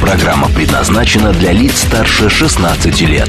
Программа 0.00 0.48
предназначена 0.48 1.32
для 1.32 1.52
лиц 1.52 1.80
старше 1.82 2.30
16 2.30 3.00
лет. 3.02 3.28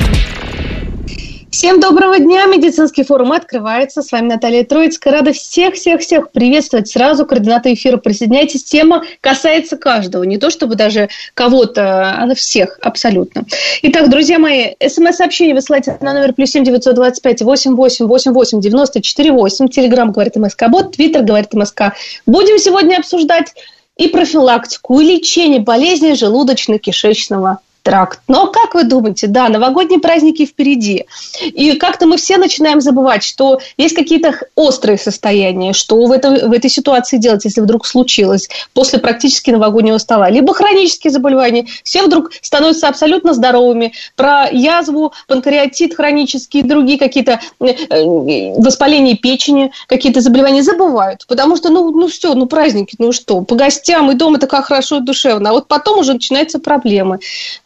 Всем 1.49 1.79
доброго 1.79 2.19
дня! 2.19 2.45
Медицинский 2.45 3.03
форум 3.03 3.31
открывается. 3.31 4.03
С 4.03 4.11
вами 4.11 4.27
Наталья 4.27 4.63
Троицкая. 4.63 5.13
Рада 5.13 5.33
всех-всех-всех 5.33 6.31
приветствовать. 6.31 6.87
Сразу 6.87 7.25
координаты 7.25 7.73
эфира 7.73 7.97
присоединяйтесь. 7.97 8.63
Тема 8.63 9.03
касается 9.19 9.77
каждого. 9.77 10.23
Не 10.23 10.37
то 10.37 10.51
чтобы 10.51 10.75
даже 10.75 11.09
кого-то, 11.33 12.11
а 12.11 12.35
всех 12.35 12.77
абсолютно. 12.83 13.45
Итак, 13.81 14.09
друзья 14.09 14.37
мои, 14.37 14.75
смс-сообщение 14.87 15.55
высылайте 15.55 15.97
на 16.01 16.13
номер 16.13 16.33
плюс 16.33 16.51
семь 16.51 16.63
девятьсот 16.63 16.93
двадцать 16.93 17.23
пять 17.23 17.41
восемь 17.41 17.73
восемь 17.75 18.05
восемь 18.05 18.31
восемь 18.31 18.61
девяносто 18.61 19.01
четыре 19.01 19.31
восемь. 19.31 19.67
Телеграмм 19.69 20.11
говорит 20.11 20.35
МСК 20.35 20.69
Бот, 20.69 20.95
Твиттер 20.95 21.23
говорит 21.23 21.51
МСК. 21.53 21.93
Будем 22.27 22.59
сегодня 22.59 22.97
обсуждать 22.97 23.55
и 23.99 24.07
профилактику, 24.07 25.01
и 25.01 25.05
лечение 25.05 25.59
болезней 25.59 26.13
желудочно-кишечного 26.13 27.57
тракт. 27.89 28.19
Но 28.27 28.45
как 28.47 28.75
вы 28.75 28.83
думаете, 28.83 29.25
да, 29.25 29.49
новогодние 29.49 29.99
праздники 29.99 30.45
впереди. 30.45 31.05
И 31.41 31.73
как-то 31.73 32.05
мы 32.05 32.17
все 32.17 32.37
начинаем 32.37 32.81
забывать, 32.81 33.23
что 33.23 33.59
есть 33.77 33.95
какие-то 33.95 34.35
острые 34.53 34.99
состояния, 34.99 35.73
что 35.73 36.05
в, 36.05 36.11
это, 36.11 36.47
в 36.47 36.51
этой 36.51 36.69
ситуации 36.69 37.17
делать, 37.17 37.45
если 37.45 37.61
вдруг 37.61 37.87
случилось 37.87 38.47
после 38.73 38.99
практически 38.99 39.49
новогоднего 39.49 39.97
стола. 39.97 40.29
Либо 40.29 40.53
хронические 40.53 41.09
заболевания. 41.09 41.65
Все 41.83 42.03
вдруг 42.03 42.29
становятся 42.41 42.89
абсолютно 42.89 43.33
здоровыми. 43.33 43.93
Про 44.15 44.47
язву, 44.51 45.13
панкреатит 45.27 45.95
хронический, 45.95 46.61
другие 46.61 46.99
какие-то 46.99 47.39
э, 47.59 47.65
э, 47.65 48.53
воспаления 48.61 49.15
печени, 49.15 49.71
какие-то 49.87 50.21
заболевания 50.21 50.61
забывают. 50.61 51.25
Потому 51.27 51.55
что, 51.55 51.69
ну, 51.69 51.89
ну 51.89 52.07
все, 52.07 52.35
ну 52.35 52.45
праздники, 52.45 52.95
ну 52.99 53.11
что, 53.11 53.41
по 53.41 53.55
гостям 53.55 54.11
и 54.11 54.13
дома 54.13 54.37
такая 54.37 54.61
хорошо 54.61 54.97
и 54.97 55.01
душевно. 55.01 55.49
А 55.49 55.53
вот 55.53 55.67
потом 55.67 55.97
уже 55.97 56.13
начинаются 56.13 56.59
проблемы 56.59 57.19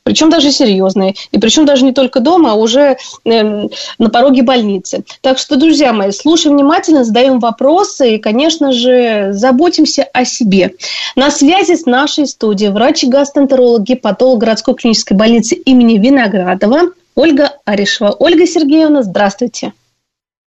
причем 0.03 0.29
даже 0.29 0.51
серьезные, 0.51 1.15
и 1.31 1.39
причем 1.39 1.65
даже 1.65 1.85
не 1.85 1.93
только 1.93 2.19
дома, 2.19 2.51
а 2.51 2.55
уже 2.55 2.97
э, 3.25 3.67
на 3.97 4.09
пороге 4.09 4.43
больницы. 4.43 5.03
Так 5.21 5.37
что, 5.37 5.55
друзья 5.55 5.93
мои, 5.93 6.11
слушаем 6.11 6.57
внимательно, 6.57 7.03
задаем 7.03 7.39
вопросы 7.39 8.15
и, 8.15 8.19
конечно 8.19 8.71
же, 8.71 9.29
заботимся 9.31 10.03
о 10.13 10.25
себе. 10.25 10.73
На 11.15 11.31
связи 11.31 11.75
с 11.75 11.85
нашей 11.85 12.27
студией 12.27 12.71
врач-гастроэнтеролог, 12.71 13.83
гепатолог 13.83 14.39
городской 14.39 14.75
клинической 14.75 15.15
больницы 15.15 15.55
имени 15.55 15.97
Виноградова 15.97 16.91
Ольга 17.15 17.53
Арешева. 17.65 18.15
Ольга 18.17 18.45
Сергеевна, 18.45 19.03
здравствуйте. 19.03 19.73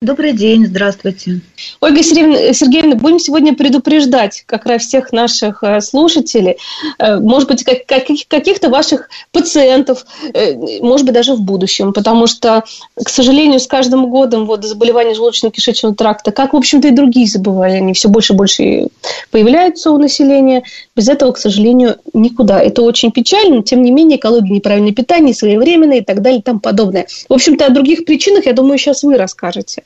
Добрый 0.03 0.33
день, 0.33 0.65
здравствуйте. 0.65 1.43
Ольга 1.83 2.03
Сергеевна, 2.03 2.97
будем 2.97 3.19
сегодня 3.19 3.55
предупреждать 3.55 4.45
как 4.47 4.65
раз 4.65 4.85
всех 4.85 5.13
наших 5.13 5.63
э, 5.63 5.83
слушателей, 5.83 6.57
э, 6.99 7.19
может 7.19 7.47
быть, 7.51 7.65
как, 7.65 7.85
каких-то 7.87 8.71
ваших 8.71 9.11
пациентов, 9.31 10.07
э, 10.33 10.55
может 10.81 11.05
быть, 11.05 11.15
даже 11.15 11.35
в 11.35 11.43
будущем, 11.43 11.93
потому 11.93 12.29
что, 12.29 12.65
к 12.97 13.11
сожалению, 13.11 13.61
с 13.61 13.67
каждым 13.67 14.09
годом 14.09 14.47
вот, 14.47 14.65
заболевания 14.65 15.13
желудочно-кишечного 15.13 15.95
тракта, 15.95 16.33
как, 16.33 16.55
в 16.55 16.57
общем-то, 16.57 16.89
и 16.89 16.93
другие 16.93 17.27
заболевания, 17.27 17.93
все 17.93 18.09
больше 18.09 18.33
и 18.33 18.37
больше 18.37 18.87
появляются 19.31 19.91
у 19.91 19.99
населения. 19.99 20.63
Без 21.01 21.09
этого, 21.09 21.33
к 21.33 21.39
сожалению, 21.39 21.97
никуда. 22.13 22.61
Это 22.61 22.83
очень 22.83 23.11
печально, 23.11 23.63
тем 23.63 23.83
не 23.83 23.91
менее, 23.91 24.19
экология, 24.19 24.53
неправильное 24.53 24.93
питание, 24.93 25.33
своевременное 25.33 26.01
и 26.01 26.05
так 26.05 26.21
далее 26.21 26.41
и 26.41 26.43
тому 26.43 26.61
подобное. 26.61 27.07
В 27.27 27.33
общем-то, 27.33 27.65
о 27.65 27.71
других 27.71 28.05
причинах, 28.05 28.45
я 28.45 28.53
думаю, 28.53 28.77
сейчас 28.77 29.03
вы 29.03 29.17
расскажете 29.17 29.85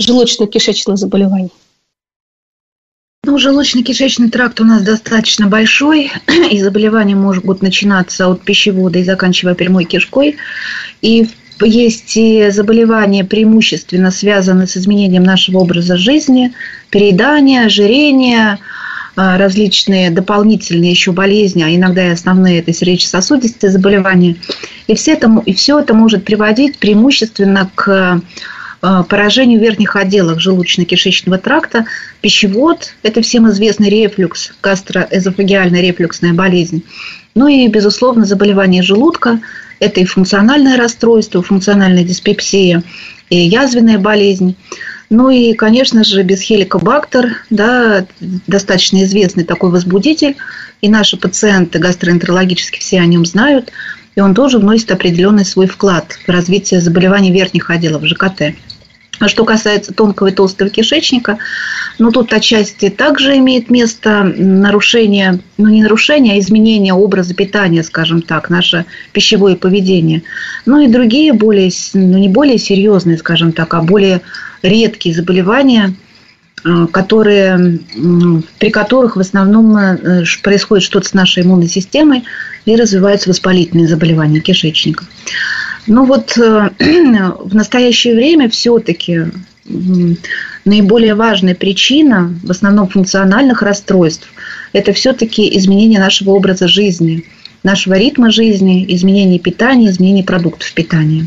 желудочно-кишечных 0.00 0.96
заболеваний? 0.96 1.50
Ну, 3.22 3.36
желудочно-кишечный 3.36 4.30
тракт 4.30 4.58
у 4.62 4.64
нас 4.64 4.80
достаточно 4.80 5.46
большой, 5.46 6.10
и 6.50 6.58
заболевания 6.58 7.16
могут 7.16 7.60
начинаться 7.60 8.26
от 8.26 8.40
пищевода 8.40 8.98
и 8.98 9.04
заканчивая 9.04 9.54
прямой 9.54 9.84
кишкой. 9.84 10.38
И 11.02 11.28
есть 11.60 12.18
заболевания 12.54 13.24
преимущественно 13.24 14.10
связаны 14.10 14.66
с 14.66 14.78
изменением 14.78 15.22
нашего 15.22 15.58
образа 15.58 15.98
жизни, 15.98 16.54
переедание, 16.88 17.66
ожирение, 17.66 18.58
различные 19.16 20.10
дополнительные 20.10 20.90
еще 20.90 21.12
болезни, 21.12 21.62
а 21.62 21.74
иногда 21.74 22.06
и 22.06 22.12
основные 22.12 22.60
это 22.60 22.72
сердечно-сосудистые 22.72 23.70
заболевания. 23.70 24.36
И 24.86 24.94
все, 24.94 25.12
это, 25.12 25.42
и 25.46 25.54
все 25.54 25.80
это 25.80 25.94
может 25.94 26.24
приводить 26.24 26.78
преимущественно 26.78 27.70
к 27.74 28.20
Э, 28.82 29.02
поражению 29.08 29.58
верхних 29.58 29.96
отделов 29.96 30.38
желудочно-кишечного 30.38 31.38
тракта, 31.38 31.86
пищевод, 32.20 32.94
это 33.02 33.22
всем 33.22 33.48
известный 33.48 33.88
рефлюкс, 33.88 34.52
гастроэзофагиальная 34.62 35.80
рефлюксная 35.80 36.34
болезнь. 36.34 36.84
Ну 37.34 37.48
и, 37.48 37.66
безусловно, 37.68 38.24
заболевание 38.24 38.82
желудка, 38.82 39.40
это 39.80 40.00
и 40.00 40.04
функциональное 40.04 40.76
расстройство, 40.76 41.42
функциональная 41.42 42.04
диспепсия, 42.04 42.82
и 43.28 43.36
язвенная 43.36 43.98
болезнь. 43.98 44.56
Ну 45.08 45.30
и, 45.30 45.54
конечно 45.54 46.02
же, 46.02 46.22
бесхеликобактер, 46.22 47.36
да, 47.50 48.06
достаточно 48.20 49.04
известный 49.04 49.44
такой 49.44 49.70
возбудитель, 49.70 50.36
и 50.82 50.88
наши 50.88 51.16
пациенты 51.16 51.78
гастроэнтерологически 51.78 52.80
все 52.80 53.00
о 53.00 53.06
нем 53.06 53.24
знают, 53.24 53.70
и 54.16 54.20
он 54.20 54.34
тоже 54.34 54.58
вносит 54.58 54.90
определенный 54.90 55.44
свой 55.44 55.66
вклад 55.66 56.18
в 56.26 56.28
развитие 56.30 56.80
заболеваний 56.80 57.32
верхних 57.32 57.70
отделов 57.70 58.04
ЖКТ. 58.04 58.56
А 59.18 59.28
что 59.28 59.44
касается 59.44 59.94
тонкого 59.94 60.28
и 60.28 60.32
толстого 60.32 60.68
кишечника, 60.68 61.38
ну, 61.98 62.12
тут 62.12 62.32
отчасти 62.34 62.90
также 62.90 63.38
имеет 63.38 63.70
место 63.70 64.24
нарушение, 64.24 65.38
ну, 65.56 65.68
не 65.68 65.82
нарушение, 65.82 66.34
а 66.34 66.38
изменение 66.38 66.92
образа 66.92 67.34
питания, 67.34 67.82
скажем 67.82 68.20
так, 68.20 68.50
наше 68.50 68.84
пищевое 69.12 69.56
поведение. 69.56 70.22
Ну, 70.66 70.80
и 70.80 70.88
другие 70.88 71.32
более, 71.32 71.70
ну, 71.94 72.18
не 72.18 72.28
более 72.28 72.58
серьезные, 72.58 73.16
скажем 73.16 73.52
так, 73.52 73.72
а 73.72 73.80
более 73.80 74.20
редкие 74.68 75.14
заболевания, 75.14 75.94
э, 76.64 76.86
которые, 76.90 77.80
при 78.58 78.70
которых 78.70 79.16
в 79.16 79.20
основном 79.20 79.76
э, 79.76 80.24
происходит 80.42 80.84
что-то 80.84 81.08
с 81.08 81.14
нашей 81.14 81.42
иммунной 81.42 81.68
системой 81.68 82.24
и 82.64 82.76
развиваются 82.76 83.30
воспалительные 83.30 83.88
заболевания 83.88 84.40
кишечника. 84.40 85.04
Ну 85.86 86.04
вот 86.04 86.36
э, 86.38 86.70
в 87.40 87.54
настоящее 87.54 88.14
время 88.14 88.48
все-таки 88.48 89.26
наиболее 90.64 91.14
важная 91.14 91.54
причина, 91.54 92.32
в 92.42 92.50
основном 92.50 92.88
функциональных 92.88 93.62
расстройств, 93.62 94.28
это 94.72 94.92
все-таки 94.92 95.56
изменение 95.58 95.98
нашего 95.98 96.30
образа 96.30 96.68
жизни, 96.68 97.24
нашего 97.62 97.94
ритма 97.94 98.30
жизни, 98.30 98.84
изменение 98.88 99.38
питания, 99.38 99.88
изменение 99.88 100.24
продуктов 100.24 100.72
питания. 100.72 101.26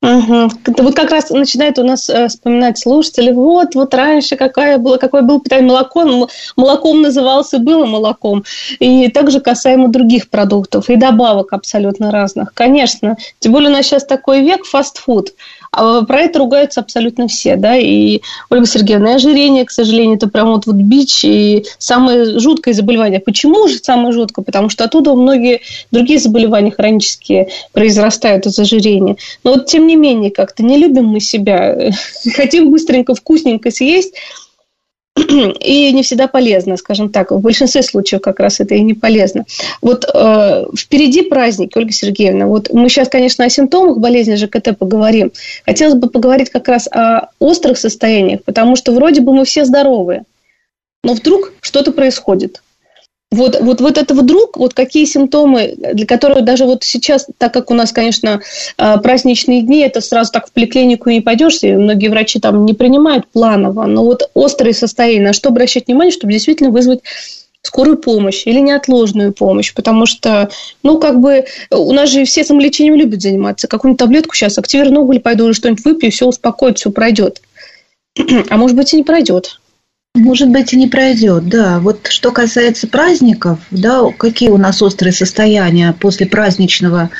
Угу. 0.00 0.50
Вот 0.78 0.94
как 0.94 1.10
раз 1.10 1.30
начинает 1.30 1.76
у 1.80 1.82
нас 1.82 2.08
э, 2.08 2.28
вспоминать 2.28 2.78
слушатели, 2.78 3.32
вот, 3.32 3.74
вот 3.74 3.92
раньше 3.94 4.36
какая 4.36 4.78
была, 4.78 4.96
какое 4.96 5.22
было 5.22 5.40
питание 5.40 5.66
молоком, 5.66 6.28
молоком 6.56 7.02
назывался, 7.02 7.58
было 7.58 7.84
молоком. 7.84 8.44
И 8.78 9.08
также 9.08 9.40
касаемо 9.40 9.88
других 9.88 10.30
продуктов 10.30 10.88
и 10.88 10.94
добавок 10.94 11.52
абсолютно 11.52 12.12
разных. 12.12 12.54
Конечно, 12.54 13.16
тем 13.40 13.52
более 13.52 13.70
у 13.70 13.72
нас 13.72 13.86
сейчас 13.86 14.04
такой 14.04 14.42
век 14.42 14.66
фастфуд. 14.66 15.30
А 15.70 16.02
про 16.02 16.20
это 16.20 16.38
ругаются 16.38 16.80
абсолютно 16.80 17.28
все, 17.28 17.56
да, 17.56 17.76
и 17.76 18.20
Ольга 18.50 18.66
Сергеевна, 18.66 19.12
и 19.12 19.14
ожирение, 19.16 19.64
к 19.64 19.70
сожалению, 19.70 20.16
это 20.16 20.28
прям 20.28 20.52
вот, 20.52 20.66
вот 20.66 20.76
бич 20.76 21.24
и 21.24 21.64
самое 21.78 22.38
жуткое 22.38 22.74
заболевание. 22.74 23.20
Почему 23.20 23.68
же 23.68 23.78
самое 23.78 24.12
жуткое? 24.12 24.44
Потому 24.44 24.70
что 24.70 24.84
оттуда 24.84 25.14
многие 25.14 25.60
другие 25.90 26.18
заболевания 26.18 26.70
хронические 26.70 27.48
произрастают 27.72 28.46
из 28.46 28.58
ожирения. 28.58 29.16
Но 29.44 29.52
вот 29.52 29.66
тем 29.66 29.86
не 29.86 29.96
менее, 29.96 30.30
как-то 30.30 30.62
не 30.62 30.78
любим 30.78 31.06
мы 31.06 31.20
себя, 31.20 31.92
хотим 32.34 32.70
быстренько, 32.70 33.14
вкусненько 33.14 33.70
съесть, 33.70 34.14
и 35.18 35.92
не 35.92 36.02
всегда 36.02 36.28
полезно, 36.28 36.76
скажем 36.76 37.10
так. 37.10 37.30
В 37.30 37.40
большинстве 37.40 37.82
случаев 37.82 38.22
как 38.22 38.40
раз 38.40 38.60
это 38.60 38.74
и 38.74 38.80
не 38.80 38.94
полезно. 38.94 39.44
Вот 39.82 40.04
э, 40.12 40.66
впереди 40.76 41.22
праздник, 41.22 41.76
Ольга 41.76 41.92
Сергеевна. 41.92 42.46
Вот 42.46 42.72
мы 42.72 42.88
сейчас, 42.88 43.08
конечно, 43.08 43.44
о 43.44 43.50
симптомах 43.50 43.98
болезни 43.98 44.36
ЖКТ 44.36 44.76
поговорим. 44.78 45.32
Хотелось 45.64 45.94
бы 45.94 46.08
поговорить 46.08 46.50
как 46.50 46.68
раз 46.68 46.88
о 46.88 47.28
острых 47.38 47.78
состояниях, 47.78 48.44
потому 48.44 48.76
что 48.76 48.92
вроде 48.92 49.20
бы 49.20 49.34
мы 49.34 49.44
все 49.44 49.64
здоровые, 49.64 50.24
но 51.02 51.14
вдруг 51.14 51.52
что-то 51.60 51.92
происходит. 51.92 52.62
Вот, 53.30 53.60
вот, 53.60 53.82
вот 53.82 53.98
это 53.98 54.14
вдруг, 54.14 54.56
вот 54.56 54.72
какие 54.72 55.04
симптомы, 55.04 55.74
для 55.76 56.06
которых 56.06 56.44
даже 56.44 56.64
вот 56.64 56.82
сейчас, 56.82 57.26
так 57.36 57.52
как 57.52 57.70
у 57.70 57.74
нас, 57.74 57.92
конечно, 57.92 58.40
а, 58.78 58.96
праздничные 58.96 59.60
дни, 59.60 59.80
это 59.80 60.00
сразу 60.00 60.32
так 60.32 60.48
в 60.48 60.52
поликлинику 60.52 61.10
не 61.10 61.20
пойдешь, 61.20 61.58
и 61.62 61.74
многие 61.74 62.08
врачи 62.08 62.40
там 62.40 62.64
не 62.64 62.72
принимают 62.72 63.26
планово, 63.28 63.84
но 63.84 64.02
вот 64.02 64.30
острые 64.32 64.72
состояния, 64.72 65.26
на 65.26 65.32
что 65.34 65.50
обращать 65.50 65.88
внимание, 65.88 66.12
чтобы 66.12 66.32
действительно 66.32 66.70
вызвать 66.70 67.00
скорую 67.60 67.98
помощь 67.98 68.46
или 68.46 68.60
неотложную 68.60 69.34
помощь, 69.34 69.74
потому 69.74 70.06
что, 70.06 70.48
ну, 70.82 70.98
как 70.98 71.20
бы, 71.20 71.44
у 71.70 71.92
нас 71.92 72.08
же 72.08 72.24
все 72.24 72.44
самолечением 72.44 72.94
любят 72.94 73.20
заниматься. 73.20 73.68
Какую-нибудь 73.68 73.98
таблетку 73.98 74.34
сейчас, 74.34 74.56
активированный 74.56 75.00
уголь 75.00 75.20
пойду 75.20 75.46
или 75.46 75.52
что-нибудь 75.52 75.84
выпью, 75.84 76.10
все 76.10 76.26
успокоит, 76.26 76.78
все 76.78 76.90
пройдет. 76.90 77.42
А 78.48 78.56
может 78.56 78.74
быть, 78.74 78.94
и 78.94 78.96
не 78.96 79.02
пройдет. 79.02 79.60
Может 80.18 80.48
быть, 80.48 80.72
и 80.72 80.76
не 80.76 80.88
пройдет, 80.88 81.48
да. 81.48 81.78
Вот 81.78 82.08
что 82.08 82.32
касается 82.32 82.88
праздников, 82.88 83.60
да, 83.70 84.02
какие 84.10 84.48
у 84.48 84.56
нас 84.56 84.82
острые 84.82 85.12
состояния 85.12 85.94
после 85.98 86.26
праздничного 86.26 87.10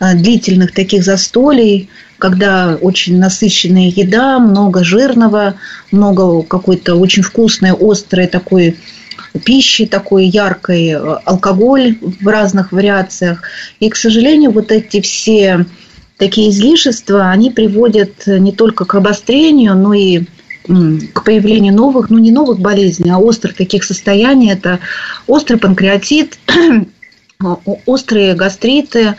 э, 0.00 0.14
длительных 0.14 0.72
таких 0.72 1.04
застолий, 1.04 1.90
когда 2.16 2.78
очень 2.80 3.18
насыщенная 3.18 3.92
еда, 3.94 4.38
много 4.38 4.84
жирного, 4.84 5.56
много 5.92 6.42
какой-то 6.42 6.94
очень 6.94 7.22
вкусной, 7.22 7.72
острой 7.78 8.26
такой 8.26 8.78
пищи 9.44 9.84
такой 9.84 10.24
яркой, 10.24 10.92
э, 10.92 10.98
алкоголь 11.26 11.98
в 12.00 12.26
разных 12.26 12.72
вариациях. 12.72 13.42
И, 13.80 13.90
к 13.90 13.96
сожалению, 13.96 14.50
вот 14.50 14.72
эти 14.72 15.02
все 15.02 15.66
такие 16.16 16.48
излишества, 16.48 17.28
они 17.28 17.50
приводят 17.50 18.26
не 18.26 18.52
только 18.52 18.86
к 18.86 18.94
обострению, 18.94 19.74
но 19.74 19.92
и 19.92 20.24
к 20.66 21.24
появлению 21.24 21.74
новых, 21.74 22.10
ну 22.10 22.18
не 22.18 22.30
новых 22.30 22.58
болезней, 22.58 23.10
а 23.10 23.18
острых 23.18 23.54
таких 23.54 23.84
состояний. 23.84 24.50
Это 24.50 24.80
острый 25.26 25.56
панкреатит, 25.56 26.38
острые 27.86 28.34
гастриты, 28.34 29.16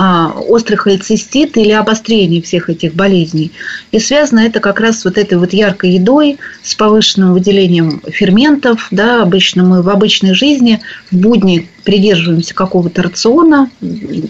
а, 0.00 0.30
острый 0.30 0.76
холецистит 0.76 1.56
или 1.56 1.72
обострение 1.72 2.40
всех 2.40 2.70
этих 2.70 2.94
болезней. 2.94 3.50
И 3.90 3.98
связано 3.98 4.40
это 4.40 4.60
как 4.60 4.78
раз 4.78 5.04
вот 5.04 5.18
этой 5.18 5.38
вот 5.38 5.52
яркой 5.52 5.90
едой 5.90 6.38
с 6.62 6.74
повышенным 6.74 7.32
выделением 7.32 8.00
ферментов. 8.06 8.86
Да, 8.92 9.22
обычно 9.22 9.64
мы 9.64 9.82
в 9.82 9.88
обычной 9.88 10.34
жизни 10.34 10.80
в 11.10 11.16
будни 11.16 11.68
придерживаемся 11.82 12.54
какого-то 12.54 13.02
рациона, 13.02 13.70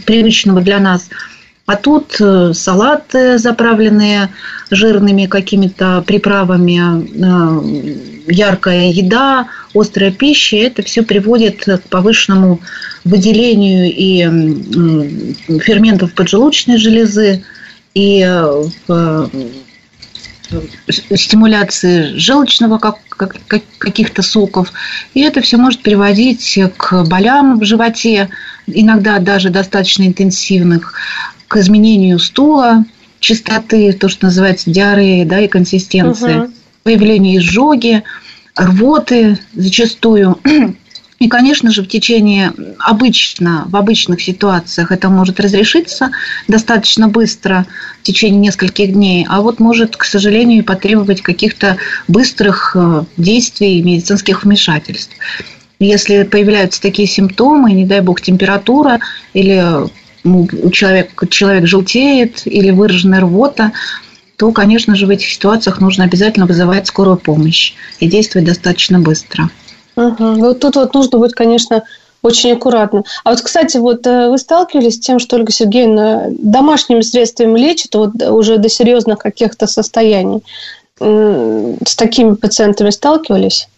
привычного 0.06 0.60
для 0.62 0.78
нас– 0.78 1.10
а 1.68 1.76
тут 1.76 2.16
э, 2.18 2.54
салаты, 2.54 3.36
заправленные 3.36 4.30
жирными 4.70 5.26
какими-то 5.26 6.02
приправами, 6.06 6.80
э, 6.80 8.32
яркая 8.32 8.90
еда, 8.90 9.48
острая 9.74 10.10
пища, 10.10 10.56
это 10.56 10.82
все 10.82 11.02
приводит 11.02 11.66
к 11.66 11.82
повышенному 11.90 12.60
выделению 13.04 13.92
и 13.94 15.58
ферментов 15.60 16.14
поджелудочной 16.14 16.78
железы, 16.78 17.44
и 17.92 18.24
э, 18.88 19.26
стимуляции 20.88 22.16
желчного 22.16 22.78
как, 22.78 22.96
как, 23.10 23.36
каких-то 23.76 24.22
соков. 24.22 24.72
И 25.12 25.20
это 25.20 25.42
все 25.42 25.58
может 25.58 25.82
приводить 25.82 26.58
к 26.78 27.04
болям 27.04 27.58
в 27.58 27.64
животе, 27.66 28.30
иногда 28.66 29.18
даже 29.18 29.50
достаточно 29.50 30.04
интенсивных, 30.04 30.94
к 31.48 31.56
изменению 31.56 32.18
стула, 32.18 32.84
чистоты, 33.20 33.92
то, 33.92 34.08
что 34.08 34.26
называется 34.26 34.70
диарея, 34.70 35.24
да, 35.24 35.40
и 35.40 35.48
консистенции, 35.48 36.36
угу. 36.36 36.52
появление 36.84 37.38
изжоги, 37.38 38.04
рвоты 38.54 39.38
зачастую. 39.54 40.38
И, 41.18 41.26
конечно 41.26 41.72
же, 41.72 41.82
в 41.82 41.88
течение 41.88 42.52
обычно, 42.78 43.64
в 43.66 43.74
обычных 43.74 44.22
ситуациях 44.22 44.92
это 44.92 45.08
может 45.08 45.40
разрешиться 45.40 46.12
достаточно 46.46 47.08
быстро, 47.08 47.66
в 48.00 48.02
течение 48.04 48.38
нескольких 48.38 48.92
дней, 48.92 49.26
а 49.28 49.40
вот 49.40 49.58
может, 49.58 49.96
к 49.96 50.04
сожалению, 50.04 50.62
потребовать 50.62 51.20
каких-то 51.20 51.76
быстрых 52.06 52.76
э, 52.78 53.02
действий 53.16 53.82
медицинских 53.82 54.44
вмешательств. 54.44 55.12
Если 55.80 56.22
появляются 56.22 56.80
такие 56.80 57.08
симптомы, 57.08 57.72
не 57.72 57.84
дай 57.84 58.00
бог 58.00 58.20
температура 58.20 59.00
или 59.32 59.88
человек, 60.72 61.28
человек 61.30 61.66
желтеет 61.66 62.46
или 62.46 62.70
выраженная 62.70 63.20
рвота, 63.20 63.72
то, 64.36 64.52
конечно 64.52 64.94
же, 64.94 65.06
в 65.06 65.10
этих 65.10 65.28
ситуациях 65.28 65.80
нужно 65.80 66.04
обязательно 66.04 66.46
вызывать 66.46 66.86
скорую 66.86 67.16
помощь 67.16 67.74
и 67.98 68.08
действовать 68.08 68.46
достаточно 68.46 69.00
быстро. 69.00 69.50
Угу. 69.96 70.34
Вот 70.34 70.60
тут 70.60 70.76
вот 70.76 70.94
нужно 70.94 71.18
быть, 71.18 71.32
конечно, 71.34 71.82
очень 72.22 72.52
аккуратно. 72.52 73.02
А 73.24 73.30
вот, 73.30 73.40
кстати, 73.40 73.78
вот 73.78 74.06
э, 74.06 74.28
вы 74.28 74.38
сталкивались 74.38 74.94
с 74.94 75.00
тем, 75.00 75.18
что 75.18 75.36
Ольга 75.36 75.52
Сергеевна 75.52 76.26
домашними 76.30 77.00
средствами 77.00 77.58
лечит 77.58 77.94
вот 77.94 78.20
уже 78.22 78.58
до 78.58 78.68
серьезных 78.68 79.18
каких-то 79.18 79.66
состояний? 79.66 80.42
С 81.00 81.94
такими 81.96 82.34
пациентами 82.34 82.90
сталкивались? 82.90 83.68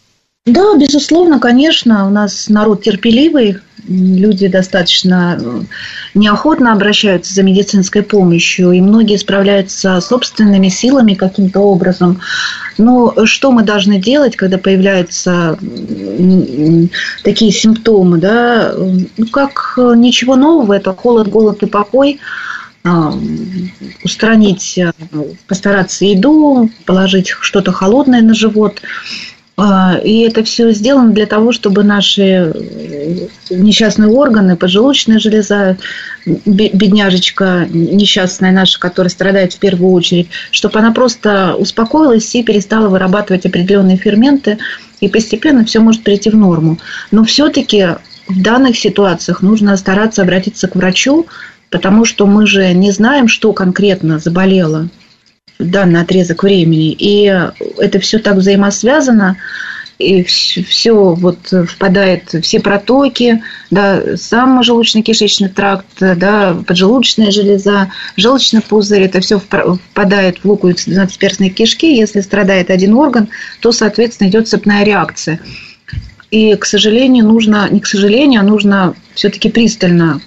Да, 0.46 0.74
безусловно, 0.76 1.38
конечно, 1.38 2.06
у 2.06 2.10
нас 2.10 2.48
народ 2.48 2.82
терпеливый, 2.82 3.58
люди 3.90 4.46
достаточно 4.46 5.38
э, 5.40 5.60
неохотно 6.14 6.72
обращаются 6.72 7.34
за 7.34 7.42
медицинской 7.42 8.02
помощью, 8.02 8.72
и 8.72 8.80
многие 8.80 9.16
справляются 9.16 10.00
собственными 10.00 10.68
силами 10.68 11.14
каким-то 11.14 11.60
образом. 11.60 12.20
Но 12.78 13.14
что 13.26 13.50
мы 13.50 13.62
должны 13.62 13.98
делать, 13.98 14.36
когда 14.36 14.58
появляются 14.58 15.58
такие 17.24 17.50
симптомы, 17.50 18.18
да? 18.18 18.72
Ну, 18.76 19.26
как 19.26 19.74
ничего 19.76 20.36
нового, 20.36 20.74
это 20.74 20.94
холод, 20.94 21.28
голод 21.28 21.62
и 21.62 21.66
покой 21.66 22.20
а, 22.84 23.12
устранить, 24.04 24.78
э, 24.78 24.92
постараться 25.46 26.04
еду, 26.04 26.70
положить 26.86 27.28
что-то 27.28 27.72
холодное 27.72 28.22
на 28.22 28.34
живот– 28.34 28.80
и 30.02 30.20
это 30.20 30.42
все 30.42 30.72
сделано 30.72 31.12
для 31.12 31.26
того, 31.26 31.52
чтобы 31.52 31.84
наши 31.84 32.22
э, 32.22 33.28
несчастные 33.50 34.08
органы, 34.08 34.56
поджелудочная 34.56 35.18
железа, 35.18 35.76
бедняжечка 36.24 37.66
несчастная 37.68 38.52
наша, 38.52 38.80
которая 38.80 39.10
страдает 39.10 39.52
в 39.52 39.58
первую 39.58 39.92
очередь, 39.92 40.28
чтобы 40.50 40.78
она 40.78 40.92
просто 40.92 41.54
успокоилась 41.56 42.34
и 42.34 42.42
перестала 42.42 42.88
вырабатывать 42.88 43.44
определенные 43.44 43.98
ферменты, 43.98 44.58
и 45.00 45.08
постепенно 45.08 45.64
все 45.64 45.80
может 45.80 46.04
прийти 46.04 46.30
в 46.30 46.36
норму. 46.36 46.78
Но 47.10 47.24
все-таки 47.24 47.96
в 48.28 48.42
данных 48.42 48.78
ситуациях 48.78 49.42
нужно 49.42 49.76
стараться 49.76 50.22
обратиться 50.22 50.68
к 50.68 50.76
врачу, 50.76 51.26
потому 51.68 52.04
что 52.04 52.26
мы 52.26 52.46
же 52.46 52.72
не 52.72 52.92
знаем, 52.92 53.28
что 53.28 53.52
конкретно 53.52 54.18
заболело 54.18 54.88
данный 55.60 56.00
отрезок 56.00 56.42
времени. 56.42 56.92
И 56.92 57.24
это 57.78 58.00
все 58.00 58.18
так 58.18 58.36
взаимосвязано, 58.36 59.36
и 59.98 60.22
все 60.24 60.92
вот 60.92 61.38
впадает, 61.68 62.34
все 62.42 62.58
протоки, 62.58 63.42
да, 63.70 64.16
сам 64.16 64.62
желудочно-кишечный 64.62 65.50
тракт, 65.50 65.86
да, 66.00 66.56
поджелудочная 66.66 67.30
железа, 67.30 67.92
желчный 68.16 68.62
пузырь, 68.62 69.02
это 69.02 69.20
все 69.20 69.38
впадает 69.38 70.38
в 70.38 70.46
луковицу 70.46 70.90
12-перстной 70.90 71.50
кишки. 71.50 71.94
Если 71.94 72.22
страдает 72.22 72.70
один 72.70 72.94
орган, 72.94 73.28
то, 73.60 73.72
соответственно, 73.72 74.28
идет 74.28 74.48
цепная 74.48 74.84
реакция. 74.84 75.38
И, 76.30 76.54
к 76.54 76.64
сожалению, 76.64 77.26
нужно, 77.26 77.68
не 77.70 77.80
к 77.80 77.86
сожалению, 77.86 78.40
а 78.40 78.44
нужно 78.44 78.94
все-таки 79.14 79.50
пристально 79.50 80.22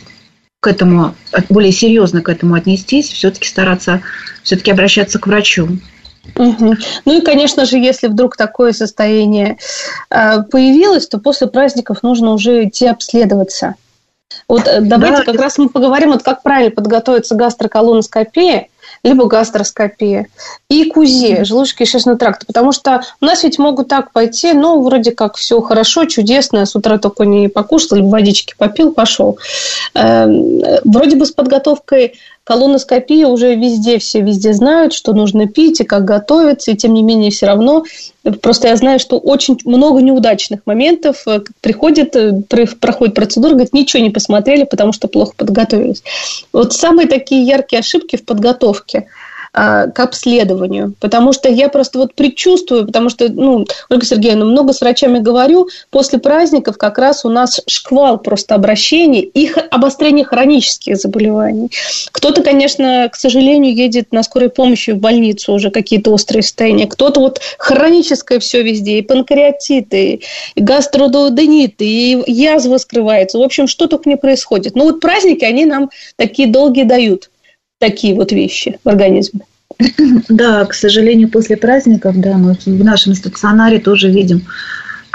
к 0.63 0.67
этому, 0.67 1.13
более 1.49 1.73
серьезно 1.73 2.21
к 2.21 2.29
этому 2.29 2.55
отнестись, 2.55 3.09
все-таки 3.09 3.49
стараться, 3.49 4.01
все-таки 4.43 4.71
обращаться 4.71 5.19
к 5.19 5.27
врачу. 5.27 5.67
Угу. 6.35 6.75
Ну 7.03 7.17
и, 7.17 7.21
конечно 7.21 7.65
же, 7.65 7.77
если 7.77 8.07
вдруг 8.07 8.37
такое 8.37 8.71
состояние 8.71 9.57
э, 10.09 10.41
появилось, 10.43 11.07
то 11.07 11.19
после 11.19 11.47
праздников 11.47 12.01
нужно 12.01 12.31
уже 12.31 12.63
идти 12.63 12.87
обследоваться. 12.87 13.75
Вот 14.47 14.65
э, 14.65 14.79
давайте 14.79 15.17
да. 15.17 15.23
как 15.25 15.41
раз 15.41 15.57
мы 15.57 15.67
поговорим, 15.67 16.13
вот 16.13 16.23
как 16.23 16.41
правильно 16.43 16.71
подготовиться 16.71 17.35
к 17.35 17.37
гастроколоноскопии, 17.37 18.69
либо 19.03 19.27
гастроскопия, 19.27 20.27
и 20.69 20.89
к 20.89 20.97
УЗИ 20.97 21.41
желудочно-кишечного 21.41 22.15
тракта, 22.15 22.45
потому 22.45 22.71
что 22.71 23.03
у 23.19 23.25
нас 23.25 23.43
ведь 23.43 23.59
могут 23.59 23.89
так 23.89 24.11
пойти, 24.11 24.53
ну, 24.53 24.81
вроде 24.81 25.11
как 25.11 25.35
все 25.35 25.59
хорошо, 25.61 26.05
чудесно, 26.05 26.65
с 26.65 26.75
утра 26.75 26.97
только 26.97 27.25
не 27.25 27.49
покушал, 27.49 27.97
либо 27.97 28.07
водички 28.07 28.55
попил, 28.57 28.93
пошел. 28.93 29.37
Эм, 29.93 30.61
вроде 30.85 31.17
бы 31.17 31.25
с 31.25 31.31
подготовкой 31.31 32.13
колоноскопия 32.43 33.27
уже 33.27 33.55
везде, 33.55 33.99
все 33.99 34.21
везде 34.21 34.53
знают, 34.53 34.93
что 34.93 35.13
нужно 35.13 35.47
пить 35.47 35.79
и 35.79 35.85
как 35.85 36.03
готовиться, 36.03 36.71
и 36.71 36.75
тем 36.75 36.93
не 36.93 37.01
менее 37.01 37.31
все 37.31 37.45
равно. 37.45 37.85
Просто 38.41 38.67
я 38.67 38.75
знаю, 38.75 38.99
что 38.99 39.17
очень 39.17 39.57
много 39.65 40.01
неудачных 40.01 40.61
моментов. 40.65 41.23
Э, 41.25 41.41
приходит, 41.61 42.15
э, 42.15 42.33
проходит 42.79 43.15
процедура, 43.15 43.51
говорит, 43.51 43.73
ничего 43.73 44.03
не 44.03 44.09
посмотрели, 44.09 44.63
потому 44.63 44.91
что 44.91 45.07
плохо 45.07 45.33
подготовились. 45.37 46.03
Вот 46.51 46.73
самые 46.73 47.07
такие 47.07 47.45
яркие 47.45 47.79
ошибки 47.79 48.17
в 48.17 48.25
подготовке. 48.25 49.07
А, 49.55 49.85
к 49.87 49.99
обследованию. 49.99 50.95
Потому 50.99 51.31
что 51.31 51.47
я 51.47 51.69
просто 51.69 51.99
вот 51.99 52.15
предчувствую, 52.15 52.87
потому 52.87 53.09
что, 53.09 53.31
ну, 53.31 53.67
Ольга 53.87 54.03
Сергеевна, 54.03 54.45
много 54.45 54.73
с 54.73 54.81
врачами 54.81 55.19
говорю, 55.19 55.69
после 55.91 56.17
праздников 56.17 56.79
как 56.79 56.97
раз 56.97 57.23
у 57.23 57.29
нас 57.29 57.61
шквал 57.67 58.17
просто 58.17 58.55
обращений 58.55 59.21
и 59.21 59.51
обострение 59.69 60.25
хронических 60.25 60.97
заболеваний. 60.97 61.69
Кто-то, 62.11 62.41
конечно, 62.41 63.07
к 63.11 63.15
сожалению, 63.15 63.75
едет 63.75 64.11
на 64.11 64.23
скорой 64.23 64.49
помощи 64.49 64.89
в 64.89 64.97
больницу 64.97 65.53
уже 65.53 65.69
какие-то 65.69 66.11
острые 66.11 66.41
состояния. 66.41 66.87
Кто-то 66.87 67.19
вот 67.19 67.39
хроническое 67.59 68.39
все 68.39 68.63
везде, 68.63 68.97
и 68.97 69.01
панкреатиты, 69.03 70.21
и 70.55 70.61
гастродуодениты, 70.61 71.85
и 71.85 72.23
язва 72.25 72.79
скрывается. 72.79 73.37
В 73.37 73.43
общем, 73.43 73.67
что 73.67 73.85
только 73.85 74.09
не 74.09 74.17
происходит. 74.17 74.75
Но 74.75 74.85
вот 74.85 74.99
праздники, 74.99 75.45
они 75.45 75.65
нам 75.65 75.91
такие 76.15 76.47
долгие 76.47 76.85
дают, 76.85 77.29
такие 77.83 78.15
вот 78.15 78.31
вещи 78.31 78.79
в 78.83 78.89
организме. 78.89 79.41
Да, 80.29 80.65
к 80.65 80.73
сожалению, 80.73 81.29
после 81.29 81.57
праздников, 81.57 82.19
да, 82.19 82.37
мы 82.37 82.57
в 82.65 82.83
нашем 82.83 83.13
стационаре 83.13 83.79
тоже 83.79 84.09
видим 84.09 84.41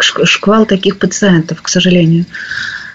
шквал 0.01 0.67
таких 0.67 0.99
пациентов, 0.99 1.63
к 1.63 1.69
сожалению. 1.69 2.27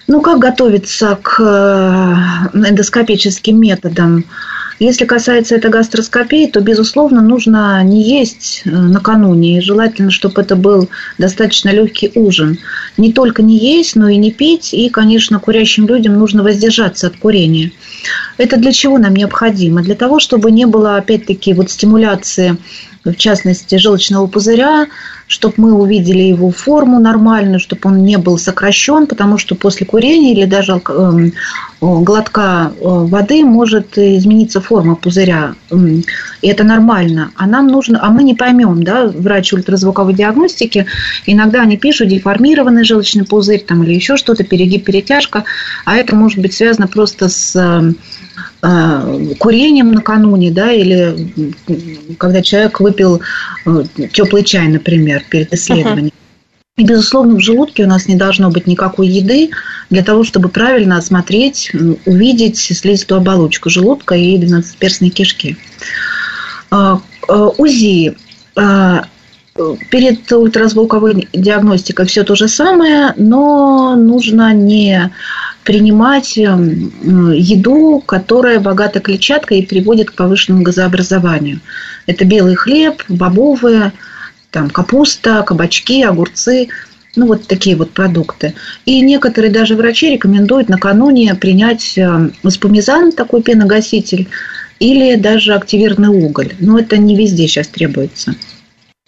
Ну, 0.08 0.22
как 0.22 0.40
готовиться 0.40 1.18
к 1.22 1.40
э, 1.40 2.70
эндоскопическим 2.70 3.60
методам? 3.60 4.26
Если 4.80 5.06
касается 5.06 5.56
это 5.56 5.70
гастроскопии, 5.70 6.48
то, 6.48 6.60
безусловно, 6.62 7.22
нужно 7.22 7.84
не 7.84 8.02
есть 8.04 8.64
э, 8.66 8.70
накануне. 8.70 9.58
И 9.58 9.62
желательно, 9.62 10.12
чтобы 10.12 10.42
это 10.42 10.56
был 10.56 10.90
достаточно 11.18 11.70
легкий 11.70 12.12
ужин. 12.16 12.58
Не 12.98 13.12
только 13.12 13.42
не 13.42 13.58
есть, 13.58 13.96
но 13.96 14.10
и 14.10 14.18
не 14.18 14.32
пить. 14.32 14.74
И, 14.74 14.90
конечно, 14.90 15.40
курящим 15.40 15.88
людям 15.88 16.20
нужно 16.20 16.44
воздержаться 16.44 17.08
от 17.08 17.18
курения. 17.18 17.72
Это 18.38 18.58
для 18.58 18.72
чего 18.72 18.98
нам 18.98 19.16
необходимо? 19.16 19.82
Для 19.82 19.96
того, 19.96 20.20
чтобы 20.20 20.52
не 20.52 20.66
было, 20.66 20.98
опять-таки, 20.98 21.54
вот 21.54 21.70
стимуляции 21.70 22.58
в 23.06 23.16
частности, 23.16 23.76
желчного 23.76 24.28
пузыря, 24.28 24.88
чтобы 25.28 25.56
мы 25.58 25.74
увидели 25.74 26.22
его 26.22 26.52
форму 26.52 27.00
нормальную, 27.00 27.60
чтобы 27.60 27.90
он 27.90 28.04
не 28.04 28.18
был 28.18 28.38
сокращен, 28.38 29.08
потому 29.08 29.38
что 29.38 29.56
после 29.56 29.86
курения 29.86 30.34
или 30.34 30.46
даже 30.46 30.82
эм, 30.88 31.34
глотка 31.84 32.72
э, 32.76 32.82
воды 32.82 33.44
может 33.44 33.98
измениться 33.98 34.62
форма 34.62 34.96
пузыря. 34.96 35.56
И 36.42 36.48
это 36.48 36.64
нормально. 36.64 37.32
А 37.36 37.46
нам 37.46 37.68
нужно, 37.68 38.00
а 38.02 38.10
мы 38.10 38.24
не 38.24 38.34
поймем, 38.34 38.84
да, 38.84 39.08
врач 39.08 39.54
ультразвуковой 39.54 40.14
диагностики, 40.14 40.86
иногда 41.26 41.62
они 41.62 41.78
пишут 41.78 42.10
деформированный 42.10 42.84
желчный 42.84 43.26
пузырь 43.26 43.64
там, 43.68 43.84
или 43.84 43.94
еще 43.94 44.18
что-то, 44.18 44.44
перегиб, 44.44 44.86
перетяжка, 44.86 45.44
а 45.86 45.96
это 45.96 46.16
может 46.16 46.40
быть 46.40 46.54
связано 46.54 46.88
просто 46.88 47.30
с 47.30 47.56
э, 48.62 49.34
курением 49.40 49.92
накануне, 49.92 50.52
да, 50.52 50.72
или 50.72 51.32
когда 52.18 52.42
человек 52.42 52.80
выпил 52.80 53.22
э, 53.66 53.84
теплый 54.14 54.44
чай, 54.44 54.68
например, 54.68 55.24
перед 55.30 55.54
исследованием. 55.54 56.08
Uh-huh. 56.08 56.23
И, 56.76 56.86
безусловно, 56.86 57.36
в 57.36 57.40
желудке 57.40 57.84
у 57.84 57.88
нас 57.88 58.08
не 58.08 58.16
должно 58.16 58.50
быть 58.50 58.66
никакой 58.66 59.08
еды 59.08 59.52
для 59.92 60.04
того, 60.04 60.24
чтобы 60.24 60.50
правильно 60.50 60.98
осмотреть, 60.98 61.72
увидеть 62.06 62.58
слизистую 62.58 63.20
оболочку 63.20 63.70
желудка 63.70 64.16
и 64.16 64.40
двенадцатиперстной 64.40 65.12
кишки. 65.12 65.56
А, 66.72 67.00
а, 67.28 67.50
УЗИ. 67.58 68.16
А, 68.56 69.06
перед 69.92 70.32
ультразвуковой 70.32 71.28
диагностикой 71.32 72.08
все 72.08 72.24
то 72.24 72.34
же 72.34 72.48
самое, 72.48 73.14
но 73.18 73.96
нужно 73.96 74.52
не 74.52 75.12
принимать 75.64 76.38
еду, 76.38 78.04
которая 78.04 78.60
богата 78.60 79.00
клетчаткой 79.00 79.60
и 79.60 79.66
приводит 79.68 80.10
к 80.10 80.16
повышенному 80.16 80.64
газообразованию. 80.64 81.60
Это 82.08 82.26
белый 82.26 82.56
хлеб, 82.56 83.04
бобовые, 83.10 83.92
там 84.54 84.70
капуста, 84.70 85.42
кабачки, 85.44 86.04
огурцы, 86.04 86.70
ну 87.16 87.26
вот 87.26 87.48
такие 87.48 87.76
вот 87.76 87.92
продукты. 87.92 88.54
И 88.86 89.02
некоторые 89.02 89.52
даже 89.52 89.76
врачи 89.76 90.12
рекомендуют 90.12 90.70
накануне 90.70 91.36
принять 91.36 91.98
э, 91.98 92.30
спумизан, 92.48 93.12
такой 93.12 93.42
пеногаситель, 93.42 94.30
или 94.80 95.16
даже 95.16 95.54
активированный 95.54 96.10
уголь. 96.10 96.54
Но 96.60 96.80
это 96.80 96.98
не 96.98 97.16
везде 97.16 97.48
сейчас 97.48 97.68
требуется. 97.68 98.36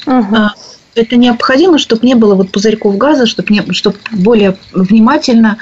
Ага. 0.06 0.54
Это 0.96 1.18
необходимо, 1.18 1.78
чтобы 1.78 2.08
не 2.08 2.16
было 2.16 2.36
вот 2.36 2.52
пузырьков 2.52 2.98
газа, 2.98 3.25
чтобы, 3.25 3.54
не, 3.54 3.62
чтобы 3.74 3.98
более 4.12 4.58
внимательно 4.72 5.58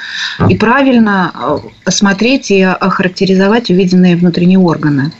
и 0.47 0.55
правильно 0.55 1.31
э, 1.33 1.57
осмотреть 1.85 2.51
и 2.51 2.61
охарактеризовать 2.61 3.69
увиденные 3.69 4.15
внутренние 4.15 4.59
органы. 4.59 5.11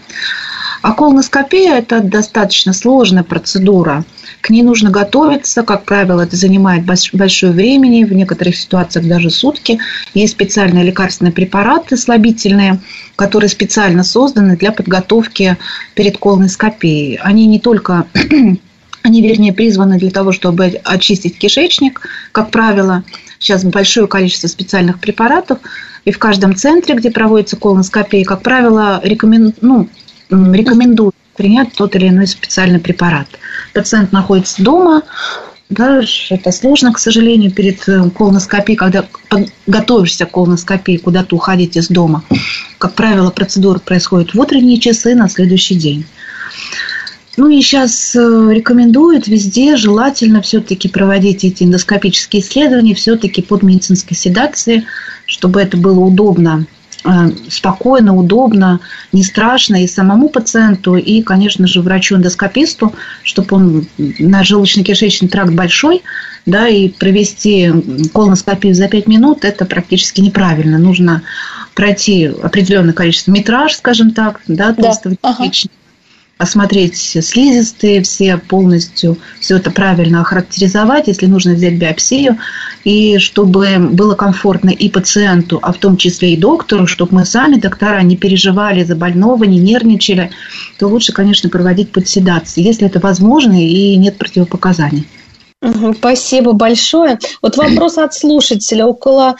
А 0.84 0.92
колоноскопия– 0.92 1.76
это 1.78 2.02
достаточно 2.02 2.74
сложная 2.74 3.24
процедура. 3.24 4.04
К 4.42 4.50
ней 4.50 4.64
нужно 4.64 4.90
готовиться. 4.90 5.64
Как 5.64 5.86
правило, 5.86 6.20
это 6.20 6.36
занимает 6.36 6.84
большое 6.84 7.54
времени, 7.54 8.04
в 8.04 8.12
некоторых 8.12 8.58
ситуациях 8.58 9.08
даже 9.08 9.30
сутки. 9.30 9.80
Есть 10.14 10.34
специальные 10.34 10.84
лекарственные 10.84 11.32
препараты 11.32 11.96
слабительные, 11.96 12.82
которые 13.16 13.50
специально 13.50 14.04
созданы 14.04 14.58
для 14.58 14.74
подготовки 14.74 15.56
перед 15.96 16.18
колоноскопией. 16.18 17.16
Они 17.16 17.46
не 17.46 17.62
только 17.62 18.06
они, 19.04 19.22
вернее, 19.22 19.54
призваны 19.54 19.98
для 19.98 20.12
того, 20.12 20.34
чтобы 20.34 20.82
очистить 20.84 21.38
кишечник, 21.38 22.02
как 22.34 22.52
правило. 22.52 23.06
Сейчас 23.40 23.64
большое 23.64 24.08
количество 24.08 24.48
специальных 24.50 25.00
препаратов. 25.00 25.60
И 26.04 26.12
в 26.12 26.20
каждом 26.20 26.58
центре, 26.58 26.96
где 26.96 27.10
проводится 27.10 27.56
колоноскопия, 27.56 28.26
как 28.26 28.42
правило, 28.42 29.00
рекомен... 29.02 29.54
ну, 29.62 29.88
рекомендуют 30.54 31.16
принять 31.36 31.74
тот 31.74 31.96
или 31.96 32.10
иной 32.10 32.28
специальный 32.28 32.80
препарат. 32.80 33.28
Пациент 33.74 34.12
находится 34.12 34.64
дома, 34.64 35.04
да, 35.70 36.02
это 36.30 36.52
сложно, 36.52 36.94
к 36.94 37.00
сожалению, 37.00 37.52
перед 37.52 37.88
э, 37.88 38.10
колоноскопией, 38.12 38.78
когда 38.78 39.06
готовишься 39.66 40.26
к 40.26 40.32
колоноскопии, 40.32 40.98
куда-то 40.98 41.36
уходить 41.36 41.78
из 41.78 41.88
дома. 41.88 42.24
Как 42.78 42.94
правило, 42.94 43.32
процедура 43.32 43.80
происходит 43.80 44.34
в 44.34 44.40
утренние 44.40 44.80
часы 44.80 45.16
на 45.16 45.28
следующий 45.30 45.76
день. 45.76 46.06
Ну 47.38 47.50
и 47.50 47.62
сейчас 47.62 48.16
э, 48.16 48.20
рекомендуют 48.52 49.28
везде 49.28 49.76
желательно 49.76 50.44
все-таки 50.44 50.90
проводить 50.90 51.44
эти 51.44 51.64
эндоскопические 51.64 52.44
исследования 52.44 52.94
все-таки 52.94 53.42
под 53.42 53.64
медицинской 53.64 54.16
седацией, 54.16 54.86
чтобы 55.26 55.62
это 55.62 55.78
было 55.78 56.02
удобно 56.02 56.68
спокойно, 57.50 58.16
удобно, 58.16 58.80
не 59.12 59.24
страшно 59.24 59.84
и 59.84 59.88
самому 59.88 60.30
пациенту, 60.30 60.96
и, 60.96 61.22
конечно 61.22 61.68
же, 61.68 61.82
врачу-эндоскописту, 61.82 62.94
чтобы 63.24 63.56
он 63.56 63.88
на 63.98 64.44
желудочно-кишечный 64.44 65.28
тракт 65.28 65.52
большой, 65.52 66.02
да, 66.46 66.68
и 66.68 66.90
провести 66.90 67.72
колоноскопию 68.14 68.74
за 68.74 68.88
5 68.88 69.08
минут, 69.08 69.46
это 69.46 69.66
практически 69.66 70.22
неправильно. 70.22 70.78
Нужно 70.78 71.24
пройти 71.74 72.26
определенное 72.26 72.94
количество 72.94 73.32
метраж, 73.32 73.76
скажем 73.76 74.12
так, 74.12 74.42
да, 74.48 74.74
толстого 74.74 75.16
да. 75.22 75.34
кишечника, 75.34 75.76
осмотреть 76.38 76.98
слизистые 76.98 78.02
все 78.02 78.38
полностью, 78.38 79.18
все 79.40 79.58
это 79.58 79.72
правильно 79.72 80.22
охарактеризовать, 80.22 81.08
если 81.08 81.26
нужно 81.26 81.54
взять 81.54 81.76
биопсию, 81.76 82.38
и 82.84 83.18
чтобы 83.20 83.78
было 83.78 84.16
комфортно 84.16 84.70
и 84.70 84.90
пациенту, 84.90 85.60
а 85.62 85.72
в 85.72 85.78
том 85.78 85.96
числе 85.96 86.34
и 86.34 86.38
доктору, 86.38 86.88
чтобы 86.88 87.16
мы 87.16 87.26
сами, 87.26 87.56
доктора, 87.56 88.02
не 88.02 88.18
переживали 88.18 88.84
за 88.84 88.96
больного, 88.96 89.44
не 89.46 89.60
нервничали, 89.60 90.32
то 90.80 90.88
лучше, 90.88 91.14
конечно, 91.14 91.50
проводить 91.50 91.92
под 91.92 92.08
седацией, 92.08 92.68
если 92.68 92.88
это 92.88 93.00
возможно 93.00 93.54
и 93.54 93.96
нет 93.96 94.18
противопоказаний. 94.18 95.08
Спасибо 95.98 96.52
большое. 96.52 97.20
Вот 97.42 97.56
вопрос 97.56 97.98
от 97.98 98.14
слушателя. 98.14 98.86
Около 98.86 99.36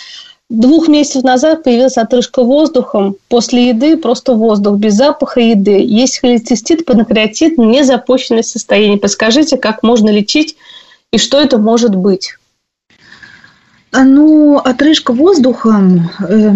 Двух 0.54 0.88
месяцев 0.88 1.24
назад 1.24 1.64
появилась 1.64 1.98
отрыжка 1.98 2.44
воздухом. 2.44 3.16
После 3.28 3.70
еды 3.70 3.98
просто 3.98 4.36
воздух, 4.36 4.78
без 4.78 4.94
запаха 4.94 5.40
еды. 5.40 5.84
Есть 5.84 6.20
холецистит, 6.20 6.86
панкреатит, 6.86 7.58
незапущенное 7.58 8.44
состояние. 8.44 9.00
Подскажите, 9.00 9.58
как 9.58 9.82
можно 9.82 10.12
лечить 10.12 10.56
и 11.12 11.18
что 11.18 11.42
это 11.42 11.58
может 11.58 11.96
быть? 11.96 12.38
Ну, 13.92 14.60
отрыжка 14.60 15.12
воздухом 15.12 16.12
э, 16.30 16.52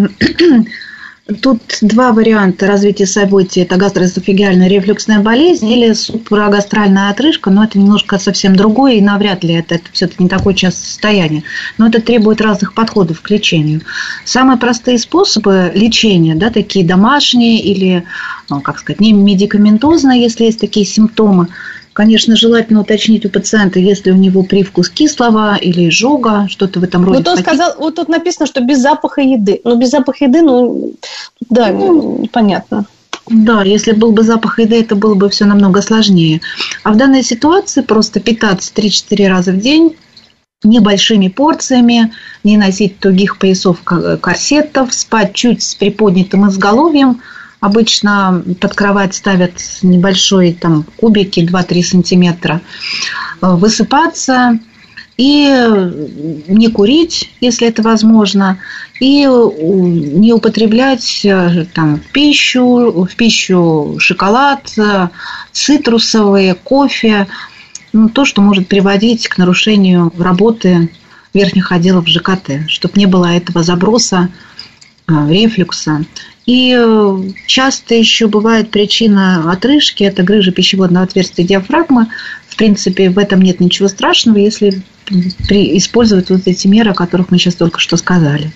Тут 1.41 1.61
два 1.81 2.13
варианта 2.13 2.67
развития 2.67 3.05
событий. 3.05 3.59
Это 3.59 3.75
гастроэзофагиальная 3.75 4.69
рефлюксная 4.69 5.19
болезнь 5.19 5.69
или 5.69 5.91
супрагастральная 5.91 7.09
отрыжка, 7.09 7.49
но 7.49 7.65
это 7.65 7.77
немножко 7.77 8.17
совсем 8.17 8.55
другое, 8.55 8.93
и 8.93 9.01
навряд 9.01 9.43
ли 9.43 9.55
это, 9.55 9.75
это 9.75 9.85
все-таки 9.91 10.23
не 10.23 10.29
такое 10.29 10.53
частое 10.53 10.85
состояние. 10.85 11.43
Но 11.77 11.87
это 11.87 12.01
требует 12.01 12.39
разных 12.39 12.73
подходов 12.73 13.19
к 13.19 13.29
лечению. 13.29 13.81
Самые 14.23 14.57
простые 14.57 14.97
способы 14.99 15.69
лечения, 15.75 16.33
да, 16.33 16.49
такие 16.49 16.85
домашние 16.85 17.59
или, 17.59 18.05
ну, 18.49 18.61
как 18.61 18.79
сказать, 18.79 19.01
не 19.01 19.11
медикаментозные, 19.11 20.21
если 20.21 20.45
есть 20.45 20.61
такие 20.61 20.85
симптомы, 20.85 21.49
Конечно, 21.97 22.35
желательно 22.35 22.81
уточнить 22.81 23.25
у 23.25 23.29
пациента, 23.29 23.79
если 23.79 24.11
у 24.11 24.15
него 24.15 24.43
привкус 24.43 24.87
кислого 24.87 25.55
или 25.55 25.89
изжога, 25.89 26.45
что-то 26.47 26.79
в 26.79 26.83
этом 26.83 27.03
роде. 27.03 27.17
Вот 27.17 27.27
он 27.27 27.37
сказал, 27.39 27.73
вот 27.79 27.95
тут 27.95 28.07
написано, 28.07 28.45
что 28.45 28.61
без 28.61 28.77
запаха 28.77 29.21
еды. 29.21 29.61
Ну, 29.63 29.77
без 29.77 29.89
запаха 29.89 30.25
еды, 30.25 30.43
ну, 30.43 30.93
да, 31.49 31.71
ну, 31.71 32.29
понятно. 32.31 32.85
Да, 33.31 33.63
если 33.63 33.93
был 33.93 34.11
бы 34.11 34.21
запах 34.21 34.59
еды, 34.59 34.79
это 34.79 34.95
было 34.95 35.15
бы 35.15 35.27
все 35.31 35.45
намного 35.45 35.81
сложнее. 35.81 36.39
А 36.83 36.91
в 36.91 36.97
данной 36.97 37.23
ситуации 37.23 37.81
просто 37.81 38.19
питаться 38.19 38.71
3-4 38.75 39.27
раза 39.27 39.51
в 39.51 39.57
день 39.57 39.95
небольшими 40.63 41.29
порциями, 41.29 42.13
не 42.43 42.57
носить 42.57 42.99
тугих 42.99 43.39
поясов 43.39 43.81
корсетов, 43.81 44.93
спать 44.93 45.33
чуть 45.33 45.63
с 45.63 45.73
приподнятым 45.73 46.47
изголовьем. 46.47 47.21
Обычно 47.59 48.43
под 48.61 48.73
кровать 48.75 49.15
ставят 49.15 49.53
небольшой 49.81 50.53
там 50.53 50.85
кубики 50.97 51.39
2-3 51.39 51.83
сантиметра. 51.83 52.61
Э, 53.41 53.55
высыпаться 53.55 54.59
и 55.17 55.47
не 56.47 56.69
курить, 56.69 57.31
если 57.41 57.67
это 57.67 57.81
возможно, 57.81 58.59
и 58.99 59.25
не 59.25 60.31
употреблять 60.31 61.21
э, 61.25 61.65
там, 61.73 61.99
в 61.99 62.11
пищу, 62.11 63.07
в 63.09 63.15
пищу 63.15 63.95
шоколад, 63.99 64.71
э, 64.77 65.09
цитрусовые, 65.51 66.53
кофе, 66.53 67.27
ну, 67.93 68.09
то, 68.09 68.25
что 68.25 68.41
может 68.43 68.67
приводить 68.67 69.27
к 69.27 69.39
нарушению 69.39 70.13
работы 70.19 70.91
верхних 71.33 71.71
отделов 71.71 72.07
ЖКТ, 72.07 72.67
чтобы 72.67 72.93
не 72.99 73.07
было 73.07 73.25
этого 73.25 73.63
заброса, 73.63 74.29
рефлюкса. 75.07 76.05
И 76.45 76.79
часто 77.45 77.95
еще 77.95 78.27
бывает 78.27 78.71
причина 78.71 79.51
отрыжки, 79.51 80.03
это 80.03 80.23
грыжа 80.23 80.51
пищеводного 80.51 81.05
отверстия 81.05 81.45
диафрагмы. 81.45 82.07
В 82.47 82.55
принципе, 82.55 83.09
в 83.09 83.19
этом 83.19 83.41
нет 83.41 83.59
ничего 83.59 83.87
страшного, 83.87 84.37
если 84.37 84.81
использовать 85.49 86.29
вот 86.29 86.41
эти 86.45 86.67
меры, 86.67 86.91
о 86.91 86.95
которых 86.95 87.31
мы 87.31 87.37
сейчас 87.37 87.55
только 87.55 87.79
что 87.79 87.97
сказали. 87.97 88.51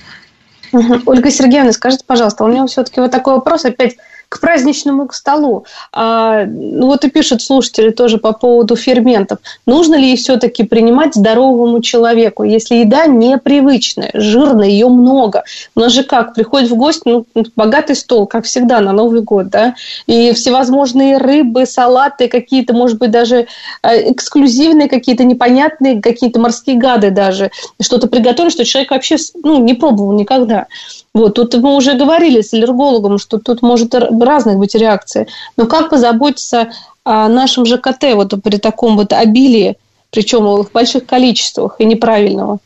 Ольга 0.72 1.30
Сергеевна, 1.30 1.74
скажите, 1.74 2.04
пожалуйста, 2.08 2.46
у 2.46 2.48
меня 2.48 2.66
все-таки 2.66 3.02
вот 3.02 3.12
такой 3.12 3.34
вопрос 3.36 3.66
опять 3.66 3.98
к 4.32 4.40
праздничному 4.40 5.10
столу. 5.12 5.66
А, 5.92 6.46
ну 6.46 6.86
вот 6.86 7.04
и 7.04 7.10
пишут 7.10 7.42
слушатели 7.42 7.90
тоже 7.90 8.18
по 8.18 8.32
поводу 8.32 8.78
ферментов. 8.78 9.40
Нужно 9.66 9.96
ли 9.96 10.16
все-таки 10.16 10.64
принимать 10.64 11.16
здоровому 11.16 11.82
человеку, 11.82 12.46
если 12.46 12.76
еда 12.76 13.08
непривычная, 13.08 14.10
жирная, 14.14 14.70
ее 14.70 14.88
много? 14.88 15.44
У 15.76 15.82
нас 15.82 15.92
же 15.92 16.04
как, 16.04 16.34
приходит 16.34 16.72
в 16.72 16.76
гости, 16.76 17.02
ну, 17.04 17.26
богатый 17.58 17.94
стол, 17.94 18.26
как 18.26 18.46
всегда, 18.46 18.80
на 18.80 18.94
Новый 18.94 19.20
год, 19.20 19.50
да, 19.50 19.76
и 20.08 20.32
всевозможные 20.32 21.18
рыбы, 21.18 21.66
салаты, 21.66 22.30
какие-то, 22.30 22.74
может 22.74 23.00
быть, 23.00 23.12
даже 23.12 23.48
э, 23.84 24.12
эксклюзивные, 24.14 24.88
какие-то 24.88 25.26
непонятные, 25.26 26.02
какие-то 26.02 26.40
морские 26.40 26.78
гады 26.78 27.12
даже, 27.12 27.52
что-то 27.82 28.08
приготовили, 28.08 28.50
что 28.50 28.64
человек 28.64 28.92
вообще 28.92 29.18
ну, 29.44 29.62
не 29.62 29.74
пробовал 29.74 30.14
никогда. 30.14 30.68
Вот, 31.14 31.36
тут 31.36 31.54
мы 31.56 31.76
уже 31.76 31.96
говорили 31.96 32.42
с 32.42 32.54
аллергологом, 32.54 33.18
что 33.18 33.38
тут 33.38 33.62
может 33.62 33.94
разных 33.94 34.58
быть 34.58 34.76
реакции. 34.76 35.28
Но 35.58 35.66
как 35.66 35.90
позаботиться 35.90 36.72
о 37.04 37.28
нашем 37.28 37.66
ЖКТ 37.66 38.14
вот 38.14 38.34
при 38.42 38.58
таком 38.58 38.96
вот 38.96 39.12
обилии, 39.12 39.78
причем 40.10 40.46
в 40.46 40.72
больших 40.72 41.06
количествах 41.06 41.76
и 41.80 41.86
неправильного? 41.86 42.60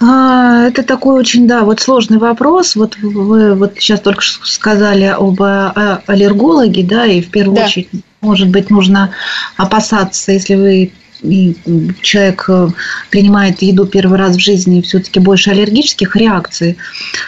А, 0.00 0.66
это 0.66 0.82
такой 0.82 1.14
очень, 1.14 1.46
да, 1.46 1.62
вот 1.62 1.80
сложный 1.80 2.18
вопрос. 2.18 2.74
Вот 2.74 2.96
вы 2.96 3.54
вот 3.54 3.74
сейчас 3.78 4.00
только 4.00 4.22
что 4.22 4.44
сказали 4.46 5.04
об 5.04 5.40
а, 5.42 6.02
аллергологе, 6.06 6.84
да, 6.84 7.06
и 7.06 7.20
в 7.20 7.30
первую 7.30 7.56
да. 7.56 7.64
очередь, 7.66 7.88
может 8.20 8.48
быть, 8.48 8.70
нужно 8.70 9.10
опасаться, 9.56 10.32
если 10.32 10.54
вы 10.54 10.92
и 11.24 11.56
человек 12.02 12.44
э, 12.48 12.68
принимает 13.10 13.62
еду 13.62 13.86
первый 13.86 14.18
раз 14.18 14.36
в 14.36 14.40
жизни, 14.40 14.82
все-таки 14.82 15.20
больше 15.20 15.50
аллергических 15.50 16.14
реакций 16.16 16.76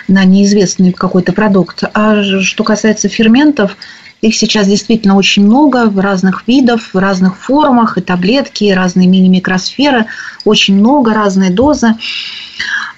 на 0.06 0.24
неизвестный 0.24 0.92
какой-то 0.92 1.32
продукт. 1.32 1.84
А 1.94 2.22
что 2.42 2.64
касается 2.64 3.08
ферментов, 3.08 3.76
их 4.22 4.34
сейчас 4.34 4.66
действительно 4.66 5.16
очень 5.16 5.44
много, 5.44 5.86
в 5.86 5.98
разных 5.98 6.46
видов, 6.46 6.90
в 6.92 6.98
разных 6.98 7.36
формах, 7.36 7.98
и 7.98 8.00
таблетки, 8.00 8.64
и 8.64 8.72
разные 8.72 9.06
мини-микросферы, 9.08 10.06
очень 10.44 10.76
много, 10.76 11.12
разные 11.12 11.50
дозы. 11.50 11.94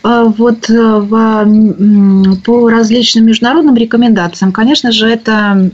А 0.05 0.25
вот 0.25 0.71
э, 0.71 2.37
по 2.45 2.71
различным 2.71 3.27
международным 3.27 3.77
рекомендациям, 3.77 4.53
конечно 4.53 4.93
же, 4.93 5.09
это 5.09 5.71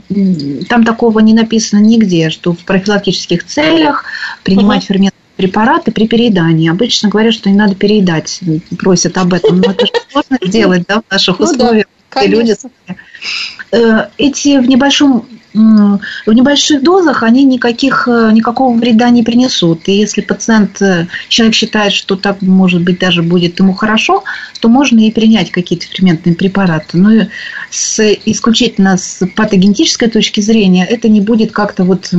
там 0.67 0.83
такого 0.83 1.19
не 1.19 1.33
написано 1.33 1.79
нигде, 1.79 2.31
что 2.31 2.53
в 2.53 2.59
профилактических 2.59 3.45
целях 3.45 4.03
принимать 4.43 4.79
угу. 4.79 4.87
ферментные 4.87 5.14
препараты 5.35 5.91
при 5.91 6.07
переедании. 6.07 6.69
Обычно 6.69 7.09
говорят, 7.09 7.33
что 7.33 7.49
не 7.49 7.57
надо 7.57 7.75
переедать, 7.75 8.39
просят 8.79 9.17
об 9.17 9.33
этом. 9.33 9.59
Но 9.61 9.71
это 9.71 9.85
же 9.85 9.91
сложно 10.09 10.37
сделать 10.41 10.85
да, 10.87 11.01
в 11.01 11.11
наших 11.11 11.39
условиях. 11.39 11.85
Ну, 12.15 12.21
да, 12.21 12.27
люди 12.27 12.55
э, 13.71 14.07
эти 14.17 14.59
в 14.59 14.67
небольшом 14.67 15.27
в 15.55 16.33
небольших 16.33 16.83
дозах 16.83 17.23
они 17.23 17.45
никаких, 17.45 18.09
э, 18.09 18.31
никакого 18.33 18.77
вреда 18.77 19.09
не 19.09 19.23
принесут. 19.23 19.87
И 19.87 19.93
если 19.93 20.19
пациент, 20.19 20.81
э, 20.81 21.07
человек 21.29 21.55
считает, 21.55 21.93
что 21.93 22.17
так, 22.17 22.41
может 22.41 22.81
быть, 22.81 22.99
даже 22.99 23.23
будет 23.23 23.57
ему 23.59 23.73
хорошо, 23.73 24.25
то 24.59 24.67
можно 24.67 24.99
и 24.99 25.11
принять 25.11 25.51
какие-то 25.51 25.85
ферментные 25.85 26.35
препараты. 26.35 26.97
Но 26.97 27.27
с, 27.69 28.03
исключительно 28.25 28.97
с 28.97 29.25
патогенетической 29.33 30.09
точки 30.09 30.41
зрения 30.41 30.85
это 30.85 31.07
не 31.07 31.21
будет 31.21 31.53
как-то 31.53 31.85
вот 31.85 32.11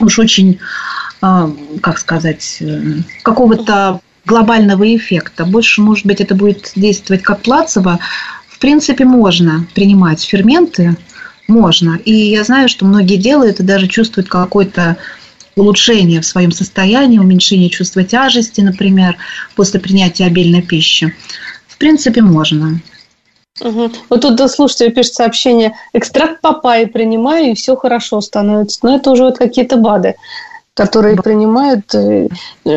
уж 0.00 0.18
очень, 0.18 0.58
как 1.22 1.98
сказать, 1.98 2.56
э, 2.60 2.82
какого-то 3.22 4.00
глобального 4.24 4.96
эффекта. 4.96 5.44
Больше, 5.44 5.80
может 5.80 6.04
быть, 6.04 6.20
это 6.20 6.34
будет 6.34 6.72
действовать 6.74 7.22
как 7.22 7.42
плацебо. 7.42 8.00
В 8.48 8.58
принципе, 8.58 9.04
можно 9.04 9.66
принимать 9.74 10.22
ферменты, 10.22 10.96
можно. 11.46 11.98
И 12.04 12.12
я 12.12 12.42
знаю, 12.42 12.68
что 12.68 12.84
многие 12.84 13.16
делают 13.16 13.60
и 13.60 13.64
даже 13.64 13.86
чувствуют 13.86 14.28
какое-то 14.28 14.96
улучшение 15.54 16.20
в 16.20 16.26
своем 16.26 16.50
состоянии, 16.50 17.18
уменьшение 17.18 17.68
чувства 17.68 18.02
тяжести, 18.02 18.60
например, 18.60 19.16
после 19.54 19.78
принятия 19.78 20.24
обильной 20.24 20.62
пищи. 20.62 21.14
В 21.68 21.76
принципе, 21.78 22.22
можно. 22.22 22.80
Угу. 23.60 23.92
Вот 24.08 24.22
тут 24.22 24.50
слушайте, 24.50 24.90
пишет 24.90 25.14
сообщение, 25.14 25.74
экстракт 25.92 26.40
папайи 26.40 26.86
принимаю, 26.86 27.52
и 27.52 27.54
все 27.54 27.76
хорошо 27.76 28.20
становится. 28.20 28.80
Но 28.82 28.96
это 28.96 29.10
уже 29.10 29.24
вот 29.24 29.38
какие-то 29.38 29.76
БАДы 29.76 30.16
которые 30.74 31.16
принимают, 31.16 31.94
э, 31.94 32.28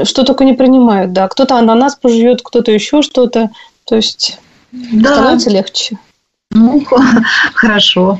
что 0.03 0.23
только 0.23 0.43
не 0.43 0.53
принимают, 0.53 1.13
да. 1.13 1.27
Кто-то 1.27 1.57
ананас 1.57 1.95
пожует, 1.95 2.41
кто-то 2.43 2.71
еще 2.71 3.01
что-то. 3.01 3.51
То 3.85 3.95
есть 3.95 4.39
да. 4.71 5.13
становится 5.13 5.49
легче. 5.49 5.97
Ну, 6.51 6.83
хорошо. 7.53 8.19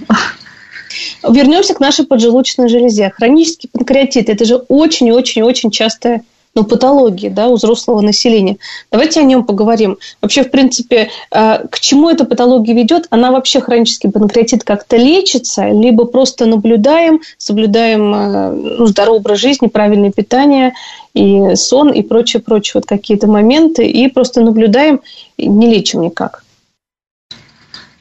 Вернемся 1.27 1.73
к 1.73 1.79
нашей 1.79 2.05
поджелудочной 2.05 2.69
железе. 2.69 3.11
Хронический 3.15 3.67
панкреатит– 3.67 4.29
это 4.29 4.45
же 4.45 4.55
очень-очень-очень 4.55 5.71
частая 5.71 6.23
ну, 6.55 6.63
патологии 6.63 7.27
да, 7.27 7.47
у 7.47 7.55
взрослого 7.55 8.01
населения. 8.01 8.57
Давайте 8.91 9.19
о 9.19 9.23
нем 9.23 9.43
поговорим. 9.43 9.97
Вообще, 10.21 10.43
в 10.43 10.51
принципе, 10.51 11.09
э, 11.31 11.67
к 11.69 11.79
чему 11.81 12.09
эта 12.09 12.23
патология 12.23 12.73
ведет? 12.73 13.07
Она 13.09 13.31
вообще 13.31 13.59
хронический 13.59 14.09
панкреатит 14.09 14.63
как-то 14.63 14.95
лечится, 14.95 15.67
либо 15.67 16.05
просто 16.05 16.45
наблюдаем, 16.45 17.19
соблюдаем 17.37 18.13
э, 18.13 18.51
ну, 18.51 18.85
здоровый 18.85 19.19
образ 19.19 19.39
жизни, 19.39 19.67
правильное 19.67 20.11
питание 20.11 20.73
и 21.13 21.55
сон 21.55 21.91
и 21.91 22.01
прочее, 22.01 22.41
прочее, 22.41 22.73
вот 22.75 22.85
какие-то 22.85 23.27
моменты, 23.27 23.85
и 23.85 24.07
просто 24.07 24.41
наблюдаем, 24.41 25.01
не 25.37 25.67
лечим 25.67 26.01
никак. 26.01 26.44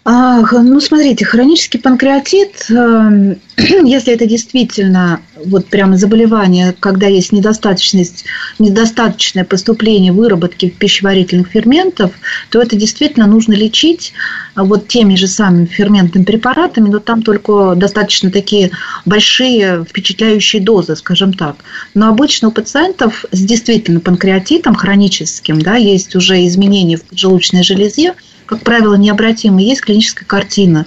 А, 0.06 0.40
ну, 0.60 0.80
смотрите, 0.80 1.24
хронический 1.24 1.78
панкреатит, 1.78 2.66
эм, 2.68 3.38
если 3.56 4.12
это 4.12 4.26
действительно 4.26 5.22
вот 5.46 5.66
прямо 5.68 5.96
заболевание, 5.96 6.74
когда 6.78 7.06
есть 7.06 7.32
недостаточность, 7.32 8.26
недостаточное 8.58 9.44
поступление 9.44 10.12
выработки 10.12 10.68
пищеварительных 10.68 11.48
ферментов, 11.48 12.12
то 12.50 12.60
это 12.60 12.76
действительно 12.76 13.26
нужно 13.26 13.54
лечить 13.54 14.12
вот 14.54 14.88
теми 14.88 15.16
же 15.16 15.26
самыми 15.26 15.64
ферментными 15.64 16.24
препаратами, 16.24 16.90
но 16.90 16.98
там 16.98 17.22
только 17.22 17.74
достаточно 17.74 18.30
такие 18.30 18.72
большие 19.06 19.86
впечатляющие 19.88 20.60
дозы, 20.60 20.96
скажем 20.96 21.32
так. 21.32 21.56
Но 21.94 22.10
обычно 22.10 22.48
у 22.48 22.50
пациентов 22.50 23.24
с 23.32 23.40
действительно 23.40 24.00
панкреатитом 24.00 24.74
хроническим, 24.74 25.62
да, 25.62 25.76
есть 25.76 26.14
уже 26.14 26.46
изменения 26.46 26.98
в 26.98 27.04
поджелудочной 27.04 27.62
железе, 27.62 28.12
как 28.46 28.60
правило, 28.60 28.94
необратимы. 28.94 29.62
Есть 29.62 29.82
клиническая 29.82 30.26
картина. 30.26 30.86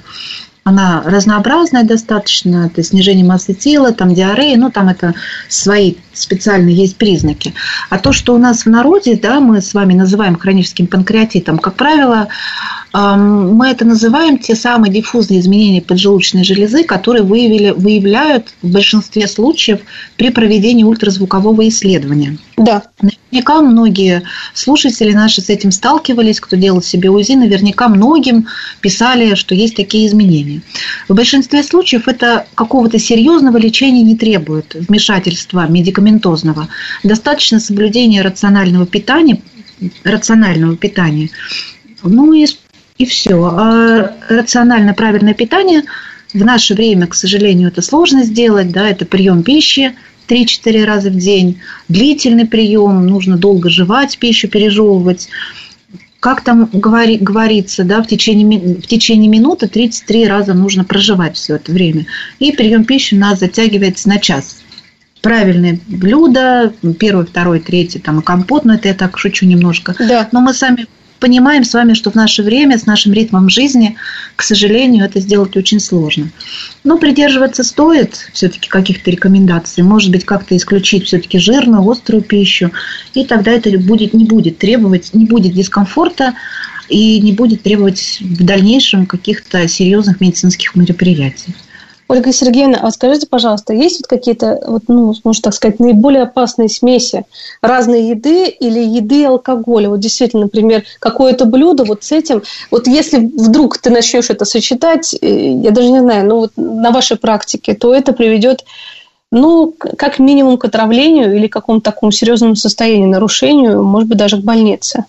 Она 0.63 1.01
разнообразная 1.05 1.83
достаточно, 1.83 2.65
это 2.69 2.83
снижение 2.83 3.23
массы 3.23 3.53
тела, 3.53 3.93
там 3.93 4.13
диарея, 4.13 4.57
ну 4.57 4.69
там 4.69 4.89
это 4.89 5.15
свои 5.47 5.95
специальные 6.11 6.75
есть 6.75 6.97
признаки. 6.97 7.53
А 7.89 7.97
то, 7.99 8.11
что 8.11 8.35
у 8.35 8.37
нас 8.37 8.65
в 8.65 8.69
народе, 8.69 9.15
да, 9.15 9.39
мы 9.39 9.61
с 9.61 9.73
вами 9.73 9.93
называем 9.93 10.35
хроническим 10.35 10.87
панкреатитом, 10.87 11.57
как 11.57 11.75
правило, 11.75 12.27
Мы 12.97 13.67
это 13.67 13.85
называем 13.85 14.39
те 14.39 14.55
самые 14.55 14.91
диффузные 14.91 15.39
изменения 15.39 15.83
поджелудочной 15.83 16.43
железы, 16.43 16.83
которые 16.83 17.21
выявили, 17.21 17.69
выявляют 17.69 18.55
в 18.63 18.71
большинстве 18.71 19.27
случаев 19.27 19.81
при 20.15 20.31
проведении 20.31 20.83
ультразвукового 20.83 21.67
исследования. 21.67 22.39
Да. 22.57 22.81
Наверняка 22.99 23.61
многие 23.61 24.23
слушатели 24.55 25.13
наши 25.13 25.41
с 25.41 25.49
этим 25.49 25.69
сталкивались, 25.71 26.39
кто 26.39 26.55
делал 26.55 26.81
себе 26.81 27.11
УЗИ, 27.11 27.33
наверняка 27.33 27.87
многим 27.87 28.47
писали, 28.81 29.35
что 29.35 29.53
есть 29.53 29.75
такие 29.75 30.07
изменения. 30.07 30.61
В 31.07 31.13
большинстве 31.13 31.61
случаев 31.61 32.07
это 32.07 32.47
какого-то 32.55 32.97
серьезного 32.97 33.57
лечения 33.57 34.01
не 34.01 34.15
требует, 34.15 34.73
вмешательства 34.73 35.67
медикаментозного. 35.69 36.67
Достаточно 37.03 37.59
соблюдения 37.59 38.23
рационального 38.23 38.87
питания, 38.87 39.39
рационального 40.03 40.75
питания. 40.75 41.29
Ну 42.03 42.33
и, 42.33 42.47
и 42.97 43.05
все. 43.05 43.43
А 43.43 44.13
рационально 44.29 44.93
правильное 44.93 45.33
питание 45.33 45.83
в 46.33 46.43
наше 46.43 46.73
время, 46.73 47.07
к 47.07 47.15
сожалению, 47.15 47.69
это 47.69 47.81
сложно 47.81 48.23
сделать, 48.23 48.71
да, 48.71 48.89
это 48.89 49.05
прием 49.05 49.43
пищи, 49.43 49.95
3-4 50.27 50.83
раза 50.83 51.09
в 51.09 51.15
день, 51.15 51.59
длительный 51.87 52.45
прием, 52.45 53.07
нужно 53.07 53.37
долго 53.37 53.69
жевать, 53.69 54.17
пищу 54.17 54.47
пережевывать. 54.47 55.29
Как 56.19 56.41
там 56.41 56.67
говори, 56.73 57.17
говорится, 57.17 57.83
да, 57.83 58.01
в 58.01 58.07
течение, 58.07 58.75
в 58.75 58.87
течение 58.87 59.29
минуты 59.29 59.67
33 59.67 60.27
раза 60.27 60.53
нужно 60.53 60.83
проживать 60.83 61.37
все 61.37 61.55
это 61.55 61.71
время. 61.71 62.07
И 62.39 62.51
прием 62.51 62.83
пищи 62.83 63.13
у 63.13 63.19
нас 63.19 63.39
затягивается 63.39 64.09
на 64.09 64.19
час 64.19 64.57
правильные 65.21 65.79
блюда, 65.87 66.73
первое, 66.99 67.25
второе, 67.25 67.59
третье, 67.59 67.99
там 67.99 68.19
и 68.19 68.23
компот, 68.23 68.65
но 68.65 68.75
это 68.75 68.87
я 68.87 68.93
так 68.93 69.17
шучу 69.17 69.45
немножко. 69.45 69.95
Да. 69.99 70.27
Но 70.31 70.41
мы 70.41 70.53
сами 70.53 70.87
понимаем 71.19 71.63
с 71.63 71.73
вами, 71.73 71.93
что 71.93 72.11
в 72.11 72.15
наше 72.15 72.43
время, 72.43 72.77
с 72.77 72.85
нашим 72.85 73.13
ритмом 73.13 73.49
жизни, 73.49 73.95
к 74.35 74.43
сожалению, 74.43 75.05
это 75.05 75.19
сделать 75.19 75.55
очень 75.57 75.79
сложно. 75.79 76.29
Но 76.83 76.97
придерживаться 76.97 77.63
стоит 77.63 78.29
все-таки 78.33 78.69
каких-то 78.69 79.11
рекомендаций. 79.11 79.83
Может 79.83 80.11
быть, 80.11 80.25
как-то 80.25 80.55
исключить 80.55 81.05
все-таки 81.05 81.39
жирную, 81.39 81.89
острую 81.89 82.21
пищу. 82.23 82.71
И 83.13 83.25
тогда 83.25 83.51
это 83.51 83.77
будет, 83.79 84.13
не 84.13 84.25
будет 84.25 84.57
требовать, 84.57 85.13
не 85.13 85.25
будет 85.25 85.53
дискомфорта 85.53 86.33
и 86.89 87.19
не 87.19 87.33
будет 87.33 87.63
требовать 87.63 88.19
в 88.21 88.43
дальнейшем 88.43 89.05
каких-то 89.05 89.67
серьезных 89.67 90.21
медицинских 90.21 90.75
мероприятий. 90.75 91.53
Ольга 92.09 92.31
Сергеевна, 92.31 92.79
а 92.81 92.91
скажите, 92.91 93.27
пожалуйста, 93.27 93.73
есть 93.73 93.99
вот 93.99 94.07
какие-то, 94.07 94.61
вот, 94.65 94.83
ну, 94.87 95.13
можно 95.23 95.41
так 95.41 95.53
сказать, 95.53 95.79
наиболее 95.79 96.23
опасные 96.23 96.69
смеси 96.69 97.25
разной 97.61 98.03
еды 98.03 98.47
или 98.47 98.79
еды 98.79 99.21
и 99.21 99.25
алкоголя? 99.25 99.89
Вот 99.89 99.99
действительно, 99.99 100.43
например, 100.43 100.83
какое-то 100.99 101.45
блюдо 101.45 101.83
вот 101.83 102.03
с 102.03 102.11
этим, 102.13 102.43
вот 102.71 102.87
если 102.87 103.17
вдруг 103.19 103.77
ты 103.77 103.89
начнешь 103.89 104.29
это 104.29 104.45
сочетать, 104.45 105.15
э, 105.21 105.51
я 105.51 105.71
даже 105.71 105.89
не 105.89 105.99
знаю, 105.99 106.27
ну 106.27 106.37
вот 106.37 106.51
на 106.55 106.91
вашей 106.91 107.17
практике, 107.17 107.73
то 107.73 107.93
это 107.93 108.13
приведет 108.13 108.63
ну, 109.29 109.73
как 109.97 110.19
минимум 110.19 110.57
к 110.57 110.63
отравлению 110.63 111.35
или 111.35 111.47
какому-то 111.47 111.91
такому 111.91 112.13
серьезному 112.13 112.55
состоянию, 112.55 113.09
нарушению, 113.09 113.83
может 113.83 114.07
быть, 114.07 114.17
даже 114.17 114.37
к 114.37 114.45
больнице. 114.45 115.03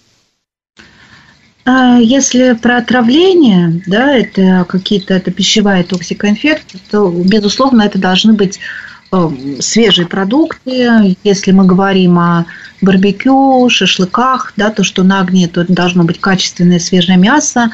А 1.70 1.98
если 1.98 2.54
про 2.54 2.78
отравление, 2.78 3.82
да, 3.86 4.16
это 4.16 4.64
какие-то 4.66 5.12
это 5.12 5.30
пищевая 5.30 5.84
токсикоинфекция, 5.84 6.80
то, 6.90 7.10
безусловно, 7.10 7.82
это 7.82 7.98
должны 7.98 8.32
быть 8.32 8.58
э, 9.12 9.30
свежие 9.60 10.06
продукты. 10.06 11.14
Если 11.24 11.52
мы 11.52 11.66
говорим 11.66 12.18
о 12.18 12.46
барбекю, 12.80 13.68
шашлыках, 13.68 14.54
да, 14.56 14.70
то, 14.70 14.82
что 14.82 15.02
на 15.02 15.20
огне, 15.20 15.46
то 15.46 15.62
должно 15.70 16.04
быть 16.04 16.18
качественное 16.22 16.78
свежее 16.78 17.18
мясо, 17.18 17.70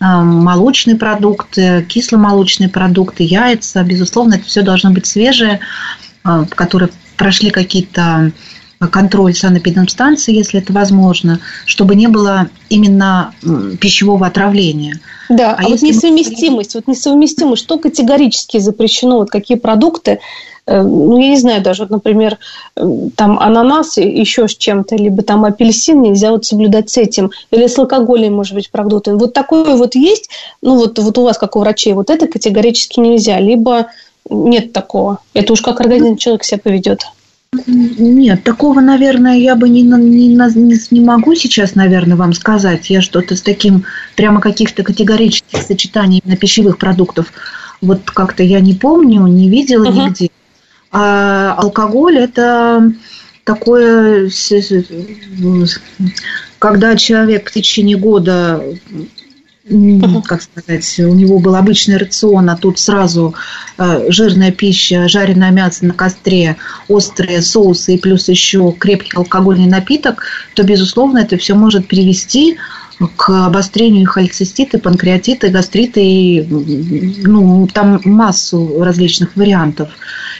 э, 0.00 0.04
молочные 0.06 0.96
продукты, 0.96 1.84
кисломолочные 1.86 2.70
продукты, 2.70 3.22
яйца. 3.22 3.82
Безусловно, 3.82 4.36
это 4.36 4.46
все 4.46 4.62
должно 4.62 4.92
быть 4.92 5.04
свежее, 5.04 5.60
э, 6.24 6.46
которые 6.54 6.88
прошли 7.18 7.50
какие-то 7.50 8.32
контроль 8.78 9.34
санэпидемстанции, 9.34 10.34
если 10.34 10.60
это 10.60 10.72
возможно, 10.72 11.40
чтобы 11.64 11.94
не 11.94 12.08
было 12.08 12.48
именно 12.68 13.32
пищевого 13.80 14.26
отравления. 14.26 15.00
Да, 15.28 15.52
а, 15.52 15.64
а 15.64 15.68
вот 15.68 15.82
несовместимость, 15.82 16.74
мы... 16.74 16.80
вот 16.80 16.88
несовместимость, 16.88 17.62
что 17.62 17.78
категорически 17.78 18.58
запрещено, 18.58 19.18
вот 19.18 19.30
какие 19.30 19.56
продукты, 19.56 20.20
э, 20.66 20.82
ну, 20.82 21.18
я 21.18 21.30
не 21.30 21.38
знаю, 21.38 21.62
даже, 21.62 21.82
вот, 21.82 21.90
например, 21.90 22.38
э, 22.76 22.86
там 23.16 23.38
ананас 23.38 23.96
еще 23.96 24.46
с 24.46 24.56
чем-то, 24.56 24.96
либо 24.96 25.22
там 25.22 25.44
апельсин 25.44 26.02
нельзя 26.02 26.30
вот 26.30 26.44
соблюдать 26.44 26.90
с 26.90 26.98
этим, 26.98 27.30
или 27.50 27.66
с 27.66 27.78
алкоголем, 27.78 28.34
может 28.34 28.54
быть, 28.54 28.70
продукты. 28.70 29.14
Вот 29.14 29.32
такое 29.32 29.76
вот 29.76 29.94
есть, 29.94 30.28
ну, 30.60 30.76
вот, 30.76 30.98
вот 30.98 31.18
у 31.18 31.22
вас, 31.22 31.38
как 31.38 31.56
у 31.56 31.60
врачей, 31.60 31.94
вот 31.94 32.10
это 32.10 32.26
категорически 32.26 33.00
нельзя, 33.00 33.40
либо 33.40 33.86
нет 34.28 34.72
такого. 34.72 35.18
Это 35.34 35.52
уж 35.52 35.60
как 35.60 35.80
организм 35.80 36.16
человек 36.16 36.44
себя 36.44 36.58
поведет. 36.58 37.06
Нет, 37.66 38.44
такого, 38.44 38.80
наверное, 38.80 39.38
я 39.38 39.54
бы 39.56 39.68
не, 39.68 39.82
не, 39.82 40.28
не, 40.28 40.76
не 40.90 41.00
могу 41.00 41.34
сейчас, 41.34 41.74
наверное, 41.74 42.16
вам 42.16 42.32
сказать. 42.32 42.90
Я 42.90 43.00
что-то 43.00 43.36
с 43.36 43.42
таким, 43.42 43.84
прямо 44.14 44.40
каких-то 44.40 44.82
категорических 44.82 45.62
сочетаний 45.62 46.20
именно 46.22 46.36
пищевых 46.36 46.78
продуктов, 46.78 47.32
вот 47.80 48.02
как-то 48.04 48.42
я 48.42 48.60
не 48.60 48.74
помню, 48.74 49.26
не 49.26 49.48
видела 49.48 49.86
uh-huh. 49.86 50.06
нигде. 50.06 50.30
А 50.92 51.54
алкоголь– 51.58 52.18
это 52.18 52.92
такое, 53.44 54.30
когда 56.58 56.96
человек 56.96 57.50
в 57.50 57.52
течение 57.52 57.96
года 57.96 58.62
как 60.24 60.42
сказать, 60.42 60.98
у 61.00 61.14
него 61.14 61.40
был 61.40 61.56
обычный 61.56 61.96
рацион, 61.96 62.48
а 62.50 62.56
тут 62.56 62.78
сразу 62.78 63.34
э, 63.78 64.06
жирная 64.10 64.52
пища, 64.52 65.08
жареное 65.08 65.50
мясо 65.50 65.84
на 65.84 65.92
костре, 65.92 66.56
острые 66.88 67.42
соусы 67.42 67.94
и 67.94 67.98
плюс 67.98 68.28
еще 68.28 68.72
крепкий 68.78 69.16
алкогольный 69.16 69.66
напиток, 69.66 70.22
то, 70.54 70.62
безусловно, 70.62 71.18
это 71.18 71.36
все 71.36 71.54
может 71.54 71.88
привести 71.88 72.58
к 73.16 73.46
обострению 73.46 74.08
холецистита, 74.08 74.78
панкреатита, 74.78 75.48
гастрита 75.48 76.00
и 76.00 76.42
ну, 76.42 77.68
там 77.72 78.00
массу 78.04 78.82
различных 78.82 79.36
вариантов. 79.36 79.90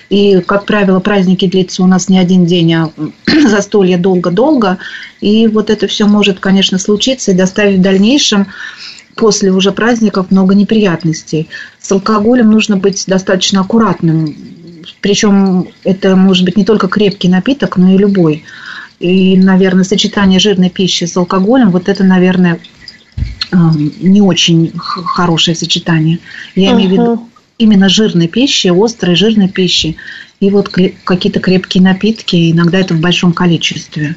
И, 0.08 0.40
как 0.40 0.64
правило, 0.66 1.00
праздники 1.00 1.46
длятся 1.46 1.82
у 1.82 1.86
нас 1.86 2.08
не 2.08 2.18
один 2.18 2.46
день, 2.46 2.72
а 2.74 2.90
застолье 3.48 3.98
долго-долго. 3.98 4.78
И 5.20 5.48
вот 5.48 5.68
это 5.68 5.86
все 5.88 6.06
может, 6.06 6.38
конечно, 6.40 6.78
случиться 6.78 7.32
и 7.32 7.34
доставить 7.34 7.78
в 7.78 7.82
дальнейшем 7.82 8.46
после 9.16 9.50
уже 9.50 9.72
праздников 9.72 10.30
много 10.30 10.54
неприятностей. 10.54 11.48
С 11.80 11.90
алкоголем 11.90 12.50
нужно 12.50 12.76
быть 12.76 13.04
достаточно 13.06 13.62
аккуратным. 13.62 14.36
Причем 15.00 15.68
это 15.82 16.14
может 16.14 16.44
быть 16.44 16.56
не 16.56 16.64
только 16.64 16.86
крепкий 16.86 17.28
напиток, 17.28 17.76
но 17.76 17.92
и 17.94 17.98
любой. 17.98 18.44
И, 19.00 19.36
наверное, 19.36 19.84
сочетание 19.84 20.38
жирной 20.38 20.70
пищи 20.70 21.04
с 21.04 21.16
алкоголем, 21.16 21.70
вот 21.70 21.88
это, 21.88 22.04
наверное, 22.04 22.60
эм, 23.52 23.92
не 24.00 24.20
очень 24.20 24.72
хорошее 24.74 25.56
сочетание. 25.56 26.18
Я 26.54 26.70
uh-huh. 26.70 26.74
имею 26.74 26.88
в 26.88 26.92
виду 26.92 27.28
именно 27.58 27.88
жирной 27.88 28.28
пищи, 28.28 28.68
острой 28.68 29.16
жирной 29.16 29.48
пищи 29.48 29.96
и 30.40 30.50
вот 30.50 30.68
какие-то 31.04 31.40
крепкие 31.40 31.82
напитки, 31.82 32.50
иногда 32.50 32.78
это 32.78 32.94
в 32.94 33.00
большом 33.00 33.32
количестве. 33.32 34.16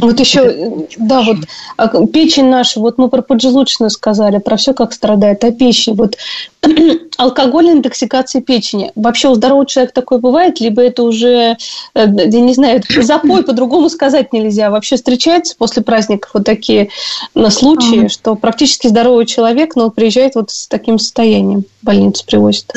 Вот 0.00 0.18
еще, 0.18 0.86
да, 0.98 1.22
вот 1.22 1.36
а, 1.76 2.06
печень 2.06 2.46
наша, 2.46 2.80
вот 2.80 2.98
мы 2.98 3.08
про 3.08 3.22
поджелудочную 3.22 3.90
сказали, 3.90 4.38
про 4.38 4.56
все, 4.56 4.74
как 4.74 4.92
страдает, 4.92 5.44
а 5.44 5.52
печень, 5.52 5.94
вот 5.94 6.16
алкогольная 7.16 7.74
интоксикация 7.74 8.42
печени. 8.42 8.90
Вообще 8.96 9.28
у 9.28 9.34
здорового 9.34 9.66
человека 9.66 9.94
такое 9.94 10.18
бывает, 10.18 10.60
либо 10.60 10.82
это 10.82 11.04
уже, 11.04 11.28
э, 11.28 11.56
я 11.94 12.06
не 12.40 12.54
знаю, 12.54 12.82
запой 13.02 13.42
по-другому 13.46 13.88
сказать 13.88 14.32
нельзя. 14.32 14.70
Вообще 14.70 14.96
встречается 14.96 15.54
после 15.56 15.82
праздников 15.82 16.32
вот 16.34 16.44
такие 16.44 16.88
на 17.34 17.50
случаи, 17.50 18.00
ага. 18.00 18.08
что 18.08 18.34
практически 18.34 18.88
здоровый 18.88 19.26
человек, 19.26 19.76
но 19.76 19.90
приезжает 19.90 20.34
вот 20.34 20.50
с 20.50 20.66
таким 20.66 20.98
состоянием, 20.98 21.64
в 21.82 21.86
больницу 21.86 22.24
привозит. 22.26 22.72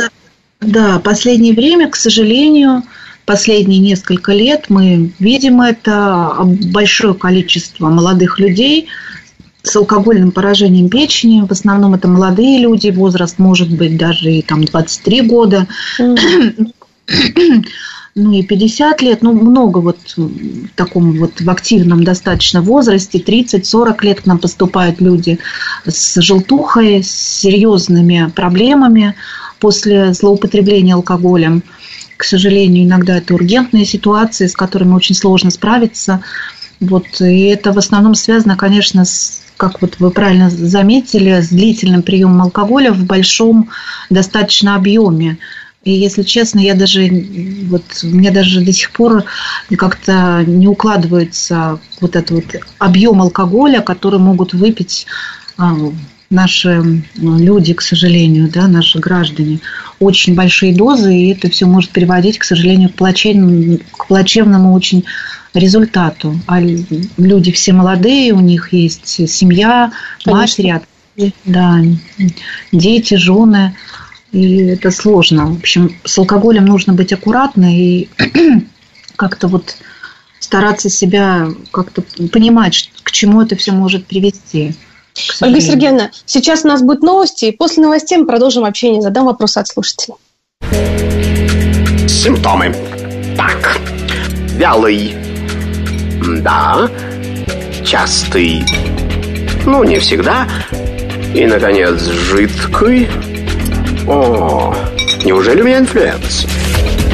Да, 0.60 1.00
последнее 1.04 1.54
время, 1.54 1.90
к 1.90 1.96
сожалению, 1.96 2.84
последние 3.28 3.80
несколько 3.80 4.32
лет 4.32 4.68
мы 4.70 5.12
видим 5.20 5.62
это 5.62 6.34
большое 6.72 7.14
количество 7.14 7.90
молодых 7.90 8.40
людей 8.40 8.88
с 9.64 9.76
алкогольным 9.76 10.32
поражением 10.32 10.90
печени. 10.90 11.46
В 11.46 11.52
основном 11.52 11.94
это 11.94 12.08
молодые 12.08 12.60
люди, 12.60 12.90
возраст 12.90 13.38
может 13.38 13.70
быть 13.70 13.98
даже 13.98 14.32
и 14.32 14.42
там 14.42 14.64
23 14.64 15.22
года. 15.22 15.68
Mm. 16.00 16.72
ну 18.16 18.32
и 18.32 18.44
50 18.44 19.02
лет, 19.02 19.22
ну 19.22 19.34
много 19.34 19.80
вот 19.80 19.98
в 20.16 20.68
таком 20.76 21.18
вот 21.20 21.42
в 21.42 21.50
активном 21.50 22.06
достаточно 22.06 22.62
возрасте, 22.62 23.20
30-40 23.20 24.06
лет 24.06 24.22
к 24.22 24.26
нам 24.26 24.40
поступают 24.40 25.02
люди 25.02 25.38
с 25.86 26.22
желтухой, 26.22 27.04
с 27.04 27.12
серьезными 27.12 28.32
проблемами 28.34 29.16
после 29.60 30.14
злоупотребления 30.14 30.94
алкоголем. 30.94 31.62
К 32.18 32.24
сожалению, 32.24 32.86
иногда 32.86 33.18
это 33.18 33.34
ургентные 33.34 33.86
ситуации, 33.86 34.48
с 34.48 34.56
которыми 34.56 34.94
очень 34.94 35.16
сложно 35.16 35.52
справиться. 35.52 36.22
Вот, 36.80 37.22
и 37.22 37.44
это 37.46 37.72
в 37.72 37.78
основном 37.78 38.16
связано, 38.16 38.56
конечно, 38.56 39.06
с 39.06 39.44
как 39.58 39.82
вот 39.82 39.96
вы 40.00 40.12
правильно 40.12 40.50
заметили, 40.50 41.42
с 41.42 41.50
длительным 41.50 42.04
приемом 42.04 42.44
алкоголя 42.44 42.92
в 42.92 43.04
большом 43.06 43.70
достаточно 44.10 44.76
объеме. 44.76 45.40
И 45.84 45.92
если 45.92 46.24
честно, 46.24 46.60
я 46.60 46.76
даже, 46.76 47.10
вот, 47.64 47.84
мне 48.04 48.30
даже 48.30 48.62
до 48.62 48.72
сих 48.72 48.92
пор 48.92 49.24
как-то 49.78 50.44
не 50.46 50.68
укладывается 50.68 51.80
вот 52.02 52.16
этот 52.16 52.32
вот 52.32 52.46
объем 52.78 53.22
алкоголя, 53.22 53.82
который 53.82 54.20
могут 54.20 54.54
выпить 54.54 55.08
а, 55.58 55.76
наши 56.30 57.04
люди, 57.16 57.74
к 57.74 57.82
сожалению, 57.82 58.50
да, 58.50 58.68
наши 58.68 59.00
граждане, 59.00 59.60
очень 60.00 60.36
большие 60.36 60.76
дозы, 60.76 61.16
и 61.16 61.30
это 61.32 61.50
все 61.50 61.66
может 61.66 61.92
приводить, 61.92 62.38
к 62.38 62.44
сожалению, 62.44 62.90
к 62.90 62.96
плачевному, 62.96 63.80
к 63.92 64.08
плачевному 64.08 64.74
очень 64.74 65.06
результату. 65.54 66.40
А 66.48 66.62
люди 66.62 67.52
все 67.52 67.74
молодые, 67.74 68.34
у 68.34 68.40
них 68.40 68.74
есть 68.74 69.30
семья, 69.30 69.92
матери, 70.26 70.70
отцы, 70.70 71.34
да, 71.46 71.80
дети, 72.72 73.16
жены. 73.16 73.76
И 74.34 74.58
это 74.58 74.92
сложно. 74.92 75.48
В 75.48 75.60
общем, 75.60 75.96
с 76.04 76.18
алкоголем 76.18 76.66
нужно 76.66 76.94
быть 76.94 77.14
аккуратно 77.14 77.74
и 77.74 78.10
как-то 79.16 79.48
вот 79.48 79.78
стараться 80.40 80.90
себя 80.90 81.48
как-то 81.72 82.04
понимать, 82.32 82.92
к 83.04 83.12
чему 83.12 83.42
это 83.42 83.56
все 83.56 83.72
может 83.72 84.06
привести. 84.06 84.76
Ольга 85.42 85.62
Сергеевна, 85.62 86.12
сейчас 86.26 86.64
у 86.64 86.68
нас 86.68 86.82
будут 86.82 87.04
новости, 87.04 87.46
и 87.46 87.52
после 87.52 87.84
новостей 87.84 88.18
мы 88.18 88.26
продолжим 88.26 88.66
общение. 88.66 89.02
Задам 89.02 89.26
вопрос 89.26 89.58
от 89.58 89.68
слушателей. 89.68 90.16
Симптомы. 92.08 92.76
Так, 93.36 93.78
вялый. 94.56 95.16
Да. 96.42 96.90
Частый. 97.86 98.64
Ну, 99.66 99.84
не 99.84 100.00
всегда. 100.00 100.48
И, 101.34 101.46
наконец, 101.46 102.02
жидкий. 102.02 103.08
О, 104.08 104.74
неужели 105.24 105.62
у 105.62 105.66
меня 105.66 105.80
инфлюэнца? 105.80 106.46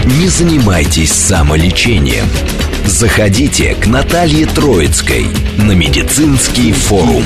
Не 0.06 0.28
занимайтесь 0.28 1.12
самолечением. 1.12 2.26
Заходите 2.86 3.76
к 3.76 3.88
Наталье 3.88 4.46
Троицкой 4.46 5.26
на 5.58 5.72
медицинский 5.72 6.74
форум. 6.74 7.24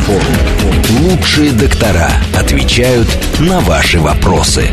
Лучшие 1.01 1.51
доктора 1.51 2.09
отвечают 2.39 3.07
на 3.39 3.59
ваши 3.61 3.99
вопросы. 3.99 4.67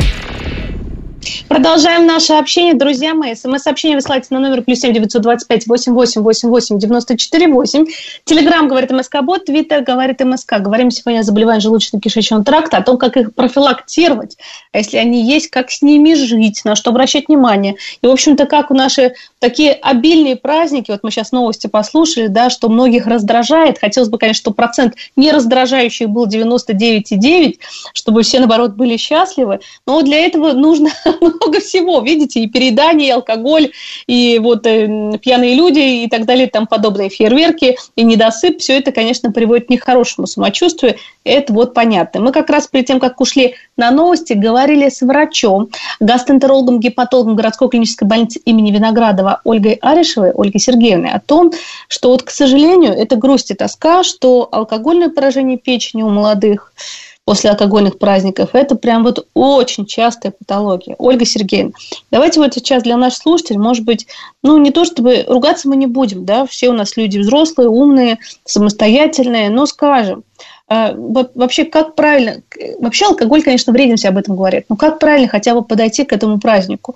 Продолжаем 1.48 2.06
наше 2.06 2.34
общение, 2.34 2.74
друзья 2.74 3.14
мои. 3.14 3.34
СМС-сообщение 3.34 3.96
высылайте 3.96 4.26
на 4.30 4.40
номер 4.40 4.62
плюс 4.62 4.80
семь 4.80 4.92
девятьсот 4.92 5.22
двадцать 5.22 5.48
пять 5.48 5.66
восемь 5.66 5.92
восемь 5.94 6.20
восемь 6.20 6.50
восемь 6.50 6.78
девяносто 6.78 7.16
четыре 7.16 7.48
восемь. 7.48 7.86
Телеграмм 8.24 8.68
говорит 8.68 8.90
МСК 8.90 9.22
Бот, 9.22 9.46
Twitter 9.46 9.82
говорит 9.82 10.20
МСК. 10.20 10.58
Говорим 10.58 10.90
сегодня 10.90 11.20
о 11.20 11.22
заболеваниях 11.22 11.64
желудочно-кишечного 11.64 12.44
тракта, 12.44 12.78
о 12.78 12.82
том, 12.82 12.98
как 12.98 13.16
их 13.16 13.34
профилактировать, 13.34 14.36
а 14.72 14.78
если 14.78 14.98
они 14.98 15.24
есть, 15.24 15.48
как 15.48 15.70
с 15.70 15.80
ними 15.80 16.14
жить, 16.14 16.60
на 16.64 16.76
что 16.76 16.90
обращать 16.90 17.28
внимание. 17.28 17.76
И, 18.02 18.06
в 18.06 18.10
общем-то, 18.10 18.44
как 18.46 18.70
у 18.70 18.74
наши 18.74 19.14
такие 19.44 19.72
обильные 19.72 20.36
праздники, 20.36 20.90
вот 20.90 21.00
мы 21.02 21.10
сейчас 21.10 21.30
новости 21.30 21.66
послушали, 21.66 22.28
да, 22.28 22.48
что 22.48 22.70
многих 22.70 23.06
раздражает. 23.06 23.78
Хотелось 23.78 24.08
бы, 24.08 24.16
конечно, 24.16 24.40
чтобы 24.40 24.54
процент 24.54 24.94
не 25.16 25.32
раздражающих 25.32 26.08
был 26.08 26.26
99,9, 26.26 27.58
чтобы 27.92 28.22
все, 28.22 28.38
наоборот, 28.38 28.72
были 28.72 28.96
счастливы. 28.96 29.60
Но 29.86 30.00
для 30.00 30.24
этого 30.24 30.52
нужно 30.52 30.88
много 31.20 31.60
всего, 31.60 32.00
видите, 32.00 32.40
и 32.40 32.48
переедание, 32.48 33.08
и 33.08 33.10
алкоголь, 33.10 33.72
и 34.06 34.38
вот 34.38 34.66
э, 34.66 35.18
пьяные 35.18 35.56
люди, 35.56 36.04
и 36.04 36.08
так 36.08 36.24
далее, 36.24 36.46
и 36.46 36.50
тому 36.50 36.66
подобные 36.66 37.10
фейерверки, 37.10 37.76
и 37.96 38.02
недосып, 38.02 38.60
все 38.60 38.78
это, 38.78 38.92
конечно, 38.92 39.30
приводит 39.30 39.66
к 39.66 39.70
нехорошему 39.70 40.26
самочувствию, 40.26 40.94
это 41.24 41.52
вот 41.52 41.74
понятно. 41.74 42.22
Мы 42.22 42.32
как 42.32 42.48
раз 42.48 42.66
перед 42.66 42.86
тем, 42.86 42.98
как 42.98 43.20
ушли 43.20 43.56
на 43.76 43.90
новости, 43.90 44.32
говорили 44.32 44.88
с 44.88 45.02
врачом, 45.02 45.68
гастроэнтерологом, 46.00 46.80
гепатологом 46.80 47.36
городской 47.36 47.68
клинической 47.68 48.08
больницы 48.08 48.40
имени 48.46 48.70
Виноградова 48.70 49.33
Ольгой 49.44 49.78
Аришевой, 49.80 50.32
Ольгой 50.32 50.60
Сергеевной, 50.60 51.10
о 51.10 51.20
том, 51.20 51.52
что 51.88 52.10
вот, 52.10 52.22
к 52.22 52.30
сожалению, 52.30 52.92
это 52.92 53.16
грусть 53.16 53.50
и 53.50 53.54
тоска, 53.54 54.02
что 54.02 54.48
алкогольное 54.50 55.08
поражение 55.08 55.58
печени 55.58 56.02
у 56.02 56.10
молодых– 56.10 56.72
после 57.24 57.50
алкогольных 57.50 57.98
праздников. 57.98 58.50
Это 58.52 58.76
прям 58.76 59.02
вот 59.02 59.26
очень 59.34 59.86
частая 59.86 60.32
патология. 60.32 60.94
Ольга 60.98 61.24
Сергеевна, 61.24 61.72
давайте 62.10 62.40
вот 62.40 62.54
сейчас 62.54 62.82
для 62.82 62.96
наших 62.96 63.22
слушателей, 63.22 63.58
может 63.58 63.84
быть, 63.84 64.06
ну 64.42 64.58
не 64.58 64.70
то 64.70 64.84
чтобы 64.84 65.24
ругаться 65.26 65.68
мы 65.68 65.76
не 65.76 65.86
будем, 65.86 66.24
да, 66.24 66.46
все 66.46 66.68
у 66.68 66.72
нас 66.72 66.96
люди 66.96 67.18
взрослые, 67.18 67.68
умные, 67.68 68.18
самостоятельные, 68.44 69.48
но 69.48 69.64
скажем, 69.64 70.22
э, 70.68 70.94
вообще 70.94 71.64
как 71.64 71.94
правильно, 71.94 72.42
вообще 72.78 73.06
алкоголь, 73.06 73.42
конечно, 73.42 73.72
вреден, 73.72 73.96
все 73.96 74.08
об 74.08 74.18
этом 74.18 74.36
говорят, 74.36 74.64
но 74.68 74.76
как 74.76 74.98
правильно 74.98 75.28
хотя 75.28 75.54
бы 75.54 75.62
подойти 75.62 76.04
к 76.04 76.12
этому 76.12 76.38
празднику? 76.38 76.94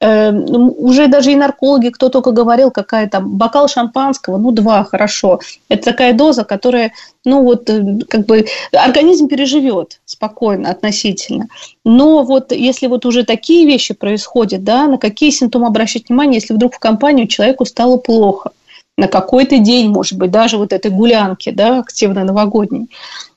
Э, 0.00 0.32
уже 0.32 1.06
даже 1.06 1.32
и 1.32 1.36
наркологи, 1.36 1.90
кто 1.90 2.08
только 2.08 2.32
говорил, 2.32 2.70
какая 2.70 3.08
там 3.08 3.36
бокал 3.36 3.68
шампанского, 3.68 4.38
ну, 4.38 4.50
два, 4.50 4.84
хорошо. 4.84 5.40
Это 5.68 5.84
такая 5.84 6.12
доза, 6.12 6.44
которая, 6.44 6.92
ну, 7.24 7.42
вот, 7.42 7.68
э, 7.70 7.98
как 8.08 8.26
бы 8.26 8.46
организм 8.72 9.28
переживет 9.28 10.00
спокойно 10.04 10.70
относительно. 10.70 11.48
Но 11.84 12.24
вот 12.24 12.52
если 12.52 12.86
вот 12.86 13.06
уже 13.06 13.24
такие 13.24 13.66
вещи 13.66 13.94
происходят, 13.94 14.64
да, 14.64 14.86
на 14.86 14.98
какие 14.98 15.30
симптомы 15.30 15.66
обращать 15.66 16.08
внимание, 16.08 16.40
если 16.40 16.54
вдруг 16.54 16.74
в 16.74 16.78
компанию 16.78 17.26
человеку 17.26 17.64
стало 17.64 17.96
плохо, 17.96 18.50
на 18.96 19.08
какой-то 19.08 19.58
день, 19.58 19.88
может 19.88 20.18
быть, 20.18 20.30
даже 20.30 20.58
вот 20.58 20.72
этой 20.72 20.90
гулянки, 20.90 21.50
да, 21.50 21.78
активно-новогодней. 21.78 22.90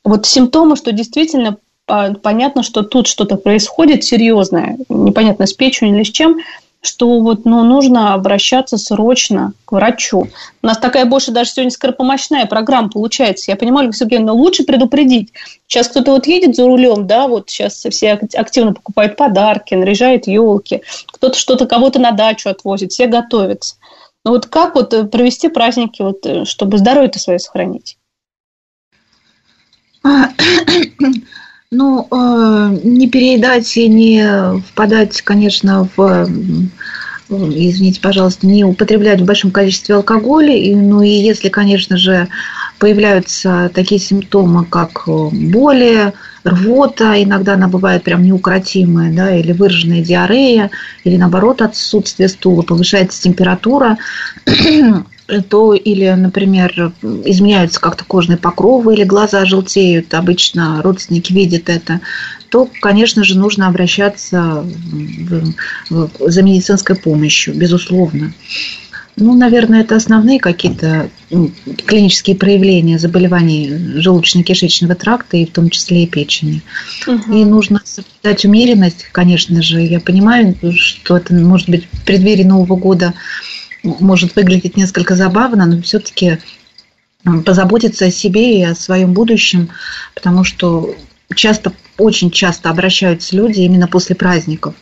Вот 0.03 0.25
симптомы, 0.25 0.75
что 0.75 0.91
действительно 0.91 1.57
понятно, 1.85 2.63
что 2.63 2.83
тут 2.83 3.07
что-то 3.07 3.35
происходит 3.35 4.03
серьезное, 4.03 4.77
непонятно 4.89 5.45
с 5.45 5.53
печенью 5.53 5.95
или 5.95 6.03
с 6.03 6.11
чем, 6.11 6.39
что 6.83 7.21
вот, 7.21 7.45
ну, 7.45 7.63
нужно 7.63 8.13
обращаться 8.13 8.77
срочно 8.77 9.53
к 9.65 9.71
врачу. 9.71 10.27
У 10.61 10.67
нас 10.67 10.77
такая 10.77 11.05
больше 11.05 11.31
даже 11.31 11.51
сегодня 11.51 11.71
скоропомощная 11.71 12.45
программа 12.45 12.89
получается. 12.89 13.51
Я 13.51 13.55
понимаю, 13.55 13.85
Ольга 13.85 13.97
Сергеевна, 13.97 14.33
но 14.33 14.35
лучше 14.35 14.65
предупредить. 14.65 15.31
Сейчас 15.65 15.87
кто-то 15.87 16.11
вот 16.11 16.27
едет 16.27 16.57
за 16.57 16.65
рулем, 16.67 17.07
да, 17.07 17.29
вот 17.29 17.49
сейчас 17.49 17.75
все 17.75 18.11
активно 18.11 18.73
покупают 18.73 19.15
подарки, 19.15 19.73
наряжают 19.73 20.27
елки, 20.27 20.83
кто-то 21.07 21.37
что-то 21.37 21.67
кого-то 21.67 21.99
на 21.99 22.11
дачу 22.11 22.49
отвозит, 22.49 22.91
все 22.91 23.07
готовятся. 23.07 23.75
Но 24.25 24.31
вот 24.31 24.47
как 24.47 24.75
вот 24.75 25.09
провести 25.09 25.47
праздники, 25.47 26.01
вот, 26.01 26.25
э, 26.25 26.45
чтобы 26.45 26.77
здоровье-то 26.77 27.19
свое 27.19 27.39
сохранить? 27.39 27.97
Ну, 31.75 32.07
э, 32.11 32.77
не 32.83 33.09
переедать 33.09 33.75
и 33.77 33.87
не 33.87 34.59
впадать, 34.69 35.21
конечно, 35.23 35.89
в 35.95 36.27
извините, 37.29 37.99
пожалуйста, 37.99 38.45
не 38.45 38.63
употреблять 38.63 39.21
в 39.21 39.25
большом 39.25 39.49
количестве 39.49 39.95
алкоголя. 39.95 40.55
И, 40.55 40.75
ну 40.75 41.01
и 41.01 41.09
если, 41.09 41.49
конечно 41.49 41.97
же, 41.97 42.27
появляются 42.77 43.71
такие 43.73 43.99
симптомы, 43.99 44.65
как 44.65 45.03
боли, 45.07 46.13
рвота, 46.43 47.23
иногда 47.23 47.53
она 47.53 47.67
бывает 47.67 48.03
прям 48.03 48.23
неукротимая, 48.23 49.11
да, 49.11 49.35
или 49.35 49.51
выраженная 49.51 50.01
диарея, 50.01 50.69
или 51.03 51.17
наоборот 51.17 51.61
отсутствие 51.61 52.29
стула, 52.29 52.61
повышается 52.61 53.21
температура, 53.21 53.97
то 55.49 55.73
или, 55.73 56.09
например, 56.09 56.91
изменяются 57.01 57.79
как-то 57.79 58.03
кожные 58.05 58.37
покровы 58.37 58.93
или 58.93 59.03
глаза 59.03 59.45
желтеют, 59.45 60.13
обычно 60.13 60.81
родственники 60.81 61.31
видят 61.33 61.69
это, 61.69 62.01
то, 62.49 62.69
конечно 62.81 63.23
же, 63.23 63.37
нужно 63.37 63.67
обращаться 63.67 64.65
за 65.89 66.43
медицинской 66.43 66.95
помощью, 66.95 67.55
безусловно. 67.55 68.33
Ну, 69.15 69.35
наверное, 69.35 69.81
это 69.81 69.95
основные 69.95 70.39
какие-то 70.39 71.09
клинические 71.85 72.35
проявления 72.35 72.97
заболеваний 72.97 73.69
желудочно-кишечного 73.69 74.95
тракта 74.95 75.37
и 75.37 75.45
в 75.45 75.51
том 75.51 75.69
числе 75.69 76.03
и 76.03 76.07
печени. 76.07 76.63
Угу. 77.05 77.31
И 77.31 77.45
нужно 77.45 77.79
соблюдать 77.83 78.43
умеренность, 78.43 79.05
конечно 79.11 79.61
же. 79.61 79.81
Я 79.81 79.99
понимаю, 79.99 80.55
что 80.77 81.17
это 81.17 81.33
может 81.35 81.69
быть 81.69 81.87
в 81.91 82.03
преддверии 82.03 82.43
Нового 82.43 82.75
года 82.75 83.13
может 83.83 84.35
выглядеть 84.35 84.77
несколько 84.77 85.15
забавно, 85.15 85.65
но 85.65 85.81
все-таки 85.81 86.39
позаботиться 87.45 88.05
о 88.05 88.11
себе 88.11 88.59
и 88.59 88.63
о 88.63 88.75
своем 88.75 89.13
будущем, 89.13 89.69
потому 90.13 90.43
что 90.43 90.95
часто, 91.35 91.73
очень 91.97 92.31
часто 92.31 92.69
обращаются 92.69 93.35
люди 93.35 93.61
именно 93.61 93.87
после 93.87 94.15
праздников. 94.15 94.75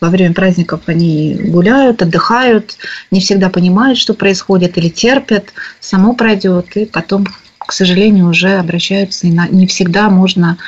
Во 0.00 0.08
время 0.08 0.34
праздников 0.34 0.82
они 0.86 1.34
гуляют, 1.34 2.02
отдыхают, 2.02 2.76
не 3.10 3.20
всегда 3.20 3.50
понимают, 3.50 3.98
что 3.98 4.14
происходит, 4.14 4.78
или 4.78 4.88
терпят, 4.88 5.52
само 5.80 6.14
пройдет, 6.14 6.76
и 6.76 6.86
потом, 6.86 7.26
к 7.58 7.72
сожалению, 7.72 8.28
уже 8.28 8.54
обращаются, 8.54 9.26
и 9.26 9.30
не 9.30 9.66
всегда 9.66 10.08
можно 10.08 10.58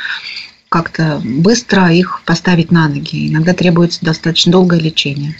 как-то 0.69 1.21
быстро 1.25 1.93
их 1.93 2.23
поставить 2.25 2.71
на 2.71 2.89
ноги. 2.89 3.29
Иногда 3.29 3.53
требуется 3.53 4.05
достаточно 4.05 4.53
долгое 4.53 4.81
лечение. 4.81 5.37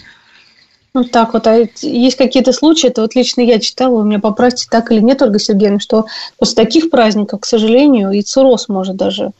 Вот 0.93 1.09
так 1.09 1.33
вот. 1.33 1.47
А 1.47 1.67
есть 1.81 2.17
какие-то 2.17 2.53
случаи, 2.53 2.87
это 2.87 3.01
вот 3.01 3.15
лично 3.15 3.41
я 3.41 3.59
читала, 3.59 4.01
у 4.01 4.03
меня 4.03 4.19
поправьте, 4.19 4.67
так 4.69 4.91
или 4.91 4.99
нет, 4.99 5.21
Ольга 5.23 5.39
Сергеевна, 5.39 5.79
что 5.79 6.05
после 6.37 6.63
таких 6.63 6.91
праздников, 6.91 7.41
к 7.41 7.45
сожалению, 7.45 8.11
и 8.11 8.21
цирроз 8.21 8.69
может 8.69 8.95
даже 8.95 9.31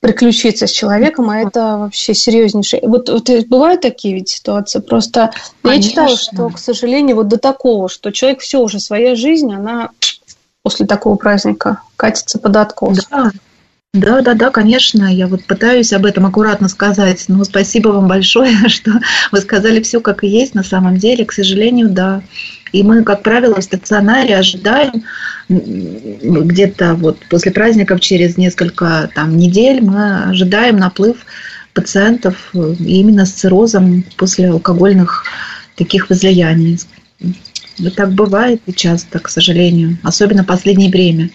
приключиться 0.00 0.66
с 0.66 0.72
человеком, 0.72 1.30
а 1.30 1.38
это 1.38 1.76
вообще 1.78 2.12
серьезнейшее. 2.12 2.82
Вот, 2.88 3.08
вот 3.08 3.30
бывают 3.46 3.82
такие 3.82 4.16
ведь 4.16 4.30
ситуации. 4.30 4.80
Просто 4.80 5.30
Конечно. 5.62 5.80
я 5.80 5.88
читала, 5.88 6.16
что, 6.16 6.48
к 6.48 6.58
сожалению, 6.58 7.14
вот 7.14 7.28
до 7.28 7.38
такого, 7.38 7.88
что 7.88 8.10
человек 8.10 8.40
все 8.40 8.58
уже 8.58 8.80
своя 8.80 9.14
жизнь, 9.14 9.54
она 9.54 9.90
после 10.62 10.86
такого 10.86 11.14
праздника 11.14 11.82
катится 11.94 12.40
под 12.40 12.56
откос. 12.56 12.98
Да, 13.08 13.30
да, 13.94 14.22
да, 14.22 14.32
да, 14.32 14.50
конечно. 14.50 15.04
Я 15.04 15.26
вот 15.26 15.44
пытаюсь 15.44 15.92
об 15.92 16.06
этом 16.06 16.24
аккуратно 16.24 16.68
сказать. 16.68 17.26
Но 17.28 17.44
спасибо 17.44 17.88
вам 17.88 18.08
большое, 18.08 18.56
что 18.68 18.92
вы 19.30 19.40
сказали 19.40 19.82
все 19.82 20.00
как 20.00 20.24
и 20.24 20.28
есть 20.28 20.54
на 20.54 20.62
самом 20.62 20.96
деле. 20.96 21.26
К 21.26 21.32
сожалению, 21.32 21.90
да. 21.90 22.22
И 22.72 22.82
мы, 22.82 23.02
как 23.02 23.22
правило, 23.22 23.60
в 23.60 23.64
стационаре 23.64 24.38
ожидаем 24.38 25.04
где-то 25.50 26.94
вот 26.94 27.18
после 27.28 27.52
праздников 27.52 28.00
через 28.00 28.38
несколько 28.38 29.10
там, 29.14 29.36
недель 29.36 29.82
мы 29.82 30.30
ожидаем 30.30 30.76
наплыв 30.76 31.26
пациентов 31.74 32.48
именно 32.54 33.26
с 33.26 33.32
циррозом 33.32 34.04
после 34.16 34.48
алкогольных 34.48 35.24
таких 35.76 36.08
возлияний. 36.08 36.80
Вот 37.78 37.94
так 37.94 38.12
бывает 38.12 38.62
и 38.64 38.72
часто, 38.72 39.18
к 39.18 39.28
сожалению, 39.28 39.98
особенно 40.02 40.44
в 40.44 40.46
последнее 40.46 40.90
время 40.90 41.28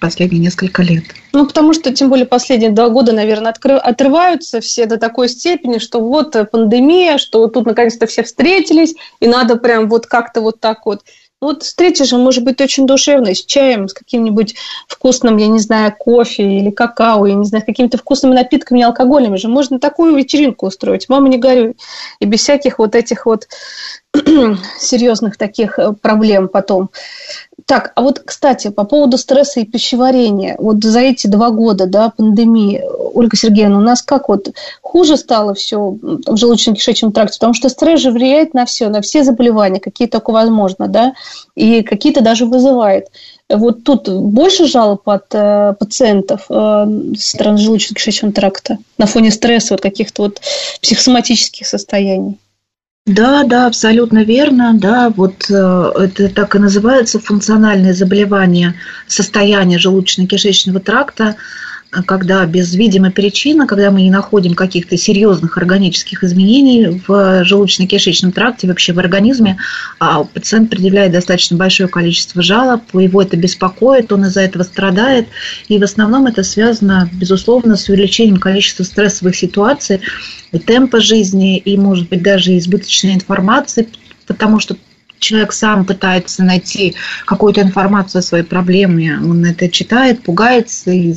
последние 0.00 0.40
несколько 0.40 0.82
лет. 0.82 1.04
Ну, 1.32 1.46
потому 1.46 1.72
что, 1.72 1.92
тем 1.92 2.08
более, 2.08 2.26
последние 2.26 2.70
два 2.70 2.88
года, 2.88 3.12
наверное, 3.12 3.50
откры... 3.50 3.74
отрываются 3.74 4.60
все 4.60 4.86
до 4.86 4.96
такой 4.96 5.28
степени, 5.28 5.78
что 5.78 6.00
вот 6.00 6.36
пандемия, 6.50 7.18
что 7.18 7.46
тут 7.48 7.66
наконец-то 7.66 8.06
все 8.06 8.22
встретились, 8.22 8.94
и 9.20 9.26
надо 9.26 9.56
прям 9.56 9.88
вот 9.88 10.06
как-то 10.06 10.40
вот 10.40 10.60
так 10.60 10.86
вот. 10.86 11.02
Вот 11.46 11.62
встреча 11.62 12.04
же 12.04 12.16
может 12.16 12.42
быть 12.42 12.60
очень 12.60 12.88
душевной, 12.88 13.36
с 13.36 13.44
чаем, 13.44 13.86
с 13.86 13.94
каким-нибудь 13.94 14.56
вкусным, 14.88 15.36
я 15.36 15.46
не 15.46 15.60
знаю, 15.60 15.94
кофе 15.96 16.42
или 16.42 16.70
какао, 16.70 17.24
я 17.26 17.34
не 17.34 17.44
знаю, 17.44 17.62
с 17.62 17.66
какими-то 17.66 17.98
вкусными 17.98 18.34
напитками, 18.34 18.82
алкогольными 18.82 19.36
же. 19.36 19.46
Можно 19.46 19.78
такую 19.78 20.16
вечеринку 20.16 20.66
устроить, 20.66 21.08
мама 21.08 21.28
не 21.28 21.38
горюй. 21.38 21.76
И 22.18 22.24
без 22.24 22.40
всяких 22.40 22.80
вот 22.80 22.96
этих 22.96 23.26
вот 23.26 23.46
серьезных 24.80 25.36
таких 25.36 25.78
э, 25.78 25.92
проблем 25.92 26.48
потом. 26.48 26.90
Так, 27.64 27.92
а 27.94 28.02
вот, 28.02 28.20
кстати, 28.24 28.68
по 28.68 28.84
поводу 28.84 29.16
стресса 29.16 29.60
и 29.60 29.64
пищеварения. 29.64 30.56
Вот 30.58 30.82
за 30.82 31.00
эти 31.00 31.26
два 31.26 31.50
года 31.50 31.86
да, 31.86 32.10
пандемии, 32.10 32.82
Ольга 33.14 33.36
Сергеевна, 33.36 33.78
у 33.78 33.82
нас 33.82 34.02
как 34.02 34.28
вот 34.28 34.48
хуже 34.96 35.18
стало 35.18 35.52
все 35.52 35.78
в 35.78 36.36
желудочно-кишечном 36.36 37.12
тракте? 37.12 37.38
Потому 37.38 37.52
что 37.52 37.68
стресс 37.68 38.00
же 38.00 38.10
влияет 38.10 38.54
на 38.54 38.64
все, 38.64 38.88
на 38.88 39.02
все 39.02 39.24
заболевания, 39.24 39.78
какие 39.78 40.08
только 40.08 40.30
возможно, 40.30 40.88
да, 40.88 41.12
и 41.54 41.82
какие-то 41.82 42.22
даже 42.22 42.46
вызывает. 42.46 43.08
Вот 43.50 43.84
тут 43.84 44.08
больше 44.08 44.64
жалоб 44.66 45.06
от 45.06 45.26
э, 45.34 45.74
пациентов 45.78 46.46
э, 46.48 46.86
со 47.14 47.28
стороны 47.28 47.58
желудочно-кишечного 47.58 48.32
тракта 48.32 48.78
на 48.96 49.04
фоне 49.04 49.30
стресса, 49.30 49.74
вот 49.74 49.82
каких-то 49.82 50.22
вот 50.22 50.40
психосоматических 50.80 51.66
состояний? 51.66 52.38
Да, 53.04 53.44
да, 53.44 53.66
абсолютно 53.66 54.24
верно. 54.24 54.72
Да, 54.74 55.12
вот 55.14 55.50
э, 55.50 55.92
это 55.94 56.30
так 56.30 56.54
и 56.54 56.58
называется 56.58 57.20
функциональное 57.20 57.92
заболевание 57.92 58.76
состояния 59.06 59.76
желудочно-кишечного 59.76 60.80
тракта 60.80 61.36
когда 61.90 62.44
без 62.46 62.74
видимой 62.74 63.10
причины, 63.10 63.66
когда 63.66 63.90
мы 63.90 64.02
не 64.02 64.10
находим 64.10 64.54
каких-то 64.54 64.96
серьезных 64.96 65.56
органических 65.56 66.24
изменений 66.24 67.02
в 67.06 67.42
желудочно-кишечном 67.44 68.32
тракте, 68.32 68.66
вообще 68.66 68.92
в 68.92 68.98
организме, 68.98 69.58
а 69.98 70.24
пациент 70.24 70.70
предъявляет 70.70 71.12
достаточно 71.12 71.56
большое 71.56 71.88
количество 71.88 72.42
жалоб, 72.42 72.82
его 72.94 73.22
это 73.22 73.36
беспокоит, 73.36 74.12
он 74.12 74.24
из-за 74.24 74.42
этого 74.42 74.64
страдает, 74.64 75.28
и 75.68 75.78
в 75.78 75.82
основном 75.82 76.26
это 76.26 76.42
связано, 76.42 77.08
безусловно, 77.12 77.76
с 77.76 77.88
увеличением 77.88 78.38
количества 78.38 78.82
стрессовых 78.82 79.36
ситуаций, 79.36 80.00
и 80.52 80.58
темпа 80.58 81.00
жизни, 81.00 81.58
и, 81.58 81.76
может 81.76 82.08
быть, 82.08 82.22
даже 82.22 82.56
избыточной 82.58 83.14
информации, 83.14 83.88
потому 84.26 84.60
что 84.60 84.76
человек 85.18 85.52
сам 85.52 85.84
пытается 85.84 86.44
найти 86.44 86.94
какую-то 87.24 87.62
информацию 87.62 88.20
о 88.20 88.22
своей 88.22 88.44
проблеме, 88.44 89.18
он 89.18 89.44
это 89.44 89.68
читает, 89.68 90.22
пугается 90.22 90.90
и 90.90 91.14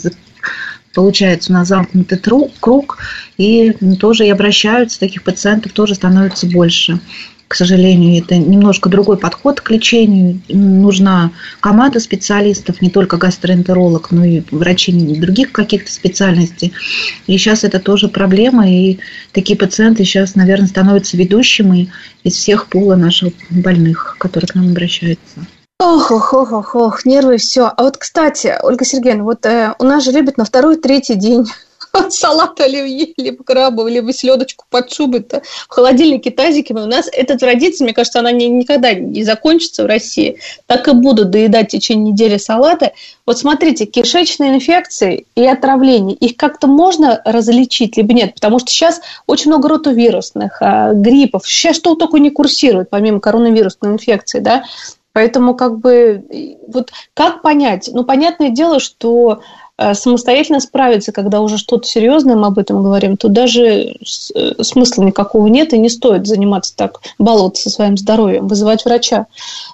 получается 1.00 1.54
у 1.54 1.56
нас 1.56 1.70
замкнутый 1.70 2.18
круг, 2.18 2.98
и 3.38 3.72
тоже 4.02 4.26
и 4.26 4.30
обращаются, 4.30 5.00
таких 5.00 5.24
пациентов 5.24 5.72
тоже 5.72 5.96
становится 5.96 6.46
больше. 6.46 7.00
К 7.48 7.56
сожалению, 7.56 8.22
это 8.22 8.36
немножко 8.36 8.90
другой 8.90 9.18
подход 9.18 9.62
к 9.62 9.72
лечению. 9.72 10.42
Нужна 10.50 11.32
команда 11.62 12.02
специалистов, 12.02 12.82
не 12.82 12.90
только 12.90 13.16
гастроэнтеролог, 13.16 14.12
но 14.12 14.26
и 14.26 14.42
врачи 14.52 14.92
других 14.92 15.54
каких-то 15.54 15.90
специальностей. 15.90 16.74
И 17.28 17.38
сейчас 17.38 17.64
это 17.64 17.80
тоже 17.80 18.10
проблема, 18.10 18.70
и 18.70 19.00
такие 19.32 19.58
пациенты 19.58 20.04
сейчас, 20.04 20.36
наверное, 20.36 20.68
становятся 20.68 21.16
ведущими 21.16 21.90
из 22.26 22.34
всех 22.34 22.68
пула 22.68 22.98
наших 22.98 23.32
больных, 23.50 24.18
которые 24.20 24.50
к 24.50 24.56
нам 24.56 24.68
обращаются. 24.72 25.48
Ох, 25.82 26.12
ох, 26.12 26.34
ох, 26.34 26.52
ох, 26.52 26.76
ох, 26.76 27.06
нервы, 27.06 27.38
все. 27.38 27.72
А 27.78 27.84
вот, 27.84 27.96
кстати, 27.96 28.54
Ольга 28.62 28.84
Сергеевна, 28.84 29.24
вот 29.24 29.46
э, 29.46 29.74
у 29.80 29.86
нас 29.86 30.04
же 30.04 30.12
любят 30.12 30.36
на 30.36 30.44
второй, 30.44 30.76
третий 30.76 31.15
день 31.15 31.46
салат 32.10 32.60
оливье, 32.60 33.13
либо 33.15 33.46
крабовый, 33.46 33.94
либо 33.94 34.12
селедочку 34.12 34.65
под 34.70 34.92
шубой-то 34.92 35.42
в 35.70 35.74
холодильнике 35.74 36.32
тазиками. 36.32 36.82
У 36.82 36.86
нас 36.86 37.08
эта 37.10 37.38
традиция, 37.38 37.86
мне 37.86 37.94
кажется, 37.94 38.20
она 38.20 38.34
не, 38.34 38.50
никогда 38.50 38.94
не 38.94 39.24
закончится 39.24 39.84
в 39.84 39.86
России. 39.86 40.39
Так 40.68 40.89
и 40.89 40.92
будут 40.92 41.30
доедать 41.30 41.70
в 41.70 41.72
течение 41.72 42.12
недели 42.12 42.36
салаты. 42.36 42.92
Вот 43.26 43.39
смотрите, 43.39 43.86
кишечные 43.86 44.56
инфекции 44.56 45.28
и 45.36 45.46
отравления, 45.46 46.15
их 46.15 46.36
как-то 46.36 46.68
можно 46.68 47.22
различить, 47.24 47.96
либо 47.96 48.13
нет? 48.13 48.36
Потому 48.36 48.60
что 48.60 48.70
сейчас 48.70 49.00
очень 49.28 49.52
много 49.52 49.70
ротовирусных, 49.70 50.62
а, 50.62 50.92
гриппов, 50.94 51.48
сейчас 51.48 51.78
что 51.78 51.96
только 51.96 52.18
не 52.18 52.32
курсирует, 52.32 52.89
помимо 52.89 53.22
коронавирусной 53.22 53.94
инфекции, 53.94 54.39
да? 54.39 54.63
Поэтому 55.20 55.54
как 55.54 55.80
бы 55.80 56.24
вот 56.66 56.94
как 57.14 57.42
понять? 57.42 57.90
Ну, 57.92 58.06
понятное 58.06 58.52
дело, 58.52 58.80
что 58.80 59.42
э, 59.78 59.94
самостоятельно 59.94 60.62
справиться, 60.62 61.12
когда 61.12 61.42
уже 61.42 61.58
что-то 61.58 61.86
серьезное, 61.86 62.38
мы 62.38 62.48
об 62.48 62.58
этом 62.58 62.82
говорим, 62.82 63.18
то 63.18 63.28
даже 63.28 63.98
э, 64.34 64.64
смысла 64.64 65.04
никакого 65.04 65.48
нет 65.48 65.74
и 65.74 65.78
не 65.78 65.90
стоит 65.90 66.26
заниматься 66.26 66.74
так, 66.74 67.02
баловаться 67.18 67.64
со 67.64 67.70
своим 67.70 67.98
здоровьем, 67.98 68.48
вызывать 68.48 68.86
врача. 68.86 69.26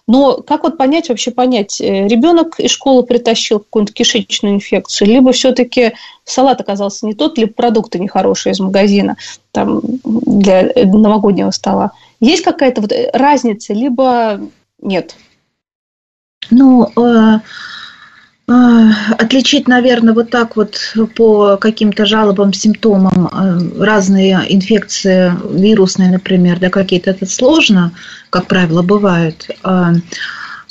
Но 0.08 0.38
как 0.38 0.64
вот 0.64 0.80
понять, 0.80 1.10
вообще 1.10 1.30
понять, 1.30 1.80
э, 1.80 2.08
ребенок 2.08 2.60
из 2.60 2.72
школы 2.72 3.04
притащил 3.04 3.60
какую-то 3.60 3.94
кишечную 3.94 4.56
инфекцию, 4.56 5.10
либо 5.10 5.32
все-таки 5.32 5.94
салат 6.24 6.60
оказался 6.60 7.06
не 7.06 7.14
тот, 7.14 7.38
либо 7.38 7.54
продукты 7.54 8.00
нехорошие 8.00 8.54
из 8.54 8.60
магазина 8.60 9.16
там, 9.52 9.82
для 10.04 10.72
новогоднего 10.86 11.52
стола. 11.52 11.92
Есть 12.20 12.44
какая-то 12.44 12.82
вот 12.82 12.92
разница, 13.14 13.74
либо 13.74 14.40
нет? 14.82 15.16
Ну, 16.50 16.92
э, 16.96 17.40
э, 18.48 18.90
отличить, 19.18 19.68
наверное, 19.68 20.14
вот 20.14 20.30
так 20.30 20.56
вот 20.56 20.78
по 21.16 21.58
каким-то 21.58 22.06
жалобам, 22.06 22.54
симптомам 22.54 23.28
э, 23.28 23.84
разные 23.84 24.42
инфекции 24.50 25.34
вирусные, 25.52 26.12
например, 26.12 26.60
да, 26.60 26.70
какие-то 26.70 27.12
это 27.12 27.26
сложно, 27.26 27.92
как 28.30 28.48
правило, 28.48 28.82
бывают. 28.82 29.50
А, 29.64 29.94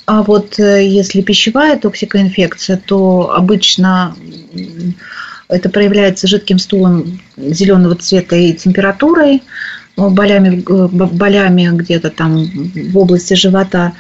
а 0.06 0.22
вот 0.22 0.58
если 0.58 1.22
пищевая 1.22 1.78
токсикоинфекция, 1.78 2.76
то 2.76 3.32
обычно 3.34 4.14
это 5.48 5.68
проявляется 5.68 6.26
жидким 6.26 6.58
стулом 6.58 7.20
зеленого 7.36 7.94
цвета 7.96 8.36
и 8.36 8.52
температурой, 8.52 9.42
болями, 9.96 10.62
болями 10.66 11.70
где-то 11.72 12.10
там 12.10 12.44
в 12.44 12.98
области 12.98 13.34
живота. 13.34 13.92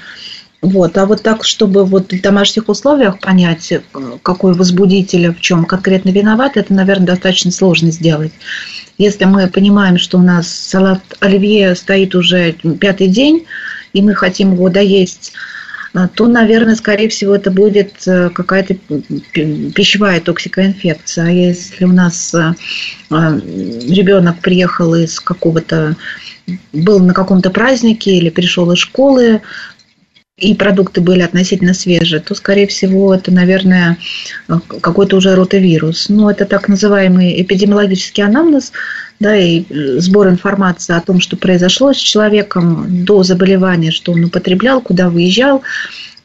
Вот. 0.64 0.96
А 0.96 1.04
вот 1.04 1.22
так, 1.22 1.44
чтобы 1.44 1.84
вот 1.84 2.10
в 2.10 2.22
домашних 2.22 2.70
условиях 2.70 3.18
понять, 3.20 3.70
э, 3.70 3.82
какой 4.22 4.54
возбудитель 4.54 5.34
в 5.34 5.40
чем 5.40 5.66
конкретно 5.66 6.08
виноват, 6.08 6.56
это, 6.56 6.72
наверное, 6.72 7.08
достаточно 7.08 7.50
сложно 7.50 7.90
сделать. 7.90 8.32
Если 8.96 9.26
мы 9.26 9.46
понимаем, 9.48 9.98
что 9.98 10.16
у 10.16 10.22
нас 10.22 10.48
салат 10.48 11.02
оливье 11.20 11.74
стоит 11.74 12.14
уже 12.14 12.52
пятый 12.80 13.08
день, 13.08 13.44
и 13.92 14.00
мы 14.00 14.14
хотим 14.14 14.54
его 14.54 14.70
доесть, 14.70 15.34
э, 15.92 16.08
то, 16.14 16.28
наверное, 16.28 16.76
скорее 16.76 17.10
всего, 17.10 17.34
это 17.34 17.50
будет 17.50 17.92
э, 18.06 18.30
какая-то 18.30 18.76
пищевая 19.34 20.22
токсикоинфекция. 20.22 21.26
А 21.26 21.30
если 21.30 21.84
у 21.84 21.92
нас 21.92 22.34
ребенок 23.10 24.40
приехал 24.40 24.94
из 24.94 25.20
какого-то 25.20 25.94
был 26.72 27.00
на 27.00 27.14
каком-то 27.14 27.50
празднике 27.50 28.16
или 28.16 28.28
пришел 28.28 28.70
из 28.72 28.78
школы, 28.78 29.40
и 30.36 30.54
продукты 30.54 31.00
были 31.00 31.22
относительно 31.22 31.74
свежие, 31.74 32.20
то, 32.20 32.34
скорее 32.34 32.66
всего, 32.66 33.14
это, 33.14 33.30
наверное, 33.30 33.98
какой-то 34.48 35.16
уже 35.16 35.36
ротавирус. 35.36 36.08
Но 36.08 36.28
это 36.28 36.44
так 36.44 36.68
называемый 36.68 37.40
эпидемиологический 37.40 38.24
анамнез, 38.24 38.72
да, 39.20 39.36
и 39.36 39.64
сбор 40.00 40.28
информации 40.28 40.96
о 40.96 41.00
том, 41.00 41.20
что 41.20 41.36
произошло 41.36 41.92
с 41.92 41.98
человеком 41.98 43.04
до 43.04 43.22
заболевания, 43.22 43.92
что 43.92 44.10
он 44.10 44.24
употреблял, 44.24 44.80
куда 44.80 45.08
выезжал. 45.08 45.62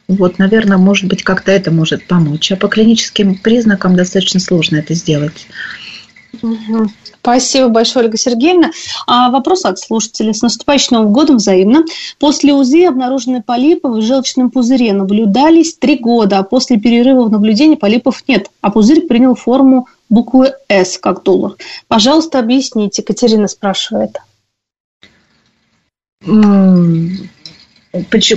Вот, 0.08 0.40
наверное, 0.40 0.76
может 0.76 1.06
быть, 1.06 1.22
как-то 1.22 1.52
это 1.52 1.70
может 1.70 2.04
помочь. 2.08 2.50
А 2.50 2.56
по 2.56 2.66
клиническим 2.66 3.36
признакам 3.36 3.94
достаточно 3.94 4.40
сложно 4.40 4.78
это 4.78 4.94
сделать. 4.94 5.46
Спасибо 7.20 7.68
большое, 7.68 8.06
Ольга 8.06 8.16
Сергеевна. 8.16 8.70
А 9.06 9.30
вопрос 9.30 9.64
от 9.64 9.78
слушателей. 9.78 10.34
С 10.34 10.42
наступающим 10.42 10.96
Новым 10.96 11.12
годом 11.12 11.36
взаимно. 11.36 11.84
После 12.18 12.54
УЗИ 12.54 12.86
обнаружены 12.86 13.42
полипы 13.42 13.88
в 13.88 14.00
желчном 14.00 14.50
пузыре. 14.50 14.92
Наблюдались 14.92 15.74
три 15.74 15.96
года, 15.96 16.38
а 16.38 16.42
после 16.42 16.78
перерыва 16.78 17.24
в 17.24 17.30
наблюдении 17.30 17.76
полипов 17.76 18.22
нет. 18.26 18.50
А 18.60 18.70
пузырь 18.70 19.06
принял 19.06 19.34
форму 19.34 19.88
буквы 20.08 20.54
«С», 20.68 20.98
как 20.98 21.22
доллар. 21.22 21.56
Пожалуйста, 21.88 22.38
объясните. 22.38 23.02
Катерина 23.02 23.48
спрашивает. 23.48 24.18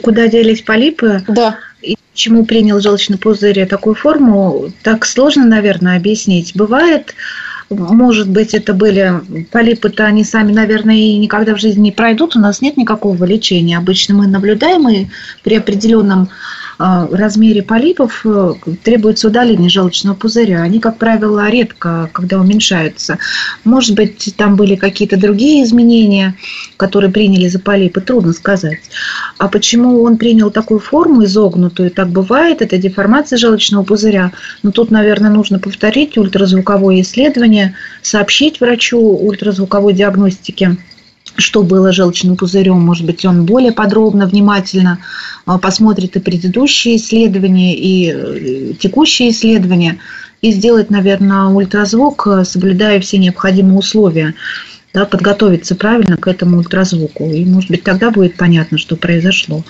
Куда 0.03 0.27
делись 0.27 0.61
полипы? 0.61 1.23
Да. 1.27 1.57
И 1.81 1.97
почему 2.11 2.45
принял 2.45 2.79
желчный 2.79 3.17
пузырь 3.17 3.65
такую 3.67 3.95
форму, 3.95 4.71
так 4.83 5.05
сложно, 5.05 5.45
наверное, 5.45 5.97
объяснить. 5.97 6.55
Бывает, 6.55 7.13
может 7.75 8.29
быть, 8.29 8.53
это 8.53 8.73
были 8.73 9.21
полипы-то, 9.51 10.05
они 10.05 10.23
сами, 10.23 10.51
наверное, 10.51 10.95
и 10.95 11.17
никогда 11.17 11.55
в 11.55 11.59
жизни 11.59 11.81
не 11.81 11.91
пройдут. 11.91 12.35
У 12.35 12.39
нас 12.39 12.61
нет 12.61 12.77
никакого 12.77 13.23
лечения. 13.25 13.77
Обычно 13.77 14.15
мы 14.15 14.27
наблюдаем, 14.27 14.87
и 14.89 15.07
при 15.43 15.55
определенном 15.55 16.29
размере 17.11 17.61
полипов 17.61 18.25
э, 18.25 18.53
требуется 18.83 19.29
удаление 19.29 19.69
желчного 19.69 20.15
пузыря. 20.15 20.61
Они, 20.61 20.79
как 20.79 20.97
правило, 20.97 21.49
редко, 21.49 22.09
когда 22.11 22.37
уменьшаются. 22.39 23.19
Может 23.63 23.95
быть, 23.95 24.33
там 24.35 24.57
были 24.57 24.75
какие-то 24.75 25.15
другие 25.15 25.63
изменения, 25.63 26.35
которые 26.75 27.09
приняли 27.09 27.47
за 27.47 27.59
полипы, 27.59 28.01
трудно 28.01 28.33
сказать. 28.33 28.79
А 29.37 29.47
почему 29.47 30.03
он 30.03 30.17
принял 30.17 30.51
такую 30.51 30.81
форму 30.81 31.23
изогнутую, 31.23 31.89
так 31.89 32.09
бывает, 32.09 32.61
это 32.61 32.77
деформация 32.77 33.37
желчного 33.37 33.83
пузыря. 33.83 34.33
Но 34.61 34.71
тут, 34.71 34.91
наверное, 34.91 35.31
нужно 35.31 35.59
повторить 35.59 36.17
ультразвуковое 36.17 36.99
исследование, 36.99 37.75
сообщить 38.01 38.59
врачу 38.59 38.99
ультразвуковой 38.99 39.93
диагностики 39.93 40.77
что 41.35 41.63
было 41.63 41.91
желчным 41.91 42.35
пузырем. 42.35 42.79
Может 42.79 43.05
быть, 43.05 43.25
он 43.25 43.45
более 43.45 43.71
подробно, 43.71 44.27
внимательно 44.27 44.99
а, 45.45 45.57
посмотрит 45.57 46.15
и 46.15 46.19
предыдущие 46.19 46.97
исследования, 46.97 47.75
и 47.75 48.11
э, 48.11 48.73
текущие 48.79 49.31
исследования, 49.31 49.99
и 50.41 50.51
сделает, 50.51 50.89
наверное, 50.89 51.45
ультразвук, 51.45 52.27
э, 52.27 52.43
соблюдая 52.45 52.99
все 52.99 53.17
необходимые 53.17 53.79
условия, 53.79 54.35
да, 54.93 55.05
подготовиться 55.05 55.75
правильно 55.75 56.17
к 56.17 56.27
этому 56.27 56.57
ультразвуку. 56.57 57.25
И, 57.25 57.45
может 57.45 57.71
быть, 57.71 57.83
тогда 57.83 58.11
будет 58.11 58.37
понятно, 58.37 58.77
что 58.77 58.95
произошло. 58.95 59.63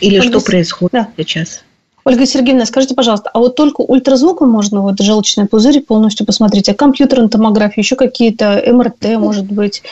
Или 0.00 0.18
Ольга, 0.18 0.38
что 0.38 0.40
происходит 0.40 0.92
да. 0.92 1.08
сейчас. 1.16 1.64
Ольга 2.04 2.26
Сергеевна, 2.26 2.66
скажите, 2.66 2.94
пожалуйста, 2.94 3.30
а 3.32 3.38
вот 3.38 3.56
только 3.56 3.80
ультразвуком 3.80 4.50
можно 4.50 4.82
вот 4.82 5.00
желчный 5.00 5.46
пузырь 5.46 5.80
полностью 5.80 6.26
посмотреть, 6.26 6.68
а 6.68 6.74
компьютерная 6.74 7.28
томография, 7.28 7.80
еще 7.80 7.96
какие-то 7.96 8.62
МРТ, 8.66 9.18
может 9.18 9.46
быть, 9.46 9.82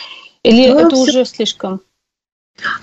или 0.42 0.68
ну, 0.68 0.78
это 0.80 0.96
уже 0.96 1.24
слишком? 1.24 1.80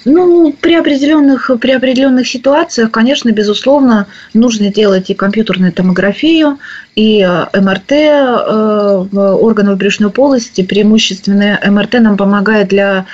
Ну, 0.04 0.54
при 0.54 0.74
определенных, 0.76 1.52
при 1.62 1.72
определенных 1.72 2.28
ситуациях, 2.28 2.92
конечно, 2.92 3.32
безусловно, 3.32 4.08
нужно 4.34 4.74
делать 4.74 5.10
и 5.10 5.14
компьютерную 5.14 5.72
томографию, 5.72 6.58
и 6.96 7.22
э, 7.22 7.60
МРТ 7.60 7.92
э, 7.92 9.06
органов 9.14 9.78
брюшной 9.78 10.10
полости. 10.10 10.64
Преимущественно 10.64 11.60
МРТ 11.64 11.94
нам 12.02 12.18
помогает 12.18 12.68
для 12.70 13.06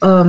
э, 0.00 0.24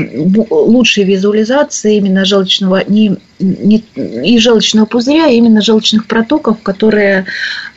лучшей 0.49 1.03
визуализации 1.03 1.97
именно 1.97 2.25
желчного 2.25 2.83
не, 2.87 3.17
не, 3.39 3.83
и 3.97 4.37
желчного 4.39 4.85
пузыря, 4.85 5.25
а 5.25 5.31
именно 5.31 5.61
желчных 5.61 6.07
протоков, 6.07 6.61
которые 6.61 7.25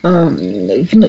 э, 0.03 0.35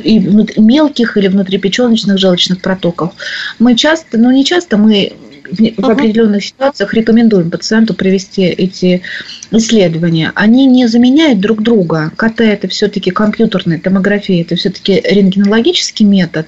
и 0.05 0.19
мелких 0.59 1.17
или 1.17 1.29
внутрипеченочных 1.29 2.19
желчных 2.19 2.61
протоков. 2.61 3.13
Мы 3.59 3.77
часто, 3.77 4.19
ну 4.19 4.31
не 4.31 4.45
часто, 4.45 4.77
мы 4.77 5.13
в 5.53 5.91
определенных 5.91 6.45
ситуациях 6.45 6.95
рекомендуем 6.95 7.51
пациенту 7.51 7.95
провести 7.95 8.43
эти 8.43 9.03
исследования. 9.51 10.33
Они 10.35 10.67
не 10.67 10.87
заменяют 10.87 11.41
друг 11.41 11.63
друга. 11.63 12.11
КТ– 12.17 12.41
это 12.43 12.69
все-таки 12.69 13.11
компьютерная 13.11 13.79
томография, 13.79 14.43
это 14.43 14.57
все-таки 14.57 15.01
рентгенологический 15.05 16.07
метод, 16.07 16.47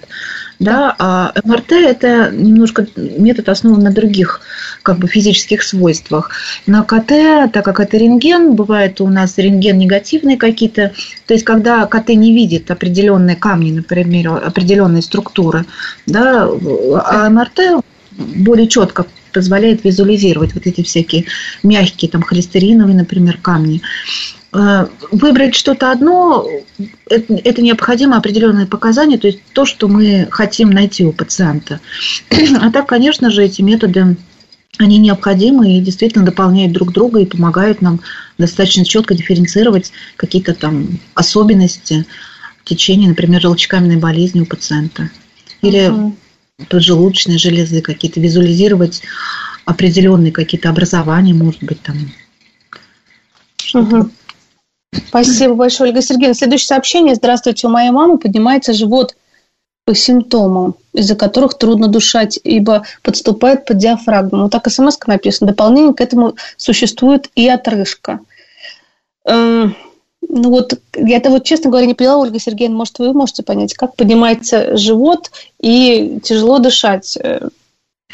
да, 0.59 0.95
а 0.99 1.33
МРТ– 1.45 1.73
это 1.73 2.31
немножко 2.33 2.87
метод 2.97 3.49
основан 3.49 3.81
на 3.81 3.91
других 3.91 4.41
как 4.83 4.99
бы, 4.99 5.09
физических 5.09 5.63
свойствах. 5.63 6.31
На 6.67 6.83
КТ, 6.83 7.53
так 7.53 7.65
как 7.65 7.81
это 7.81 7.97
рентген, 7.97 8.55
бывает 8.55 9.01
у 9.01 9.09
нас 9.09 9.39
рентген 9.39 9.79
негативные 9.79 10.37
какие-то, 10.37 10.93
то 11.27 11.35
есть 11.35 11.45
когда 11.45 11.87
КТ 11.87 12.11
не 12.11 12.35
видит 12.35 12.71
определенные 12.71 13.37
камни, 13.37 13.73
например, 13.73 14.31
определенные 14.45 15.03
структуры, 15.03 15.65
да, 16.07 16.49
а 17.05 17.29
МРТ 17.31 17.85
более 18.17 18.69
четко 18.69 19.07
позволяет 19.33 19.85
визуализировать 19.85 20.55
вот 20.55 20.67
эти 20.67 20.83
всякие 20.83 21.27
мягкие, 21.63 22.11
там, 22.11 22.23
холестериновые, 22.23 22.97
например, 22.97 23.39
камни. 23.43 23.83
Э, 24.53 24.87
выбрать 25.11 25.57
что-то 25.57 25.91
одно, 25.91 26.47
это, 27.07 27.63
необходимо 27.63 28.17
определенные 28.17 28.67
показания, 28.67 29.19
то 29.19 29.27
есть 29.27 29.41
то, 29.53 29.67
что 29.67 29.89
мы 29.89 30.29
хотим 30.31 30.71
найти 30.71 31.05
у 31.05 31.13
пациента. 31.13 31.81
А 32.61 32.71
так, 32.71 32.87
конечно 32.87 33.31
же, 33.31 33.45
эти 33.45 33.63
методы 33.63 34.17
они 34.79 34.99
необходимы 34.99 35.77
и 35.77 35.81
действительно 35.81 36.25
дополняют 36.25 36.73
друг 36.73 36.93
друга 36.93 37.21
и 37.21 37.27
помогают 37.27 37.81
нам 37.81 38.01
достаточно 38.39 38.85
четко 38.85 39.15
дифференцировать 39.15 39.93
какие-то 40.17 40.53
там 40.53 40.99
особенности 41.15 42.07
в 42.61 42.69
течение, 42.69 43.09
например, 43.09 43.41
желчекаменной 43.41 43.99
болезни 43.99 44.41
у 44.41 44.47
пациента. 44.47 45.11
Или 45.63 45.91
uh-huh 45.91 46.13
поджелудочной 46.69 47.39
железы, 47.39 47.81
какие-то 47.81 48.21
визуализировать 48.21 49.03
определенные 49.65 50.33
какие-то 50.33 50.69
образования, 50.71 51.35
может 51.35 51.63
быть, 51.63 51.81
там. 51.83 51.97
Спасибо 55.09 55.55
большое, 55.55 55.91
Ольга 55.91 56.03
Сергеевна. 56.03 56.35
Следующее 56.35 56.69
сообщение. 56.69 57.15
Здравствуйте, 57.15 57.67
у 57.67 57.71
моей 57.71 57.91
мамы 57.91 58.19
поднимается 58.19 58.73
живот 58.73 59.17
по 59.85 59.95
симптомам, 59.95 60.77
из-за 60.93 61.15
которых 61.17 61.59
трудно 61.59 61.89
душать, 61.89 62.39
ибо 62.43 62.87
подступает 63.03 63.67
под 63.67 63.79
диафрагму. 63.79 64.43
Вот 64.43 64.53
так 64.53 64.71
смс 64.71 64.99
написано. 65.07 65.51
Дополнение 65.51 65.95
к 65.95 66.01
этому 66.01 66.37
существует 66.57 67.31
и 67.35 67.49
отрыжка. 67.49 68.21
Ну 70.37 70.51
вот, 70.51 70.81
я 70.97 71.19
это 71.19 71.31
вот, 71.31 71.45
честно 71.45 71.71
говоря, 71.71 71.87
не 71.87 71.95
поняла, 71.95 72.17
Ольга 72.17 72.41
Сергеевна, 72.41 72.77
может, 72.77 72.99
вы 72.99 73.13
можете 73.13 73.45
понять, 73.45 73.73
как 73.75 73.95
поднимается 73.95 74.77
живот 74.77 75.31
и 75.61 76.19
тяжело 76.25 76.59
дышать? 76.59 77.17
Э, 77.23 77.51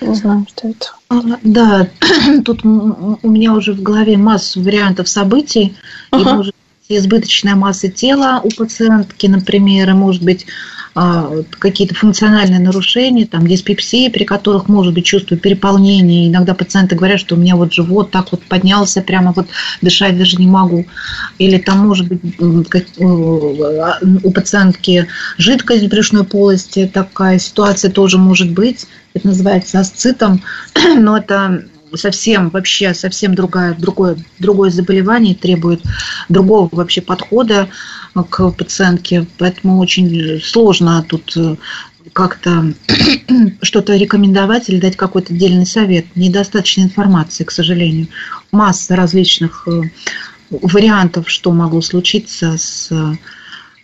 не 0.03 0.15
знаю, 0.15 0.47
что 0.51 0.69
это. 0.69 0.87
А, 1.09 1.23
да, 1.43 1.89
тут 2.45 2.63
у 2.63 3.27
меня 3.27 3.55
уже 3.55 3.73
в 3.73 3.83
голове 3.83 4.19
масса 4.19 4.61
вариантов 4.61 5.09
событий. 5.09 5.75
Ага. 6.11 6.31
И 6.31 6.35
может 6.35 6.55
быть 6.55 6.99
избыточная 6.99 7.55
масса 7.55 7.89
тела 7.89 8.43
у 8.45 8.51
пациентки, 8.51 9.27
например, 9.27 9.89
и 9.89 9.95
может 9.95 10.23
быть 10.23 10.45
какие-то 10.93 11.95
функциональные 11.95 12.59
нарушения, 12.59 13.25
там 13.27 13.47
диспепсии, 13.47 14.09
при 14.09 14.25
которых 14.25 14.69
может 14.69 14.93
быть 14.93 15.05
чувство 15.05 15.37
переполнения. 15.37 16.29
Иногда 16.29 16.55
пациенты 16.55 16.97
говорят, 16.97 17.21
что 17.21 17.37
у 17.37 17.39
меня 17.39 17.55
вот 17.57 17.73
живот 17.73 18.11
так 18.11 18.33
вот 18.33 18.43
поднялся, 18.43 19.01
прямо 19.01 19.33
вот 19.33 19.47
дышать 19.83 20.19
даже 20.19 20.37
не 20.37 20.49
могу. 20.49 20.87
Или 21.39 21.59
там 21.59 21.87
может 21.87 22.09
быть 22.09 22.21
у 22.99 24.31
пациентки 24.33 25.07
жидкость 25.39 25.85
в 25.85 25.89
брюшной 25.89 26.25
полости, 26.25 26.91
такая 26.93 27.39
ситуация 27.39 27.91
тоже 27.91 28.19
может 28.19 28.51
быть. 28.51 28.87
Это 29.15 29.29
называется 29.29 29.81
асцитом, 29.81 30.43
но 30.99 31.19
это 31.19 31.65
совсем 31.95 32.51
вообще 32.51 32.95
совсем 32.95 33.35
другое, 33.35 33.75
другое, 33.75 34.17
другое 34.39 34.71
заболевание, 34.71 35.35
требует 35.35 35.83
другого 36.29 36.69
вообще 36.73 37.01
подхода 37.01 37.69
к 38.15 38.51
пациентке, 38.51 39.27
поэтому 39.39 39.79
очень 39.79 40.41
сложно 40.43 41.05
тут 41.09 41.37
э, 41.37 41.57
как-то 42.13 42.73
что-то 43.63 43.97
рекомендовать 43.97 44.69
или 44.69 44.81
дать 44.81 44.97
какой-то 44.97 45.33
отдельный 45.33 45.67
совет. 45.67 46.07
Недостаточно 46.17 46.83
информации, 46.83 47.45
к 47.45 47.51
сожалению. 47.51 48.09
Масса 48.51 48.97
различных 48.97 49.69
э, 49.69 49.83
вариантов, 50.51 51.31
что 51.31 51.53
могло 51.53 51.81
случиться 51.81 52.57
с 52.59 52.89
э, 52.91 53.17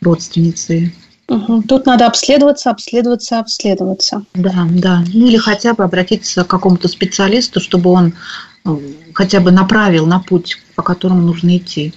родственницей. 0.00 0.92
Угу. 1.28 1.62
Тут 1.62 1.86
надо 1.86 2.06
обследоваться, 2.06 2.70
обследоваться, 2.70 3.40
обследоваться. 3.40 4.22
Да, 4.34 4.66
да. 4.70 5.02
Ну 5.12 5.26
или 5.26 5.36
хотя 5.36 5.74
бы 5.74 5.82
обратиться 5.84 6.44
к 6.44 6.48
какому-то 6.48 6.88
специалисту, 6.88 7.60
чтобы 7.60 7.90
он 7.90 8.14
хотя 9.12 9.40
бы 9.40 9.50
направил 9.50 10.06
на 10.06 10.20
путь, 10.20 10.58
по 10.74 10.82
которому 10.82 11.20
нужно 11.22 11.56
идти. 11.56 11.92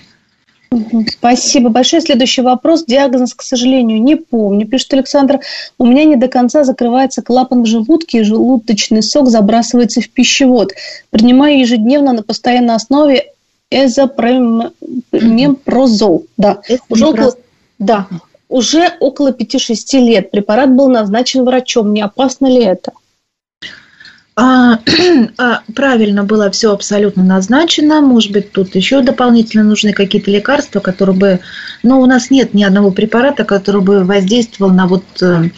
Спасибо 1.07 1.69
большое. 1.69 2.01
Следующий 2.01 2.43
вопрос. 2.43 2.85
Диагноз, 2.85 3.33
к 3.33 3.41
сожалению, 3.41 3.99
не 4.01 4.15
помню, 4.15 4.67
пишет 4.67 4.93
Александр. 4.93 5.39
У 5.79 5.85
меня 5.85 6.05
не 6.05 6.15
до 6.15 6.27
конца 6.27 6.63
закрывается 6.63 7.23
клапан 7.23 7.63
в 7.63 7.65
желудке, 7.65 8.19
и 8.19 8.23
желудочный 8.23 9.01
сок 9.01 9.29
забрасывается 9.29 9.99
в 10.01 10.09
пищевод. 10.09 10.73
Принимаю 11.09 11.57
ежедневно 11.59 12.13
на 12.13 12.21
постоянной 12.21 12.75
основе 12.75 13.31
эзопремпрозол. 13.71 16.27
Да. 16.37 16.61
Около, 16.89 17.33
да, 17.79 18.07
уже 18.49 18.91
около 18.99 19.31
5-6 19.31 19.99
лет. 19.99 20.31
Препарат 20.31 20.71
был 20.71 20.89
назначен 20.89 21.45
врачом. 21.45 21.93
Не 21.93 22.01
опасно 22.01 22.47
ли 22.47 22.63
это? 22.63 22.91
А, 24.35 24.79
а, 25.37 25.61
правильно 25.75 26.23
было 26.23 26.49
все 26.49 26.73
абсолютно 26.73 27.23
назначено. 27.23 28.01
Может 28.01 28.31
быть, 28.31 28.51
тут 28.51 28.75
еще 28.75 29.01
дополнительно 29.01 29.63
нужны 29.63 29.93
какие-то 29.93 30.31
лекарства, 30.31 30.79
которые 30.79 31.15
бы... 31.15 31.39
Но 31.83 32.01
у 32.01 32.05
нас 32.05 32.31
нет 32.31 32.53
ни 32.53 32.63
одного 32.63 32.91
препарата, 32.91 33.45
который 33.45 33.81
бы 33.81 34.03
воздействовал 34.03 34.71
на 34.71 34.87
вот, 34.87 35.03
э, 35.21 35.49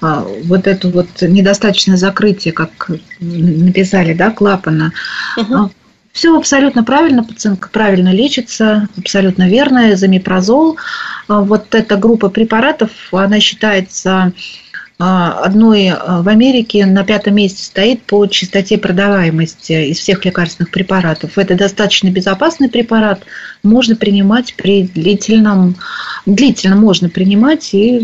а, 0.00 0.26
вот 0.44 0.66
это 0.66 0.88
вот 0.88 1.08
недостаточное 1.20 1.96
закрытие, 1.96 2.52
как 2.52 2.90
написали, 3.20 4.14
да, 4.14 4.30
клапана. 4.30 4.92
Угу. 5.36 5.70
Все 6.12 6.36
абсолютно 6.36 6.84
правильно, 6.84 7.24
пациентка 7.24 7.70
правильно 7.70 8.12
лечится, 8.12 8.88
абсолютно 8.98 9.48
верно. 9.48 9.96
Замипрозол, 9.96 10.76
вот 11.26 11.74
эта 11.74 11.96
группа 11.96 12.28
препаратов, 12.28 12.90
она 13.12 13.40
считается 13.40 14.32
а, 15.04 15.32
одной 15.42 15.88
а, 15.88 16.22
в 16.22 16.28
Америке 16.28 16.86
на 16.86 17.02
пятом 17.02 17.34
месте 17.34 17.64
стоит 17.64 18.02
по 18.02 18.24
частоте 18.26 18.78
продаваемости 18.78 19.90
из 19.90 19.98
всех 19.98 20.24
лекарственных 20.24 20.70
препаратов. 20.70 21.38
Это 21.38 21.56
достаточно 21.56 22.08
безопасный 22.08 22.68
препарат, 22.68 23.24
можно 23.64 23.96
принимать 23.96 24.54
при 24.54 24.84
длительном, 24.84 25.74
длительно 26.24 26.76
можно 26.76 27.08
принимать, 27.08 27.74
и 27.74 27.98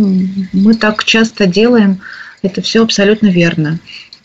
мы 0.52 0.74
так 0.74 1.04
часто 1.04 1.46
делаем, 1.46 2.00
это 2.42 2.62
все 2.62 2.82
абсолютно 2.82 3.28
верно. 3.28 3.78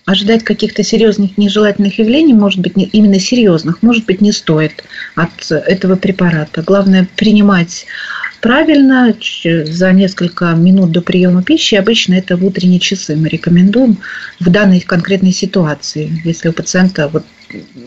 Ожидать 0.06 0.44
каких-то 0.44 0.84
серьезных 0.84 1.38
нежелательных 1.38 1.98
явлений, 1.98 2.34
может 2.34 2.60
быть, 2.60 2.76
не, 2.76 2.86
именно 2.86 3.20
серьезных, 3.20 3.82
может 3.82 4.06
быть, 4.06 4.20
не 4.20 4.34
стоит 4.34 4.84
от 5.16 5.50
этого 5.50 5.96
препарата. 5.96 6.62
Главное 6.62 7.08
принимать 7.16 7.86
правильно 8.42 9.16
за 9.42 9.94
несколько 9.94 10.52
минут 10.52 10.92
до 10.92 11.02
приема 11.02 11.42
пищи. 11.42 11.76
Обычно 11.76 12.16
это 12.16 12.36
в 12.36 12.46
утренние 12.46 12.82
часы 12.82 13.16
мы 13.16 13.30
рекомендуем 13.30 13.98
в 14.42 14.50
данной 14.50 14.82
конкретной 14.82 15.32
ситуации, 15.32 16.22
если 16.26 16.50
у 16.50 16.54
пациента 16.54 17.08
вот 17.08 17.24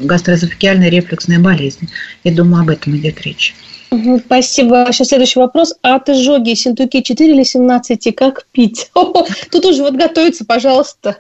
гастроэзофагиальная 0.01 0.89
рефлексная 0.89 1.39
болезнь. 1.39 1.91
Я 2.25 2.33
думаю, 2.33 2.63
об 2.63 2.71
этом 2.71 2.97
идет 2.97 3.21
речь. 3.21 3.55
Спасибо. 4.25 4.87
Сейчас 4.91 5.09
следующий 5.09 5.39
вопрос. 5.39 5.75
От 5.83 6.09
изжоги 6.09 6.55
синтуки 6.55 7.03
4 7.03 7.35
или 7.35 7.43
17? 7.43 8.15
Как 8.17 8.47
пить? 8.53 8.91
Тут 9.51 9.65
уже 9.67 9.83
вот 9.83 9.95
готовится, 9.95 10.45
пожалуйста. 10.45 11.19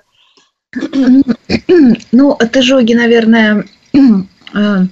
Ну, 2.12 2.30
от 2.30 2.56
изжоги, 2.56 2.94
наверное, 2.94 3.64
э, 3.94 4.86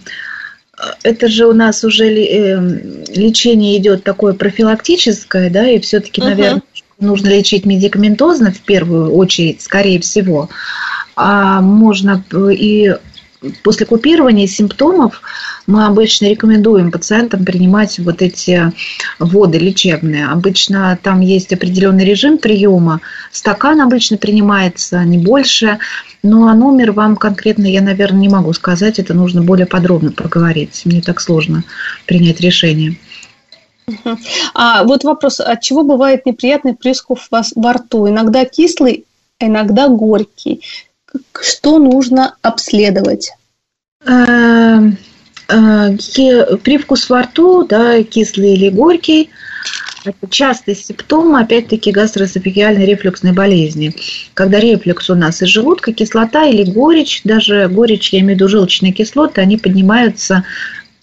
это 1.03 1.29
же 1.29 1.47
у 1.47 1.53
нас 1.53 1.85
уже 1.85 2.07
э, 2.07 2.61
лечение 3.15 3.79
идет 3.79 4.05
такое 4.05 4.35
профилактическое, 4.35 5.51
да, 5.51 5.69
и 5.69 5.79
все-таки, 5.81 6.21
uh-huh. 6.21 6.25
наверное, 6.25 6.63
нужно 7.01 7.29
лечить 7.29 7.65
медикаментозно 7.65 8.53
в 8.53 8.61
первую 8.61 9.13
очередь, 9.13 9.63
скорее 9.63 10.01
всего. 10.01 10.49
А 11.17 11.61
можно 11.61 12.25
и 12.53 12.97
после 13.63 13.87
купирования 13.87 14.47
симптомов 14.47 15.23
мы 15.67 15.87
обычно 15.87 16.27
рекомендуем 16.27 16.91
пациентам 16.91 17.45
принимать 17.45 17.99
вот 17.99 18.23
эти 18.23 18.73
воды 19.19 19.59
лечебные. 19.59 20.27
Обычно 20.27 20.99
там 21.03 21.21
есть 21.21 21.53
определенный 21.53 22.05
режим 22.05 22.39
приема. 22.39 23.01
Стакан 23.33 23.81
обычно 23.81 24.17
принимается 24.17 25.05
не 25.05 25.19
больше. 25.19 25.79
Ну, 26.23 26.47
а 26.49 26.55
номер 26.55 26.93
вам 26.93 27.17
конкретно 27.17 27.67
я, 27.67 27.83
наверное, 27.83 28.21
не 28.21 28.29
могу 28.29 28.53
сказать. 28.53 28.99
Это 28.99 29.15
нужно 29.15 29.43
более 29.43 29.67
подробно 29.67 30.13
поговорить. 30.13 30.83
Мне 30.85 31.01
так 31.01 31.21
сложно 31.21 31.65
принять 32.07 32.41
решение. 32.41 32.97
А 34.55 34.85
вот 34.85 35.05
вопрос, 35.05 35.41
от 35.41 35.61
чего 35.61 35.85
бывает 35.85 36.25
неприятный 36.25 36.75
привкус 36.75 37.29
во 37.31 37.73
рту? 37.73 38.09
Иногда 38.09 38.45
кислый, 38.47 39.05
иногда 39.39 39.89
горький 39.89 40.63
что 41.41 41.79
нужно 41.79 42.37
обследовать? 42.43 43.33
Э, 44.07 44.81
э, 45.49 45.97
привкус 46.63 47.09
во 47.09 47.23
рту, 47.23 47.65
да, 47.65 48.03
кислый 48.03 48.55
или 48.55 48.71
горький, 48.71 49.31
это 50.05 50.29
частый 50.29 50.77
симптом, 50.77 51.35
опять-таки, 51.35 51.91
гастроэзофагиальной 51.91 52.85
рефлюксной 52.85 53.33
болезни. 53.33 53.95
Когда 54.35 54.61
рефлюкс 54.61 55.09
у 55.11 55.15
нас 55.15 55.43
из 55.43 55.49
желудка, 55.49 55.93
кислота 55.93 56.45
или 56.45 56.71
горечь, 56.71 57.23
даже 57.25 57.69
горечь, 57.69 58.13
я 58.13 58.21
имею 58.21 58.33
в 58.33 58.41
виду 58.41 58.49
желчные 58.49 58.93
кислоты, 58.93 59.41
они 59.41 59.57
поднимаются 59.57 60.45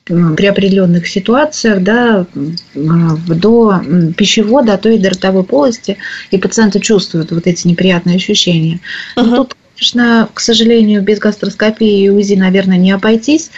при 0.05 0.45
определенных 0.45 1.07
ситуациях 1.07 1.81
да, 1.83 2.25
до 2.73 3.81
пищевода, 4.17 4.73
а 4.73 4.77
то 4.77 4.89
и 4.89 4.97
до 4.97 5.09
ротовой 5.09 5.43
полости, 5.43 5.97
и 6.31 6.37
пациенты 6.37 6.79
чувствуют 6.79 7.31
вот 7.31 7.47
эти 7.47 7.67
неприятные 7.67 8.17
ощущения. 8.17 8.79
Но 9.15 9.23
uh-huh. 9.23 9.35
тут 9.37 9.55
конечно, 9.81 10.29
к 10.31 10.39
сожалению, 10.39 11.01
без 11.01 11.17
гастроскопии 11.17 12.03
и 12.03 12.09
УЗИ, 12.09 12.35
наверное, 12.35 12.77
не 12.77 12.91
обойтись. 12.91 13.49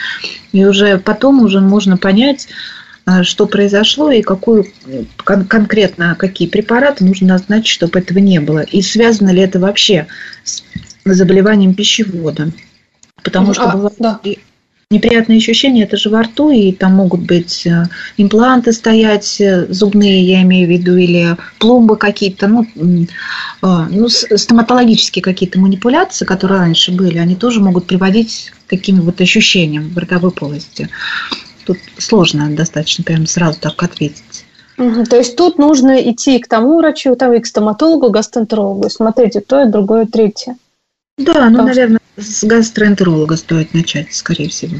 И 0.53 0.63
уже 0.63 0.97
потом 0.97 1.43
уже 1.43 1.59
можно 1.59 1.97
понять, 1.97 2.47
э, 3.05 3.23
что 3.23 3.45
произошло 3.45 4.09
и 4.09 4.21
какую 4.21 4.65
кон- 5.17 5.45
конкретно 5.45 6.15
какие 6.17 6.47
препараты 6.47 7.03
нужно 7.03 7.27
назначить, 7.27 7.67
чтобы 7.67 7.99
этого 7.99 8.19
не 8.19 8.39
было. 8.39 8.59
И 8.59 8.81
связано 8.81 9.31
ли 9.31 9.41
это 9.41 9.59
вообще 9.59 10.07
с 10.45 10.63
заболеванием 11.03 11.73
пищевода. 11.73 12.51
Потому 13.21 13.53
что 13.53 13.69
а, 13.69 13.75
бывает, 13.75 13.95
да 13.99 14.19
неприятные 14.93 15.39
ощущения, 15.39 15.83
это 15.83 15.97
же 15.97 16.09
во 16.09 16.21
рту, 16.23 16.51
и 16.51 16.71
там 16.71 16.93
могут 16.93 17.21
быть 17.21 17.65
э, 17.65 17.85
импланты 18.17 18.71
стоять, 18.71 19.41
э, 19.41 19.65
зубные, 19.69 20.23
я 20.23 20.41
имею 20.43 20.67
в 20.67 20.71
виду, 20.71 20.95
или 20.95 21.35
пломбы 21.59 21.97
какие-то, 21.97 22.47
ну, 22.47 22.65
э, 22.75 23.07
ну 23.61 24.07
стоматологические 24.07 25.21
какие-то 25.21 25.59
манипуляции, 25.59 26.25
которые 26.25 26.59
раньше 26.59 26.91
были, 26.91 27.17
они 27.17 27.35
тоже 27.35 27.59
могут 27.59 27.87
приводить 27.87 28.51
к 28.53 28.69
таким 28.69 29.01
вот 29.01 29.19
ощущениям 29.19 29.89
в 29.89 29.97
ротовой 29.97 30.31
полости. 30.31 30.89
Тут 31.65 31.79
сложно 31.97 32.49
достаточно 32.49 33.03
прям 33.03 33.25
сразу 33.25 33.59
так 33.59 33.81
ответить. 33.81 34.45
Угу, 34.77 35.05
то 35.05 35.17
есть 35.17 35.35
тут 35.35 35.57
нужно 35.57 36.01
идти 36.11 36.39
к 36.39 36.47
тому 36.47 36.77
врачу, 36.77 37.15
там 37.15 37.33
и 37.33 37.39
к 37.39 37.45
стоматологу, 37.45 38.09
гастроэнтерологу. 38.09 38.89
Смотрите, 38.89 39.39
то 39.41 39.61
и 39.61 39.69
другое, 39.69 40.05
третье. 40.05 40.55
Да, 41.17 41.49
ну, 41.49 41.63
наверное, 41.63 41.99
с 42.17 42.43
гастроэнтеролога 42.43 43.37
стоит 43.37 43.73
начать, 43.73 44.13
скорее 44.13 44.49
всего. 44.49 44.77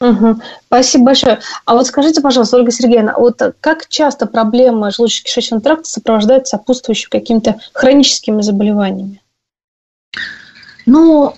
Угу. 0.00 0.40
Спасибо 0.66 1.04
большое. 1.04 1.40
А 1.64 1.74
вот 1.74 1.86
скажите, 1.86 2.20
пожалуйста, 2.20 2.56
Ольга 2.56 2.72
Сергеевна, 2.72 3.14
вот 3.16 3.40
как 3.60 3.88
часто 3.88 4.26
проблема 4.26 4.88
желудочно-кишечного 4.88 5.60
тракта 5.60 5.88
сопровождается 5.88 6.56
сопутствующими 6.56 7.10
какими-то 7.10 7.60
хроническими 7.72 8.42
заболеваниями? 8.42 9.20
Ну, 10.86 11.34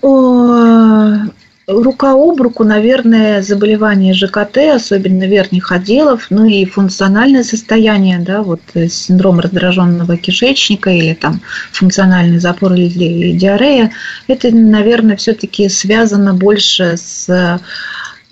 рука 1.67 2.13
об 2.13 2.41
руку, 2.41 2.63
наверное, 2.63 3.41
заболевания 3.41 4.13
ЖКТ, 4.13 4.57
особенно 4.75 5.23
верхних 5.23 5.71
отделов, 5.71 6.27
ну 6.29 6.45
и 6.45 6.65
функциональное 6.65 7.43
состояние, 7.43 8.19
да, 8.19 8.43
вот 8.43 8.61
э, 8.75 8.87
синдром 8.87 9.39
раздраженного 9.39 10.17
кишечника 10.17 10.91
или 10.91 11.13
там 11.13 11.41
функциональный 11.71 12.39
запор 12.39 12.73
или 12.73 13.31
диарея, 13.31 13.91
это, 14.27 14.51
наверное, 14.51 15.15
все-таки 15.15 15.69
связано 15.69 16.33
больше 16.33 16.97
с 16.97 17.59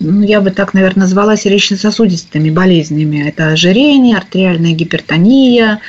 ну, 0.00 0.22
я 0.22 0.40
бы 0.40 0.50
так, 0.50 0.74
наверное, 0.74 1.02
назвала 1.02 1.36
сердечно-сосудистыми 1.36 2.50
болезнями. 2.50 3.28
Это 3.28 3.48
ожирение, 3.48 4.16
артериальная 4.16 4.72
гипертония, 4.72 5.80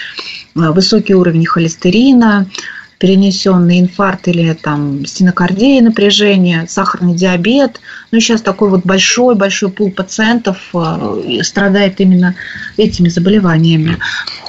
э, 0.55 0.59
высокий 0.71 1.15
уровень 1.15 1.45
холестерина, 1.45 2.47
перенесенный 2.97 3.79
инфаркт 3.79 4.27
или 4.27 4.53
там 4.53 5.05
стенокардия, 5.05 5.81
напряжение, 5.81 6.65
сахарный 6.67 7.13
диабет. 7.13 7.81
Ну, 8.11 8.19
сейчас 8.19 8.41
такой 8.41 8.69
вот 8.69 8.85
большой-большой 8.85 9.71
пул 9.71 9.91
пациентов 9.91 10.57
э, 10.73 11.41
страдает 11.43 11.99
именно 11.99 12.35
этими 12.77 13.09
заболеваниями. 13.09 13.97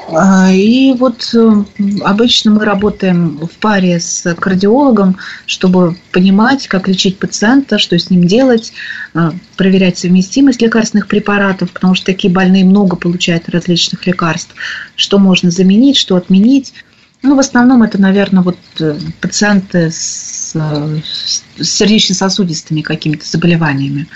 А, 0.08 0.52
и 0.52 0.92
вот 0.92 1.34
э, 1.34 1.64
обычно 2.04 2.52
мы 2.52 2.64
работаем 2.64 3.38
в 3.38 3.58
паре 3.58 3.98
с 3.98 4.34
кардиологом, 4.34 5.16
чтобы 5.46 5.96
понимать, 6.12 6.68
как 6.68 6.86
лечить 6.86 7.18
пациента, 7.18 7.78
что 7.78 7.98
с 7.98 8.08
ним 8.10 8.24
делать, 8.24 8.72
э, 9.14 9.32
проверять 9.56 9.98
совместимость 9.98 10.62
лекарственных 10.62 11.08
препаратов, 11.08 11.72
потому 11.72 11.96
что 11.96 12.06
такие 12.06 12.32
больные 12.32 12.64
много 12.64 12.94
получают 12.94 13.48
различных 13.48 14.06
лекарств, 14.06 14.54
что 14.94 15.18
можно 15.18 15.50
заменить, 15.50 15.96
что 15.96 16.14
отменить. 16.14 16.72
Ну, 17.26 17.34
в 17.34 17.40
основном 17.40 17.82
это, 17.82 18.00
наверное, 18.00 18.44
вот 18.44 18.56
э, 18.78 18.96
пациенты 19.20 19.90
с, 19.90 20.54
с 20.54 21.42
сердечно-сосудистыми 21.60 22.82
какими-то 22.82 23.26
заболеваниями. 23.26 24.06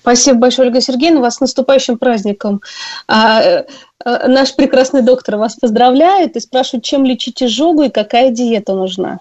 Спасибо 0.00 0.38
большое, 0.38 0.68
Ольга 0.68 0.80
Сергеевна. 0.80 1.20
Вас 1.20 1.36
с 1.36 1.40
наступающим 1.40 1.98
праздником. 1.98 2.62
А, 3.06 3.64
а, 4.02 4.26
наш 4.26 4.56
прекрасный 4.56 5.02
доктор 5.02 5.36
вас 5.36 5.56
поздравляет 5.56 6.34
и 6.36 6.40
спрашивает, 6.40 6.84
чем 6.84 7.04
лечить 7.04 7.42
изжогу 7.42 7.82
и 7.82 7.90
какая 7.90 8.30
диета 8.30 8.72
нужна. 8.72 9.20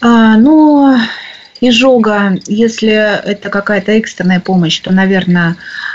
А, 0.00 0.36
ну, 0.36 0.96
изжога, 1.60 2.38
если 2.46 2.92
это 2.92 3.50
какая-то 3.50 3.90
экстренная 3.90 4.38
помощь, 4.38 4.78
то, 4.78 4.92
наверное, 4.92 5.56
Э, 5.56 5.87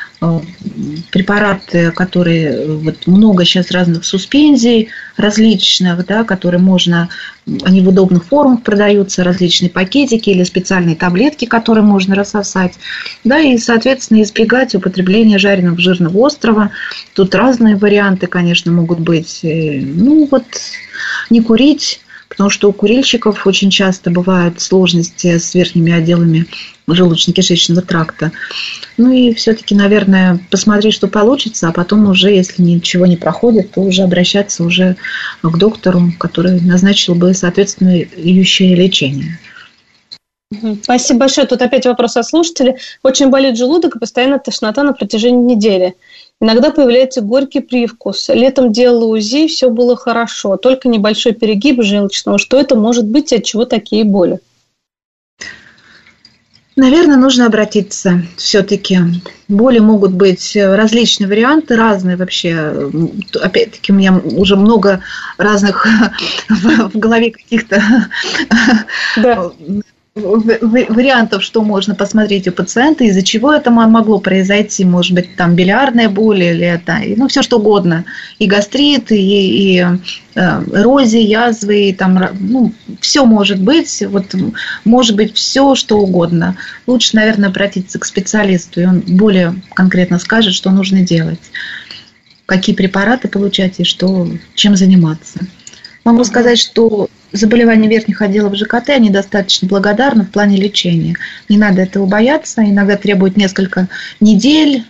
препараты, 1.11 1.91
которые 1.91 2.77
вот 2.77 3.07
много 3.07 3.45
сейчас 3.45 3.71
разных 3.71 4.05
суспензий 4.05 4.89
различных, 5.17 6.05
да, 6.05 6.23
которые 6.23 6.61
можно, 6.61 7.09
они 7.63 7.81
в 7.81 7.89
удобных 7.89 8.25
формах 8.25 8.63
продаются, 8.63 9.23
различные 9.23 9.69
пакетики 9.69 10.29
или 10.29 10.43
специальные 10.43 10.95
таблетки, 10.95 11.45
которые 11.45 11.83
можно 11.83 12.15
рассосать, 12.15 12.73
да, 13.23 13.39
и, 13.39 13.57
соответственно, 13.57 14.21
избегать 14.23 14.75
употребления 14.75 15.37
жареного 15.37 15.79
жирного 15.79 16.17
острова. 16.17 16.71
Тут 17.13 17.35
разные 17.35 17.75
варианты, 17.75 18.27
конечно, 18.27 18.71
могут 18.71 18.99
быть. 18.99 19.39
Э, 19.43 19.81
ну, 19.81 20.27
вот 20.29 20.45
не 21.29 21.41
курить, 21.41 22.01
потому 22.33 22.49
что 22.49 22.67
у 22.67 22.73
курильщиков 22.73 23.45
очень 23.45 23.69
часто 23.69 24.09
бывают 24.09 24.59
сложности 24.59 25.37
с 25.37 25.53
верхними 25.53 25.93
отделами 25.93 26.47
желудочно-кишечного 26.87 27.81
тракта. 27.81 28.31
Ну 28.97 29.11
и 29.11 29.33
все-таки, 29.35 29.75
наверное, 29.75 30.39
посмотреть, 30.49 30.95
что 30.95 31.07
получится, 31.07 31.67
а 31.67 31.71
потом 31.71 32.09
уже, 32.09 32.31
если 32.31 32.63
ничего 32.63 33.05
не 33.05 33.17
проходит, 33.17 33.71
то 33.71 33.81
уже 33.81 34.01
обращаться 34.01 34.63
уже 34.63 34.95
к 35.43 35.57
доктору, 35.57 36.11
который 36.17 36.59
назначил 36.59 37.13
бы 37.13 37.35
соответствующее 37.35 38.75
лечение. 38.75 39.39
Спасибо 40.81 41.21
большое. 41.21 41.47
Тут 41.47 41.61
опять 41.61 41.85
вопрос 41.85 42.17
от 42.17 42.25
слушателя. 42.27 42.77
Очень 43.03 43.29
болит 43.29 43.57
желудок 43.57 43.95
и 43.95 43.99
постоянно 43.99 44.39
тошнота 44.39 44.83
на 44.83 44.93
протяжении 44.93 45.55
недели. 45.55 45.95
Иногда 46.43 46.71
появляется 46.71 47.21
горький 47.21 47.61
привкус. 47.61 48.27
Летом 48.27 48.73
делала 48.73 49.05
УЗИ, 49.05 49.47
все 49.47 49.69
было 49.69 49.95
хорошо, 49.95 50.57
только 50.57 50.89
небольшой 50.89 51.31
перегиб 51.31 51.81
желчного. 51.81 52.37
Что 52.37 52.59
это 52.59 52.75
может 52.75 53.05
быть 53.05 53.31
от 53.31 53.45
чего 53.45 53.63
такие 53.63 54.03
боли? 54.03 54.41
Наверное, 56.75 57.15
нужно 57.15 57.45
обратиться 57.45 58.23
все-таки. 58.35 58.99
Боли 59.47 59.79
могут 59.79 60.11
быть 60.11 60.57
различные 60.57 61.29
варианты, 61.29 61.77
разные 61.77 62.17
вообще. 62.17 62.91
Опять-таки, 63.41 63.93
у 63.93 63.95
меня 63.95 64.17
уже 64.17 64.57
много 64.57 64.99
разных 65.37 65.87
в 66.49 66.97
голове 66.99 67.31
каких-то 67.31 67.81
да 69.15 69.49
вариантов, 70.15 71.43
что 71.43 71.63
можно 71.63 71.95
посмотреть 71.95 72.47
у 72.47 72.51
пациента, 72.51 73.03
из-за 73.03 73.23
чего 73.23 73.51
это 73.51 73.71
могло 73.71 74.19
произойти. 74.19 74.85
Может 74.85 75.13
быть, 75.13 75.35
там 75.35 75.55
билиарная 75.55 76.07
боль 76.07 76.43
или 76.43 76.65
это, 76.65 76.99
ну, 77.17 77.27
все 77.27 77.41
что 77.41 77.57
угодно. 77.57 78.05
И 78.37 78.45
гастрит, 78.45 79.11
и, 79.11 79.15
и 79.15 79.79
э, 79.79 79.95
эрозия, 80.35 81.21
язвы, 81.21 81.89
и 81.89 81.93
там, 81.93 82.29
ну, 82.39 82.71
все 83.01 83.25
может 83.25 83.59
быть. 83.59 84.03
Вот, 84.07 84.35
может 84.85 85.15
быть, 85.15 85.35
все 85.35 85.73
что 85.73 85.97
угодно. 85.97 86.57
Лучше, 86.85 87.15
наверное, 87.15 87.49
обратиться 87.49 87.97
к 87.97 88.05
специалисту, 88.05 88.81
и 88.81 88.85
он 88.85 88.99
более 88.99 89.55
конкретно 89.73 90.19
скажет, 90.19 90.53
что 90.53 90.69
нужно 90.69 91.01
делать. 91.01 91.41
Какие 92.45 92.75
препараты 92.75 93.29
получать 93.29 93.79
и 93.79 93.83
что, 93.83 94.27
чем 94.53 94.75
заниматься. 94.75 95.39
Могу 96.03 96.23
сказать, 96.23 96.59
что 96.59 97.09
заболевания 97.33 97.89
верхних 97.89 98.21
отделов 98.21 98.55
ЖКТ, 98.55 98.89
они 98.89 99.09
достаточно 99.09 99.67
благодарны 99.67 100.23
в 100.23 100.29
плане 100.29 100.57
лечения. 100.57 101.15
Не 101.49 101.57
надо 101.57 101.81
этого 101.81 102.05
бояться. 102.05 102.63
Иногда 102.63 102.95
требует 102.95 103.35
несколько 103.35 103.89
недель 104.19 104.83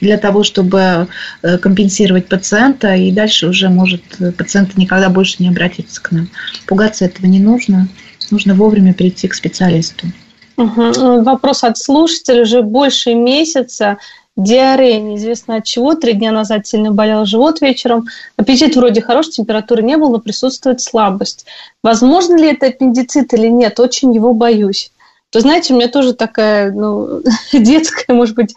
для 0.00 0.16
того, 0.16 0.44
чтобы 0.44 1.08
э, 1.42 1.58
компенсировать 1.58 2.26
пациента, 2.26 2.94
и 2.94 3.12
дальше 3.12 3.48
уже 3.48 3.68
может 3.68 4.02
пациент 4.36 4.76
никогда 4.76 5.10
больше 5.10 5.36
не 5.40 5.48
обратиться 5.48 6.00
к 6.00 6.10
нам. 6.10 6.28
Пугаться 6.66 7.04
этого 7.04 7.26
не 7.26 7.40
нужно. 7.40 7.88
Нужно 8.30 8.54
вовремя 8.54 8.94
прийти 8.94 9.28
к 9.28 9.34
специалисту. 9.34 10.06
Угу. 10.56 11.22
Вопрос 11.22 11.62
от 11.62 11.78
слушателя. 11.78 12.42
Уже 12.42 12.62
больше 12.62 13.14
месяца 13.14 13.98
диарея 14.38 15.00
неизвестно 15.00 15.56
от 15.56 15.64
чего. 15.64 15.94
Три 15.94 16.14
дня 16.14 16.32
назад 16.32 16.66
сильно 16.66 16.92
болел 16.92 17.26
живот 17.26 17.60
вечером. 17.60 18.06
Аппетит 18.36 18.76
вроде 18.76 19.02
хороший, 19.02 19.32
температуры 19.32 19.82
не 19.82 19.96
было, 19.98 20.12
но 20.12 20.18
присутствует 20.20 20.80
слабость. 20.80 21.44
Возможно 21.82 22.36
ли 22.36 22.52
это 22.52 22.66
аппендицит 22.66 23.34
или 23.34 23.48
нет? 23.48 23.78
Очень 23.80 24.14
его 24.14 24.32
боюсь. 24.32 24.92
То 25.30 25.40
знаете, 25.40 25.74
у 25.74 25.76
меня 25.76 25.88
тоже 25.88 26.14
такая 26.14 26.72
ну, 26.72 27.22
детская, 27.52 28.12
может 28.14 28.34
быть, 28.34 28.54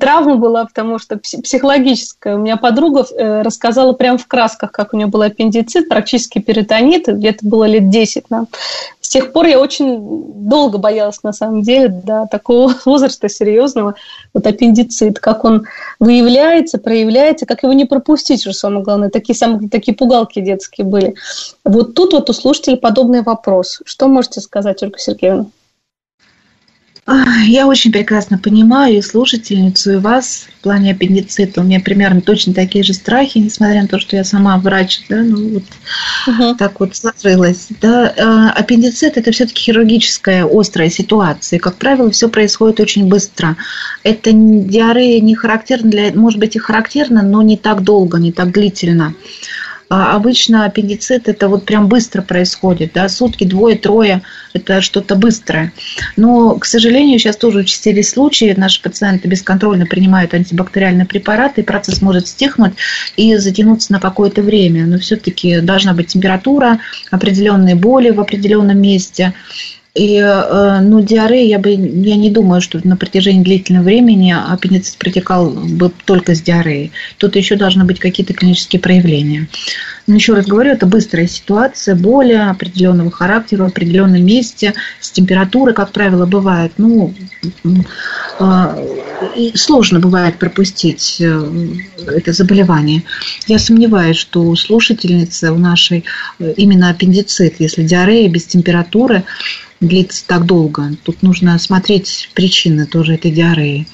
травма 0.00 0.36
была, 0.36 0.64
потому 0.64 0.98
что 0.98 1.18
психологическая. 1.18 2.36
У 2.36 2.40
меня 2.40 2.56
подруга 2.56 3.04
э, 3.04 3.42
рассказала 3.42 3.92
прямо 3.92 4.18
в 4.18 4.26
красках, 4.26 4.72
как 4.72 4.92
у 4.92 4.96
нее 4.96 5.06
был 5.06 5.22
аппендицит, 5.22 5.88
практически 5.88 6.40
перитонит, 6.40 7.06
где-то 7.06 7.46
было 7.46 7.64
лет 7.64 7.88
10 7.88 8.30
нам 8.30 8.48
тех 9.12 9.32
пор 9.32 9.46
я 9.46 9.60
очень 9.60 10.48
долго 10.48 10.78
боялась, 10.78 11.22
на 11.22 11.34
самом 11.34 11.60
деле, 11.60 11.88
до 11.88 12.26
такого 12.30 12.74
возраста 12.86 13.28
серьезного, 13.28 13.94
вот 14.32 14.46
аппендицит, 14.46 15.20
как 15.20 15.44
он 15.44 15.66
выявляется, 16.00 16.78
проявляется, 16.78 17.44
как 17.44 17.62
его 17.62 17.74
не 17.74 17.84
пропустить, 17.84 18.40
что 18.40 18.52
самое 18.52 18.82
главное. 18.82 19.10
Такие, 19.10 19.36
самые, 19.36 19.68
такие 19.68 19.94
пугалки 19.94 20.40
детские 20.40 20.86
были. 20.86 21.14
Вот 21.62 21.94
тут 21.94 22.14
вот 22.14 22.30
у 22.30 22.32
слушателей 22.32 22.78
подобный 22.78 23.22
вопрос. 23.22 23.82
Что 23.84 24.08
можете 24.08 24.40
сказать, 24.40 24.82
Ольга 24.82 24.98
Сергеевна? 24.98 25.46
Я 27.04 27.66
очень 27.66 27.90
прекрасно 27.90 28.38
понимаю 28.38 28.98
и 28.98 29.02
слушательницу, 29.02 29.92
и 29.92 29.96
вас 29.96 30.46
в 30.58 30.62
плане 30.62 30.92
аппендицита. 30.92 31.60
У 31.60 31.64
меня 31.64 31.80
примерно 31.80 32.20
точно 32.20 32.54
такие 32.54 32.84
же 32.84 32.94
страхи, 32.94 33.38
несмотря 33.38 33.82
на 33.82 33.88
то, 33.88 33.98
что 33.98 34.14
я 34.14 34.22
сама 34.22 34.56
врач, 34.58 35.00
да, 35.08 35.16
ну 35.16 35.54
вот 35.54 35.64
угу. 36.28 36.54
так 36.54 36.78
вот 36.78 36.94
сложилось. 36.94 37.66
Да. 37.80 38.14
А, 38.16 38.50
аппендицит– 38.50 39.16
это 39.16 39.32
все-таки 39.32 39.62
хирургическая 39.62 40.46
острая 40.46 40.90
ситуация. 40.90 41.56
И, 41.56 41.60
как 41.60 41.74
правило, 41.74 42.08
все 42.12 42.28
происходит 42.28 42.78
очень 42.78 43.08
быстро. 43.08 43.56
Это 44.04 44.30
диарея 44.32 45.20
не 45.20 45.34
характерна 45.34 45.90
для, 45.90 46.12
может 46.14 46.38
быть, 46.38 46.54
и 46.54 46.60
характерна, 46.60 47.22
но 47.22 47.42
не 47.42 47.56
так 47.56 47.82
долго, 47.82 48.18
не 48.18 48.30
так 48.30 48.52
длительно. 48.52 49.14
А 49.94 50.16
обычно 50.16 50.64
аппендицит 50.64 51.28
это 51.28 51.48
вот 51.48 51.66
прям 51.66 51.86
быстро 51.86 52.22
происходит, 52.22 52.92
да, 52.94 53.10
сутки, 53.10 53.44
двое, 53.44 53.76
трое, 53.76 54.22
это 54.54 54.80
что-то 54.80 55.16
быстрое. 55.16 55.70
Но, 56.16 56.54
к 56.56 56.64
сожалению, 56.64 57.18
сейчас 57.18 57.36
тоже 57.36 57.58
участились 57.58 58.08
случаи, 58.08 58.54
наши 58.56 58.80
пациенты 58.80 59.28
бесконтрольно 59.28 59.84
принимают 59.84 60.32
антибактериальные 60.32 61.04
препараты, 61.04 61.60
и 61.60 61.64
процесс 61.64 62.00
может 62.00 62.26
стихнуть 62.26 62.72
и 63.18 63.36
затянуться 63.36 63.92
на 63.92 64.00
какое-то 64.00 64.40
время. 64.40 64.86
Но 64.86 64.98
все-таки 64.98 65.60
должна 65.60 65.92
быть 65.92 66.06
температура, 66.06 66.78
определенные 67.10 67.74
боли 67.74 68.12
в 68.12 68.20
определенном 68.20 68.80
месте. 68.80 69.34
И, 69.94 70.16
э, 70.16 70.80
ну, 70.80 71.02
диарея, 71.02 71.46
я, 71.46 71.58
бы, 71.58 71.70
я 71.70 72.16
не 72.16 72.30
думаю, 72.30 72.62
что 72.62 72.80
на 72.82 72.96
протяжении 72.96 73.42
длительного 73.42 73.84
времени 73.84 74.32
аппендицит 74.32 74.96
протекал 74.96 75.50
бы 75.50 75.92
только 76.06 76.34
с 76.34 76.40
диареей. 76.40 76.92
Тут 77.18 77.36
еще 77.36 77.56
должны 77.56 77.84
быть 77.84 78.00
какие-то 78.00 78.32
клинические 78.32 78.80
проявления. 78.80 79.48
Но 80.06 80.14
еще 80.14 80.32
раз 80.32 80.46
говорю, 80.46 80.70
это 80.72 80.86
быстрая 80.86 81.26
ситуация, 81.26 81.94
боли 81.94 82.32
определенного 82.32 83.10
характера 83.10 83.64
в 83.64 83.66
определенном 83.66 84.24
месте, 84.24 84.72
с 84.98 85.10
температурой, 85.10 85.74
как 85.74 85.92
правило, 85.92 86.24
бывает. 86.24 86.72
Ну, 86.78 87.12
э, 88.40 89.50
сложно 89.54 90.00
бывает 90.00 90.38
пропустить 90.38 91.18
э, 91.20 91.50
это 92.06 92.32
заболевание. 92.32 93.02
Я 93.46 93.58
сомневаюсь, 93.58 94.16
что 94.16 94.42
у 94.42 94.56
слушательницы 94.56 95.52
у 95.52 95.58
нашей 95.58 96.04
именно 96.56 96.88
аппендицит, 96.88 97.56
если 97.58 97.82
диарея 97.82 98.30
без 98.30 98.46
температуры, 98.46 99.24
длится 99.82 100.24
так 100.26 100.46
долго. 100.46 100.92
Тут 101.02 101.22
нужно 101.22 101.58
смотреть 101.58 102.30
причины 102.34 102.86
тоже 102.86 103.14
этой 103.14 103.30
диареи. 103.30 103.86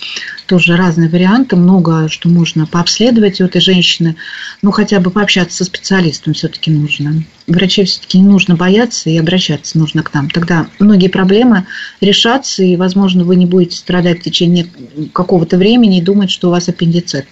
Тоже 0.47 0.77
разные 0.77 1.09
варианты, 1.09 1.57
много 1.57 2.09
что 2.09 2.29
можно 2.29 2.67
пообследовать 2.67 3.41
у 3.41 3.45
этой 3.45 3.61
женщины. 3.61 4.17
Ну, 4.63 4.71
хотя 4.71 5.01
бы 5.01 5.11
пообщаться 5.11 5.59
со 5.59 5.65
специалистом 5.65 6.35
все-таки 6.35 6.71
нужно. 6.71 7.25
Врачей 7.47 7.87
все-таки 7.87 8.19
не 8.19 8.29
нужно 8.29 8.55
бояться 8.55 9.11
и 9.11 9.19
обращаться 9.19 9.79
нужно 9.79 10.03
к 10.03 10.13
нам. 10.15 10.31
Тогда 10.31 10.69
многие 10.79 11.09
проблемы 11.09 11.67
решатся, 12.01 12.63
и, 12.63 12.77
возможно, 12.77 13.25
вы 13.25 13.37
не 13.37 13.47
будете 13.47 13.77
страдать 13.77 14.21
в 14.21 14.23
течение 14.23 14.67
какого-то 15.13 15.57
времени 15.57 15.99
и 15.99 16.03
думать, 16.03 16.31
что 16.31 16.49
у 16.49 16.51
вас 16.51 16.69
аппендицит. 16.69 17.27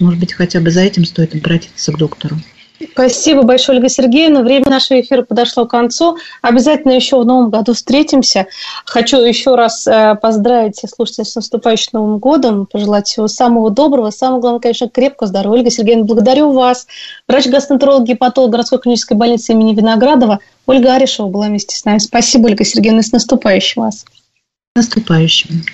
Может 0.00 0.18
быть, 0.18 0.32
хотя 0.32 0.60
бы 0.60 0.70
за 0.70 0.80
этим 0.80 1.04
стоит 1.04 1.34
обратиться 1.34 1.92
к 1.92 1.98
доктору. 1.98 2.38
Спасибо 2.92 3.42
большое, 3.42 3.78
Ольга 3.78 3.88
Сергеевна. 3.88 4.42
Время 4.42 4.68
нашего 4.68 5.00
эфира 5.00 5.22
подошло 5.22 5.66
к 5.66 5.70
концу. 5.70 6.18
Обязательно 6.40 6.92
еще 6.92 7.20
в 7.20 7.24
новом 7.24 7.50
году 7.50 7.74
встретимся. 7.74 8.46
Хочу 8.84 9.18
еще 9.18 9.54
раз 9.54 9.86
э, 9.86 10.16
поздравить 10.20 10.82
слушателей 10.88 11.26
с 11.26 11.34
наступающим 11.34 11.90
Новым 11.92 12.18
годом, 12.18 12.66
пожелать 12.66 13.06
всего 13.06 13.28
самого 13.28 13.70
доброго. 13.70 14.10
Самое 14.10 14.40
главное, 14.40 14.60
конечно, 14.60 14.88
крепкого 14.88 15.28
здоровья. 15.28 15.58
Ольга 15.58 15.70
Сергеевна, 15.70 16.04
благодарю 16.04 16.52
вас. 16.52 16.86
Врач-гастроэнтеролог, 17.28 18.04
гепатолог 18.04 18.50
городской 18.50 18.78
клинической 18.80 19.16
больницы 19.16 19.52
имени 19.52 19.74
Виноградова 19.74 20.40
Ольга 20.66 20.94
Аришева 20.94 21.28
была 21.28 21.46
вместе 21.46 21.76
с 21.76 21.84
нами. 21.84 21.98
Спасибо, 21.98 22.46
Ольга 22.46 22.64
Сергеевна, 22.64 23.02
с 23.02 23.12
наступающим 23.12 23.82
вас. 23.82 24.04
Наступающим. 24.74 25.64